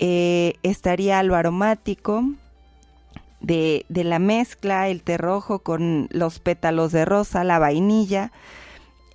Eh, 0.00 0.54
estaría 0.64 1.22
lo 1.22 1.36
aromático 1.36 2.24
de, 3.40 3.86
la 3.88 4.18
mezcla, 4.18 4.88
el 4.88 5.04
té 5.04 5.16
rojo 5.16 5.60
con 5.60 6.08
los 6.10 6.40
pétalos 6.40 6.90
de 6.90 7.04
rosa, 7.04 7.44
la 7.44 7.60
vainilla. 7.60 8.32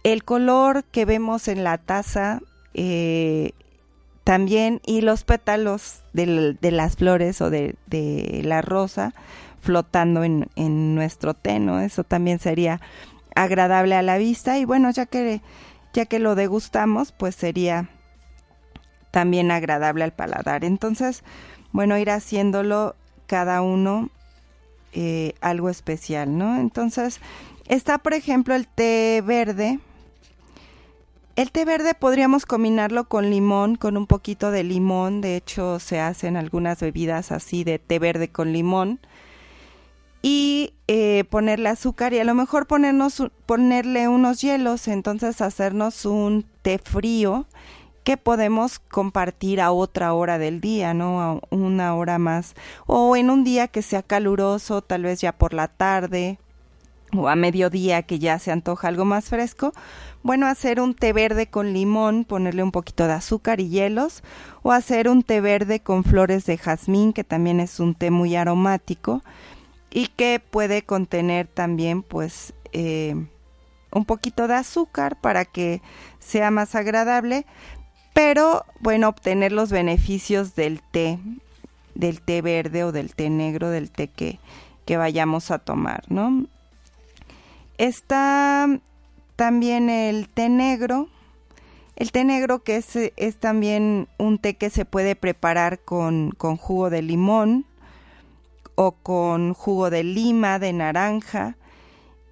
El 0.04 0.24
color 0.24 0.86
que 0.86 1.04
vemos 1.04 1.50
en 1.50 1.66
la 1.66 1.78
taza 1.78 2.40
eh, 2.74 3.52
también 4.24 4.82
y 4.86 5.02
los 5.02 5.24
pétalos 5.24 6.02
de, 6.14 6.58
las 6.62 6.96
flores 6.96 7.42
o 7.42 7.50
de, 7.50 7.76
la 8.44 8.62
rosa 8.62 9.14
flotando 9.60 10.24
en, 10.24 10.96
nuestro 10.96 11.34
té, 11.34 11.60
¿no? 11.60 11.80
Eso 11.80 12.04
también 12.04 12.40
sería 12.40 12.82
agradable 13.36 13.96
a 13.96 14.02
la 14.02 14.18
vista 14.18 14.58
y 14.58 14.66
bueno, 14.66 14.92
ya 14.92 15.06
que, 15.06 15.42
ya 15.94 16.06
que 16.06 16.20
lo 16.20 16.36
degustamos, 16.36 17.12
pues 17.12 17.36
sería 17.36 17.90
también 19.12 19.52
agradable 19.52 20.04
al 20.04 20.14
paladar. 20.14 20.66
Entonces, 20.66 21.24
bueno, 21.72 21.98
ir 21.98 22.10
haciéndolo 22.10 22.96
cada 23.28 23.62
uno 23.62 24.10
eh, 24.94 25.34
algo 25.42 25.70
especial, 25.70 26.38
¿no? 26.38 26.60
Entonces, 26.60 27.20
está 27.68 27.98
por 27.98 28.14
ejemplo 28.14 28.56
el 28.56 28.68
té 28.68 29.24
verde, 29.26 29.80
el 31.36 31.52
té 31.52 31.66
verde 31.66 31.96
podríamos 31.96 32.46
combinarlo 32.46 33.06
con 33.06 33.30
limón, 33.30 33.76
con 33.76 33.98
un 33.98 34.06
poquito 34.06 34.52
de 34.52 34.64
limón. 34.64 35.22
De 35.22 35.36
hecho, 35.36 35.80
se 35.80 36.00
hacen 36.00 36.38
algunas 36.38 36.80
bebidas 36.80 37.32
así 37.32 37.64
de 37.64 37.80
té 37.80 38.00
verde 38.00 38.30
con 38.30 38.54
limón. 38.54 39.00
Y 40.22 40.74
eh, 40.88 41.26
ponerle 41.30 41.70
azúcar 41.70 42.14
y 42.14 42.20
a 42.20 42.24
lo 42.24 42.34
mejor 42.34 42.68
ponernos, 42.68 43.24
ponerle 43.46 44.08
unos 44.08 44.42
hielos. 44.42 44.88
Entonces 44.88 45.42
hacernos 45.42 46.06
un 46.06 46.46
té 46.62 46.78
frío 46.78 47.48
que 48.04 48.18
podemos 48.18 48.80
compartir 48.80 49.60
a 49.60 49.72
otra 49.72 50.14
hora 50.14 50.38
del 50.38 50.62
día, 50.62 50.94
¿no? 50.94 51.22
A 51.22 51.40
una 51.50 51.96
hora 51.96 52.20
más. 52.20 52.54
O 52.86 53.16
en 53.16 53.30
un 53.30 53.44
día 53.44 53.68
que 53.68 53.82
sea 53.82 54.04
caluroso, 54.04 54.82
tal 54.82 55.04
vez 55.04 55.22
ya 55.22 55.32
por 55.32 55.54
la 55.54 55.68
tarde 55.68 56.38
o 57.16 57.28
a 57.28 57.36
mediodía 57.36 58.04
que 58.04 58.20
ya 58.20 58.40
se 58.40 58.52
antoja 58.52 58.88
algo 58.88 59.06
más 59.06 59.26
fresco, 59.26 59.74
bueno, 60.24 60.48
hacer 60.48 60.80
un 60.80 60.96
té 60.96 61.14
verde 61.14 61.48
con 61.48 61.74
limón, 61.74 62.24
ponerle 62.24 62.64
un 62.64 62.72
poquito 62.72 63.08
de 63.08 63.14
azúcar 63.14 63.60
y 63.60 63.70
hielos, 63.70 64.24
o 64.62 64.72
hacer 64.72 65.10
un 65.10 65.24
té 65.24 65.42
verde 65.42 65.82
con 65.82 66.04
flores 66.04 66.46
de 66.46 66.58
jazmín, 66.58 67.14
que 67.14 67.24
también 67.24 67.60
es 67.60 67.80
un 67.80 67.94
té 67.94 68.10
muy 68.10 68.36
aromático 68.36 69.22
y 69.92 70.08
que 70.08 70.40
puede 70.40 70.82
contener 70.82 71.48
también, 71.48 72.04
pues, 72.04 72.54
eh, 72.72 73.16
un 73.92 74.06
poquito 74.06 74.48
de 74.48 74.56
azúcar 74.56 75.20
para 75.20 75.46
que 75.46 75.82
sea 76.20 76.52
más 76.52 76.74
agradable, 76.74 77.46
pero 78.14 78.66
bueno, 78.80 79.10
obtener 79.10 79.52
los 79.52 79.72
beneficios 79.72 80.56
del 80.56 80.82
té, 80.82 81.20
del 81.96 82.22
té 82.22 82.42
verde 82.42 82.84
o 82.84 82.92
del 82.92 83.14
té 83.14 83.30
negro, 83.30 83.70
del 83.70 83.92
té 83.92 84.08
que, 84.08 84.40
que 84.86 84.98
vayamos 84.98 85.52
a 85.52 85.60
tomar, 85.60 86.04
¿no? 86.10 86.46
Está 87.78 88.68
también 89.36 89.90
el 89.90 90.30
té 90.30 90.50
negro. 90.50 91.10
El 91.96 92.12
té 92.12 92.24
negro 92.24 92.64
que 92.64 92.78
es, 92.78 92.96
es 92.96 93.38
también 93.38 94.08
un 94.18 94.40
té 94.40 94.56
que 94.56 94.70
se 94.70 94.86
puede 94.86 95.16
preparar 95.16 95.80
con, 95.80 96.32
con 96.32 96.58
jugo 96.58 96.90
de 96.90 97.02
limón 97.02 97.66
o 98.76 98.94
con 98.94 99.54
jugo 99.54 99.90
de 99.90 100.04
lima, 100.04 100.60
de 100.60 100.74
naranja. 100.74 101.58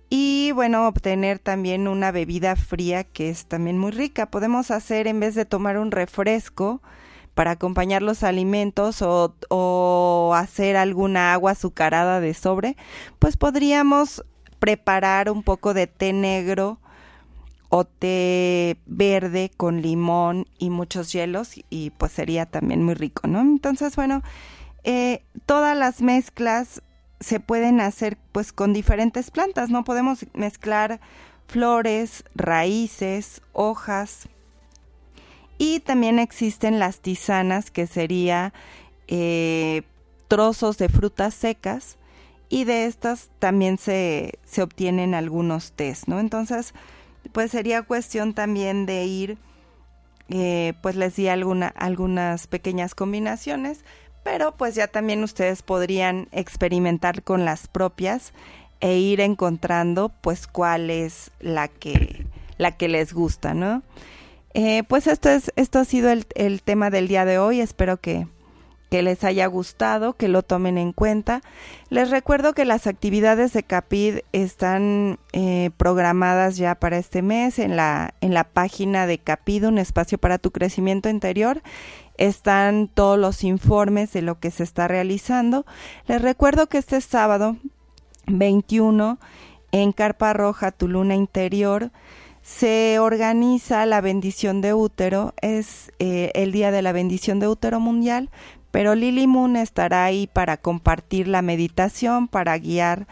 Y 0.09 0.51
bueno, 0.53 0.87
obtener 0.87 1.39
también 1.39 1.87
una 1.87 2.11
bebida 2.11 2.55
fría 2.55 3.03
que 3.03 3.29
es 3.29 3.45
también 3.45 3.77
muy 3.77 3.91
rica. 3.91 4.25
Podemos 4.25 4.69
hacer 4.71 5.07
en 5.07 5.19
vez 5.19 5.35
de 5.35 5.45
tomar 5.45 5.77
un 5.77 5.91
refresco 5.91 6.81
para 7.33 7.51
acompañar 7.51 8.01
los 8.01 8.23
alimentos 8.23 9.01
o, 9.01 9.35
o 9.49 10.33
hacer 10.35 10.75
alguna 10.75 11.33
agua 11.33 11.51
azucarada 11.51 12.19
de 12.19 12.33
sobre, 12.33 12.75
pues 13.19 13.37
podríamos 13.37 14.25
preparar 14.61 15.31
un 15.31 15.41
poco 15.41 15.73
de 15.73 15.87
té 15.87 16.13
negro 16.13 16.79
o 17.69 17.83
té 17.83 18.77
verde 18.85 19.49
con 19.57 19.81
limón 19.81 20.45
y 20.59 20.69
muchos 20.69 21.11
hielos 21.11 21.53
y 21.71 21.89
pues 21.89 22.11
sería 22.11 22.45
también 22.45 22.83
muy 22.83 22.93
rico, 22.93 23.27
¿no? 23.27 23.41
Entonces, 23.41 23.95
bueno, 23.95 24.21
eh, 24.83 25.23
todas 25.47 25.75
las 25.75 26.03
mezclas 26.03 26.83
se 27.19 27.39
pueden 27.39 27.81
hacer 27.81 28.19
pues 28.31 28.53
con 28.53 28.71
diferentes 28.71 29.31
plantas, 29.31 29.71
¿no? 29.71 29.83
Podemos 29.83 30.27
mezclar 30.33 30.99
flores, 31.47 32.23
raíces, 32.35 33.41
hojas 33.53 34.29
y 35.57 35.79
también 35.79 36.19
existen 36.19 36.77
las 36.77 36.99
tisanas 36.99 37.71
que 37.71 37.87
sería 37.87 38.53
eh, 39.07 39.81
trozos 40.27 40.77
de 40.77 40.87
frutas 40.87 41.33
secas 41.33 41.97
y 42.51 42.65
de 42.65 42.85
estas 42.85 43.31
también 43.39 43.77
se, 43.77 44.33
se 44.43 44.61
obtienen 44.61 45.15
algunos 45.15 45.71
tés, 45.71 46.09
¿no? 46.09 46.19
Entonces, 46.19 46.73
pues 47.31 47.49
sería 47.49 47.81
cuestión 47.81 48.33
también 48.33 48.85
de 48.85 49.05
ir, 49.05 49.37
eh, 50.29 50.73
pues 50.81 50.97
les 50.97 51.15
di 51.15 51.29
alguna, 51.29 51.67
algunas 51.69 52.47
pequeñas 52.47 52.93
combinaciones, 52.93 53.85
pero 54.23 54.57
pues 54.57 54.75
ya 54.75 54.87
también 54.87 55.23
ustedes 55.23 55.63
podrían 55.63 56.27
experimentar 56.33 57.23
con 57.23 57.45
las 57.45 57.67
propias 57.67 58.33
e 58.81 58.97
ir 58.97 59.21
encontrando 59.21 60.09
pues 60.09 60.45
cuál 60.45 60.89
es 60.89 61.31
la 61.39 61.69
que 61.69 62.25
la 62.57 62.71
que 62.71 62.89
les 62.89 63.13
gusta, 63.13 63.53
¿no? 63.53 63.81
Eh, 64.53 64.83
pues 64.83 65.07
esto 65.07 65.29
es, 65.29 65.53
esto 65.55 65.79
ha 65.79 65.85
sido 65.85 66.09
el, 66.11 66.27
el 66.35 66.61
tema 66.61 66.89
del 66.89 67.07
día 67.07 67.23
de 67.23 67.39
hoy. 67.39 67.61
Espero 67.61 67.97
que, 67.97 68.27
que 68.91 69.01
les 69.03 69.23
haya 69.23 69.47
gustado, 69.47 70.17
que 70.17 70.27
lo 70.27 70.43
tomen 70.43 70.77
en 70.77 70.91
cuenta. 70.91 71.41
Les 71.89 72.09
recuerdo 72.09 72.53
que 72.53 72.65
las 72.65 72.87
actividades 72.87 73.53
de 73.53 73.63
CAPID 73.63 74.19
están 74.33 75.17
eh, 75.31 75.69
programadas 75.77 76.57
ya 76.57 76.75
para 76.75 76.97
este 76.97 77.21
mes 77.21 77.57
en 77.57 77.77
la, 77.77 78.13
en 78.19 78.33
la 78.33 78.43
página 78.43 79.07
de 79.07 79.17
CAPID, 79.17 79.67
un 79.67 79.77
espacio 79.77 80.17
para 80.17 80.39
tu 80.39 80.51
crecimiento 80.51 81.07
interior. 81.07 81.61
Están 82.17 82.89
todos 82.89 83.17
los 83.17 83.45
informes 83.45 84.11
de 84.11 84.23
lo 84.23 84.41
que 84.41 84.51
se 84.51 84.63
está 84.63 84.89
realizando. 84.89 85.65
Les 86.05 86.21
recuerdo 86.21 86.67
que 86.67 86.77
este 86.77 86.99
sábado 86.99 87.55
21 88.27 89.19
en 89.71 89.93
Carpa 89.93 90.33
Roja, 90.33 90.71
tu 90.71 90.89
luna 90.89 91.15
interior, 91.15 91.91
se 92.41 92.99
organiza 92.99 93.85
la 93.85 94.01
bendición 94.01 94.59
de 94.59 94.73
útero, 94.73 95.33
es 95.41 95.93
eh, 95.99 96.31
el 96.33 96.51
día 96.51 96.71
de 96.71 96.81
la 96.81 96.91
bendición 96.91 97.39
de 97.39 97.47
útero 97.47 97.79
mundial, 97.79 98.29
pero 98.71 98.95
Lily 98.95 99.27
Moon 99.27 99.57
estará 99.57 100.05
ahí 100.05 100.27
para 100.27 100.57
compartir 100.57 101.27
la 101.27 101.41
meditación, 101.41 102.27
para 102.27 102.57
guiar 102.57 103.07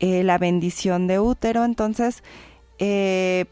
eh, 0.00 0.24
la 0.24 0.38
bendición 0.38 1.06
de 1.06 1.20
útero. 1.20 1.64
Entonces, 1.64 2.22
eh, 2.78 3.44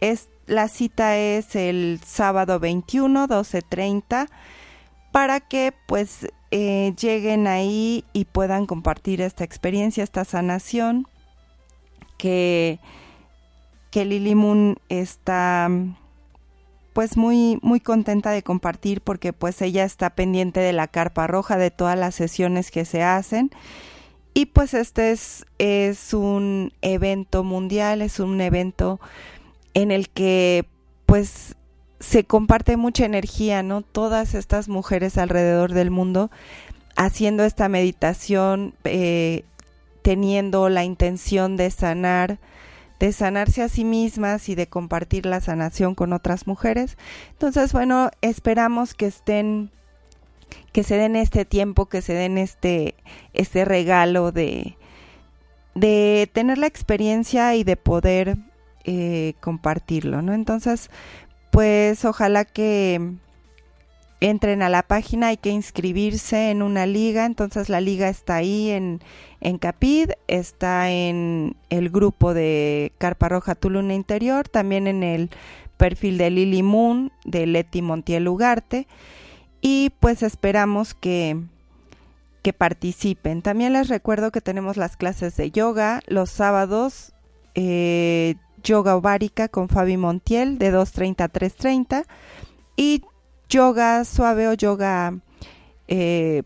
es, 0.00 0.28
la 0.46 0.68
cita 0.68 1.16
es 1.18 1.54
el 1.54 2.00
sábado 2.04 2.58
21, 2.58 3.28
12.30, 3.28 4.28
para 5.12 5.40
que 5.40 5.72
pues 5.86 6.26
eh, 6.50 6.94
lleguen 6.98 7.46
ahí 7.46 8.04
y 8.12 8.24
puedan 8.24 8.66
compartir 8.66 9.20
esta 9.20 9.44
experiencia, 9.44 10.02
esta 10.02 10.24
sanación 10.24 11.06
que, 12.18 12.80
que 13.90 14.04
Lily 14.04 14.34
Moon 14.34 14.76
está 14.88 15.68
pues 16.94 17.18
muy 17.18 17.58
muy 17.60 17.80
contenta 17.80 18.30
de 18.30 18.42
compartir 18.42 19.02
porque 19.02 19.34
pues 19.34 19.60
ella 19.60 19.84
está 19.84 20.10
pendiente 20.10 20.60
de 20.60 20.72
la 20.72 20.88
carpa 20.88 21.26
roja 21.26 21.58
de 21.58 21.70
todas 21.70 21.98
las 21.98 22.14
sesiones 22.14 22.70
que 22.70 22.86
se 22.86 23.02
hacen 23.02 23.50
y 24.34 24.46
pues 24.46 24.74
este 24.74 25.12
es, 25.12 25.46
es 25.58 26.12
un 26.12 26.72
evento 26.82 27.44
mundial, 27.44 28.02
es 28.02 28.18
un 28.18 28.40
evento 28.40 29.00
en 29.74 29.92
el 29.92 30.08
que 30.08 30.66
pues 31.06 31.54
se 32.00 32.24
comparte 32.24 32.76
mucha 32.76 33.06
energía, 33.06 33.62
¿no? 33.62 33.82
Todas 33.82 34.34
estas 34.34 34.68
mujeres 34.68 35.18
alrededor 35.18 35.72
del 35.72 35.92
mundo 35.92 36.32
haciendo 36.96 37.44
esta 37.44 37.68
meditación, 37.68 38.74
eh, 38.82 39.44
teniendo 40.02 40.68
la 40.68 40.82
intención 40.82 41.56
de 41.56 41.70
sanar, 41.70 42.38
de 43.04 43.12
sanarse 43.12 43.60
a 43.60 43.68
sí 43.68 43.84
mismas 43.84 44.48
y 44.48 44.54
de 44.54 44.66
compartir 44.66 45.26
la 45.26 45.42
sanación 45.42 45.94
con 45.94 46.14
otras 46.14 46.46
mujeres. 46.46 46.96
Entonces, 47.32 47.74
bueno, 47.74 48.10
esperamos 48.22 48.94
que 48.94 49.06
estén 49.06 49.70
que 50.72 50.84
se 50.84 50.96
den 50.96 51.14
este 51.14 51.44
tiempo, 51.44 51.86
que 51.86 52.00
se 52.00 52.14
den 52.14 52.38
este 52.38 52.94
este 53.34 53.66
regalo 53.66 54.32
de 54.32 54.78
de 55.74 56.30
tener 56.32 56.56
la 56.56 56.66
experiencia 56.66 57.54
y 57.54 57.62
de 57.62 57.76
poder 57.76 58.38
eh, 58.84 59.34
compartirlo, 59.40 60.22
¿no? 60.22 60.32
Entonces, 60.32 60.88
pues 61.50 62.06
ojalá 62.06 62.46
que 62.46 63.16
entren 64.20 64.62
a 64.62 64.68
la 64.68 64.82
página, 64.82 65.28
hay 65.28 65.36
que 65.36 65.50
inscribirse 65.50 66.50
en 66.50 66.62
una 66.62 66.86
liga, 66.86 67.26
entonces 67.26 67.68
la 67.68 67.80
liga 67.80 68.08
está 68.08 68.36
ahí 68.36 68.70
en, 68.70 69.00
en 69.40 69.58
Capid, 69.58 70.10
está 70.28 70.90
en 70.90 71.56
el 71.70 71.90
grupo 71.90 72.32
de 72.34 72.92
Carpa 72.98 73.28
Roja 73.28 73.54
Tuluna 73.54 73.94
Interior, 73.94 74.48
también 74.48 74.86
en 74.86 75.02
el 75.02 75.30
perfil 75.76 76.18
de 76.18 76.30
Lily 76.30 76.62
Moon 76.62 77.12
de 77.24 77.46
Leti 77.46 77.82
Montiel 77.82 78.28
Ugarte 78.28 78.86
y 79.60 79.90
pues 80.00 80.22
esperamos 80.22 80.94
que, 80.94 81.40
que 82.42 82.52
participen. 82.52 83.42
También 83.42 83.72
les 83.72 83.88
recuerdo 83.88 84.30
que 84.30 84.40
tenemos 84.40 84.76
las 84.76 84.96
clases 84.96 85.36
de 85.36 85.50
yoga 85.50 86.02
los 86.06 86.30
sábados, 86.30 87.12
eh, 87.54 88.36
yoga 88.62 88.96
ovárica 88.96 89.48
con 89.48 89.68
Fabi 89.68 89.96
Montiel 89.96 90.58
de 90.58 90.72
2.30 90.72 91.20
a 91.22 91.32
3.30 91.32 92.04
y 92.76 93.02
yoga 93.54 94.04
suave 94.04 94.48
o 94.48 94.54
yoga 94.54 95.14
eh, 95.86 96.42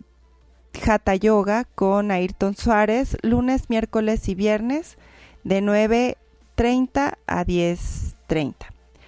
Hatha 0.86 1.14
Yoga 1.14 1.64
con 1.64 2.10
Ayrton 2.10 2.54
Suárez, 2.54 3.16
lunes, 3.22 3.70
miércoles 3.70 4.28
y 4.28 4.34
viernes 4.34 4.98
de 5.42 5.62
9.30 5.62 7.14
a 7.26 7.44
10.30. 7.46 8.54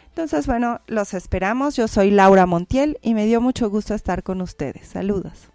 Entonces, 0.09 0.46
bueno, 0.46 0.80
los 0.86 1.12
esperamos. 1.12 1.76
Yo 1.76 1.88
soy 1.88 2.11
Laura 2.11 2.46
Montiel 2.46 2.98
y 3.03 3.12
me 3.14 3.26
dio 3.26 3.40
mucho 3.42 3.68
gusto 3.68 3.94
estar 3.94 4.22
con 4.22 4.40
ustedes. 4.40 4.88
Saludos. 4.88 5.51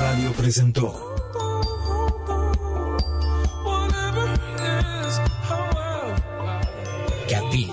Radio 0.00 0.32
presentó 0.32 1.07
Capid, 7.28 7.68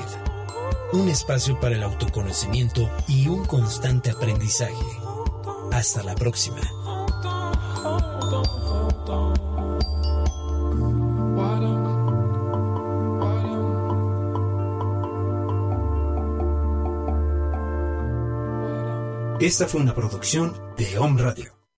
un 0.91 1.07
espacio 1.07 1.57
para 1.61 1.75
el 1.75 1.83
autoconocimiento 1.83 2.89
y 3.07 3.29
un 3.29 3.45
constante 3.45 4.11
aprendizaje. 4.11 4.73
Hasta 5.71 6.03
la 6.03 6.13
próxima. 6.13 6.59
Esta 19.39 19.67
fue 19.67 19.79
una 19.79 19.95
producción 19.95 20.53
de 20.75 20.97
Home 20.97 21.21
Radio. 21.21 21.54